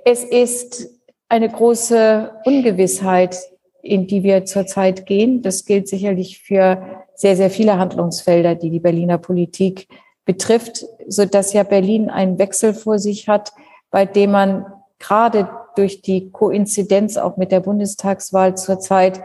es 0.06 0.24
ist 0.24 0.90
eine 1.28 1.50
große 1.50 2.32
Ungewissheit, 2.46 3.38
in 3.82 4.08
die 4.08 4.24
wir 4.24 4.46
zurzeit 4.46 5.06
gehen. 5.06 5.42
Das 5.42 5.66
gilt 5.66 5.88
sicherlich 5.88 6.40
für 6.40 7.06
sehr, 7.16 7.36
sehr 7.36 7.50
viele 7.50 7.78
Handlungsfelder, 7.78 8.56
die 8.56 8.70
die 8.70 8.80
Berliner 8.80 9.18
Politik 9.18 9.88
betrifft, 10.26 10.86
so 11.08 11.26
dass 11.26 11.54
ja 11.54 11.64
Berlin 11.64 12.10
einen 12.10 12.38
Wechsel 12.40 12.74
vor 12.74 13.00
sich 13.00 13.30
hat, 13.30 13.54
bei 13.92 14.06
dem 14.06 14.32
man 14.32 14.66
gerade 15.00 15.50
durch 15.76 16.02
die 16.02 16.32
Koinzidenz 16.32 17.18
auch 17.18 17.38
mit 17.38 17.52
der 17.52 17.60
Bundestagswahl 17.60 18.58
zurzeit 18.58 19.22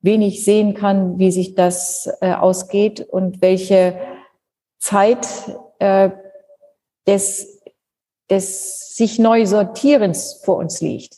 wenig 0.00 0.44
sehen 0.44 0.74
kann, 0.74 1.18
wie 1.18 1.30
sich 1.30 1.54
das 1.54 2.10
äh, 2.20 2.32
ausgeht 2.32 3.00
und 3.00 3.40
welche 3.40 3.98
Zeit 4.78 5.26
äh, 5.78 6.10
des, 7.06 7.62
des 8.28 8.96
sich 8.96 9.18
neu 9.18 9.46
Sortierens 9.46 10.40
vor 10.44 10.56
uns 10.56 10.80
liegt. 10.80 11.16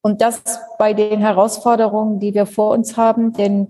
Und 0.00 0.20
das 0.20 0.42
bei 0.78 0.94
den 0.94 1.20
Herausforderungen, 1.20 2.18
die 2.18 2.34
wir 2.34 2.46
vor 2.46 2.70
uns 2.70 2.96
haben, 2.96 3.34
denn 3.34 3.68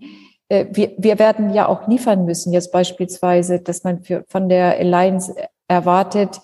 wir, 0.71 0.93
wir 0.99 1.19
werden 1.19 1.55
ja 1.55 1.67
auch 1.67 1.89
liefern 1.89 2.25
müssen, 2.25 2.53
jetzt 2.53 2.73
beispielsweise, 2.73 3.61
dass 3.61 3.85
man 3.85 4.03
für, 4.03 4.25
von 4.29 4.49
der 4.49 4.79
Alliance 4.79 5.35
erwartet, 5.67 6.41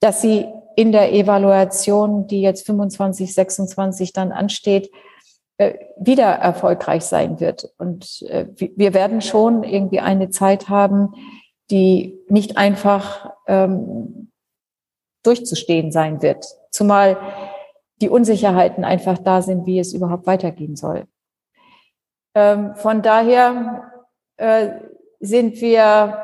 dass 0.00 0.22
sie 0.22 0.46
in 0.74 0.92
der 0.92 1.12
Evaluation, 1.12 2.26
die 2.26 2.40
jetzt 2.40 2.66
25, 2.66 3.34
26 3.34 4.12
dann 4.12 4.32
ansteht, 4.32 4.90
äh, 5.58 5.74
wieder 5.98 6.26
erfolgreich 6.26 7.04
sein 7.04 7.40
wird. 7.40 7.72
Und 7.78 8.22
äh, 8.28 8.46
wir 8.56 8.94
werden 8.94 9.20
schon 9.20 9.64
irgendwie 9.64 10.00
eine 10.00 10.30
Zeit 10.30 10.68
haben, 10.68 11.14
die 11.70 12.18
nicht 12.28 12.56
einfach 12.56 13.32
ähm, 13.46 14.30
durchzustehen 15.22 15.92
sein 15.92 16.22
wird. 16.22 16.44
Zumal 16.70 17.18
die 18.00 18.08
Unsicherheiten 18.08 18.84
einfach 18.84 19.18
da 19.18 19.42
sind, 19.42 19.66
wie 19.66 19.78
es 19.78 19.92
überhaupt 19.92 20.26
weitergehen 20.26 20.76
soll. 20.76 21.06
Ähm, 22.36 22.74
von 22.74 23.00
daher 23.00 23.90
äh, 24.36 24.68
sind 25.20 25.58
wir 25.62 26.18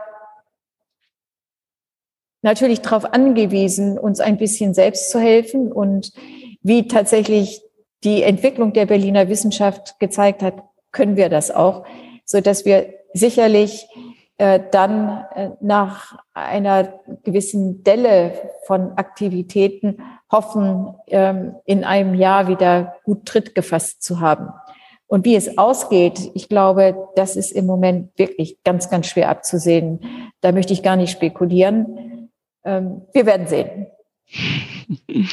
natürlich 2.43 2.83
darauf 2.83 3.15
angewiesen, 3.15 3.99
uns 3.99 4.21
ein 4.21 4.37
bisschen 4.37 4.75
selbst 4.75 5.11
zu 5.11 5.19
helfen 5.19 5.73
und 5.73 6.13
wie 6.61 6.87
tatsächlich 6.87 7.63
die 8.05 8.23
Entwicklung 8.25 8.75
der 8.75 8.85
Berliner 8.85 9.31
Wissenschaft 9.31 9.99
gezeigt 10.01 10.43
hat, 10.43 10.63
können 10.91 11.17
wir 11.17 11.31
das 11.31 11.51
auch, 11.51 11.87
so 12.27 12.43
dass 12.43 12.67
wir 12.67 12.93
sicherlich 13.15 13.89
äh, 14.37 14.61
dann 14.71 15.25
äh, 15.35 15.51
nach 15.61 16.19
einer 16.35 17.01
gewissen 17.25 17.85
Delle 17.85 18.35
von 18.67 18.99
Aktivitäten 18.99 20.03
hoffen, 20.31 20.95
ähm, 21.07 21.55
in 21.65 21.85
einem 21.85 22.15
Jahr 22.15 22.49
wieder 22.49 22.97
gut 23.05 23.25
Tritt 23.25 23.55
gefasst 23.55 24.03
zu 24.03 24.21
haben. 24.21 24.53
Und 25.13 25.27
wie 25.27 25.37
es 25.37 25.59
ausgeht, 25.59 26.31
ich 26.33 26.49
glaube, 26.49 26.97
das 27.17 27.37
ist 27.37 27.53
im 27.53 27.67
Moment 27.67 28.19
wirklich 28.19 28.57
ganz, 28.65 28.89
ganz 28.89 29.09
schwer 29.09 29.29
abzusehen. 29.29 30.01
Da 30.41 30.53
möchte 30.53 30.73
ich 30.73 30.83
gar 30.83 30.97
nicht 30.97 31.11
spekulieren. 31.11 32.31
Ähm, 32.65 33.03
wir 33.13 33.27
werden 33.27 33.47
sehen. 33.47 33.89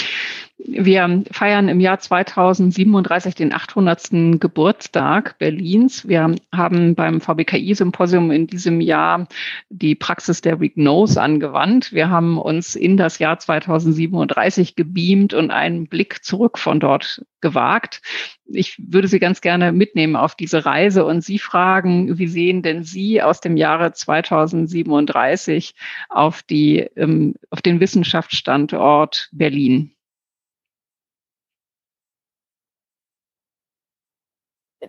wir 0.61 1.23
feiern 1.31 1.69
im 1.69 1.79
Jahr 1.79 1.99
2037 1.99 3.33
den 3.33 3.53
800. 3.53 4.39
Geburtstag 4.41 5.37
Berlins. 5.37 6.05
Wir 6.05 6.35
haben 6.53 6.95
beim 6.95 7.21
VBKI-Symposium 7.21 8.29
in 8.31 8.45
diesem 8.45 8.81
Jahr 8.81 9.27
die 9.69 9.95
Praxis 9.95 10.41
der 10.41 10.59
Regnose 10.59 11.21
angewandt. 11.21 11.93
Wir 11.93 12.09
haben 12.09 12.37
uns 12.37 12.75
in 12.75 12.97
das 12.97 13.19
Jahr 13.19 13.39
2037 13.39 14.75
gebeamt 14.75 15.33
und 15.33 15.49
einen 15.49 15.87
Blick 15.87 16.25
zurück 16.25 16.57
von 16.57 16.81
dort 16.81 17.23
gewagt. 17.39 18.01
Ich 18.45 18.75
würde 18.79 19.07
Sie 19.07 19.19
ganz 19.19 19.39
gerne 19.39 19.71
mitnehmen 19.71 20.17
auf 20.17 20.35
diese 20.35 20.65
Reise 20.65 21.05
und 21.05 21.23
Sie 21.23 21.39
fragen, 21.39 22.17
wie 22.17 22.27
sehen 22.27 22.63
denn 22.63 22.83
Sie 22.83 23.21
aus 23.21 23.39
dem 23.39 23.55
Jahre 23.55 23.93
2037 23.93 25.73
auf 26.09 26.43
die, 26.43 26.79
ähm, 26.97 27.35
auf 27.49 27.61
den 27.61 27.79
Wissenschaftsstandort 27.79 29.29
Berlin? 29.31 29.93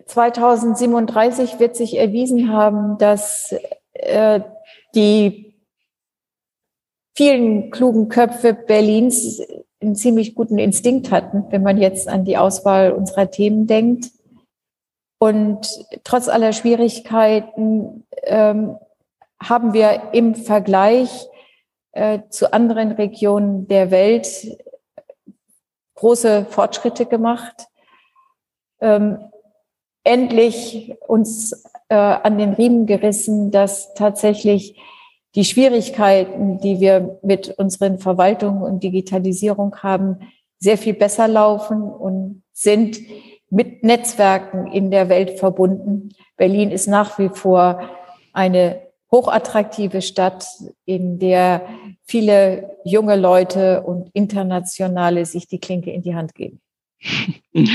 2037 0.05 1.59
wird 1.59 1.75
sich 1.75 1.97
erwiesen 1.97 2.51
haben, 2.51 2.97
dass 2.97 3.53
äh, 3.93 4.41
die 4.95 5.53
vielen 7.15 7.71
klugen 7.71 8.09
Köpfe 8.09 8.53
Berlins 8.53 9.41
einen 9.81 9.95
ziemlich 9.95 10.35
guten 10.35 10.59
Instinkt 10.59 11.11
hatten, 11.11 11.45
wenn 11.49 11.63
man 11.63 11.77
jetzt 11.77 12.07
an 12.07 12.23
die 12.23 12.37
Auswahl 12.37 12.91
unserer 12.91 13.29
Themen 13.29 13.67
denkt. 13.67 14.11
Und 15.17 15.67
trotz 16.03 16.29
aller 16.29 16.53
Schwierigkeiten 16.53 18.05
ähm, 18.23 18.77
haben 19.41 19.73
wir 19.73 20.13
im 20.13 20.35
Vergleich 20.35 21.27
äh, 21.91 22.19
zu 22.29 22.53
anderen 22.53 22.91
Regionen 22.91 23.67
der 23.67 23.91
Welt 23.91 24.57
große 25.95 26.45
Fortschritte 26.45 27.05
gemacht. 27.05 27.67
Ähm, 28.79 29.19
endlich 30.03 30.93
uns 31.07 31.63
äh, 31.89 31.95
an 31.95 32.37
den 32.37 32.53
Riemen 32.53 32.85
gerissen, 32.85 33.51
dass 33.51 33.93
tatsächlich 33.93 34.79
die 35.35 35.45
Schwierigkeiten, 35.45 36.59
die 36.59 36.79
wir 36.79 37.19
mit 37.23 37.49
unseren 37.57 37.99
Verwaltungen 37.99 38.63
und 38.63 38.83
Digitalisierung 38.83 39.77
haben, 39.77 40.31
sehr 40.59 40.77
viel 40.77 40.93
besser 40.93 41.27
laufen 41.27 41.81
und 41.81 42.43
sind 42.53 42.99
mit 43.49 43.83
Netzwerken 43.83 44.67
in 44.67 44.91
der 44.91 45.09
Welt 45.09 45.39
verbunden. 45.39 46.09
Berlin 46.37 46.71
ist 46.71 46.87
nach 46.87 47.17
wie 47.19 47.29
vor 47.29 47.89
eine 48.33 48.81
hochattraktive 49.11 50.01
Stadt, 50.01 50.47
in 50.85 51.19
der 51.19 51.67
viele 52.03 52.77
junge 52.85 53.17
Leute 53.17 53.83
und 53.83 54.09
Internationale 54.13 55.25
sich 55.25 55.47
die 55.47 55.59
Klinke 55.59 55.91
in 55.91 56.01
die 56.01 56.15
Hand 56.15 56.33
geben. 56.33 56.61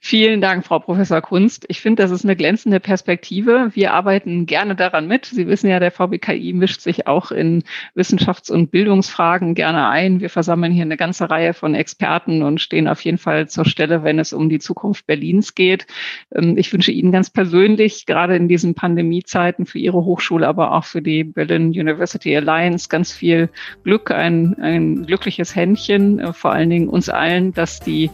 Vielen 0.00 0.40
Dank, 0.40 0.64
Frau 0.64 0.78
Professor 0.78 1.20
Kunst. 1.20 1.66
Ich 1.68 1.80
finde, 1.80 2.04
das 2.04 2.12
ist 2.12 2.24
eine 2.24 2.36
glänzende 2.36 2.78
Perspektive. 2.78 3.70
Wir 3.74 3.92
arbeiten 3.92 4.46
gerne 4.46 4.76
daran 4.76 5.08
mit. 5.08 5.26
Sie 5.26 5.48
wissen 5.48 5.68
ja, 5.68 5.80
der 5.80 5.90
VBKI 5.90 6.52
mischt 6.52 6.80
sich 6.80 7.08
auch 7.08 7.32
in 7.32 7.64
Wissenschafts- 7.96 8.50
und 8.50 8.70
Bildungsfragen 8.70 9.56
gerne 9.56 9.88
ein. 9.88 10.20
Wir 10.20 10.30
versammeln 10.30 10.72
hier 10.72 10.84
eine 10.84 10.96
ganze 10.96 11.28
Reihe 11.28 11.52
von 11.52 11.74
Experten 11.74 12.42
und 12.42 12.60
stehen 12.60 12.86
auf 12.86 13.00
jeden 13.00 13.18
Fall 13.18 13.48
zur 13.48 13.64
Stelle, 13.64 14.04
wenn 14.04 14.20
es 14.20 14.32
um 14.32 14.48
die 14.48 14.60
Zukunft 14.60 15.04
Berlins 15.08 15.56
geht. 15.56 15.88
Ähm, 16.32 16.56
ich 16.56 16.72
wünsche 16.72 16.92
Ihnen 16.92 17.10
ganz 17.10 17.28
persönlich, 17.28 18.06
gerade 18.06 18.36
in 18.36 18.46
diesen 18.46 18.74
Pandemiezeiten 18.74 19.66
für 19.66 19.80
Ihre 19.80 20.04
Hochschule, 20.04 20.46
aber 20.46 20.74
auch 20.74 20.84
für 20.84 21.02
die 21.02 21.24
Berlin 21.24 21.70
University 21.70 22.36
Alliance 22.36 22.88
ganz 22.88 23.12
viel 23.12 23.50
Glück, 23.82 24.12
ein, 24.12 24.54
ein 24.60 25.06
glückliches 25.06 25.56
Händchen, 25.56 26.20
äh, 26.20 26.32
vor 26.32 26.52
allen 26.52 26.70
Dingen 26.70 26.88
uns 26.88 27.08
allen, 27.08 27.52
dass 27.52 27.80
die 27.80 28.10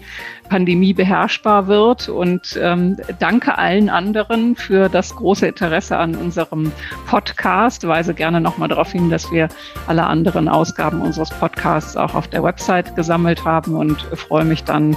Pandemie 0.49 0.93
beherrschbar 0.93 1.68
wird. 1.75 2.09
Und 2.09 2.59
ähm, 2.61 2.97
danke 3.18 3.59
allen 3.59 3.91
anderen 3.91 4.55
für 4.55 4.89
das 4.89 5.14
große 5.16 5.49
Interesse 5.49 5.97
an 5.97 6.14
unserem 6.14 6.70
Podcast. 7.07 7.87
Weise 7.87 8.14
gerne 8.14 8.41
nochmal 8.41 8.68
darauf 8.68 8.93
hin, 8.93 9.11
dass 9.11 9.31
wir 9.33 9.49
alle 9.89 10.05
anderen 10.05 10.49
Ausgaben 10.49 11.03
unseres 11.03 11.31
Podcasts 11.31 11.97
auch 11.97 12.14
auf 12.14 12.29
der 12.29 12.43
Website 12.43 12.95
gesammelt 12.95 13.45
haben 13.45 13.75
und 13.75 14.01
freue 14.14 14.45
mich 14.45 14.62
dann, 14.64 14.97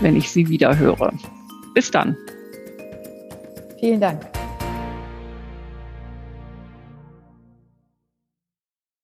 wenn 0.00 0.16
ich 0.16 0.30
Sie 0.30 0.48
wieder 0.48 0.78
höre. 0.78 1.12
Bis 1.74 1.90
dann. 1.90 2.16
Vielen 3.78 4.00
Dank. 4.00 4.33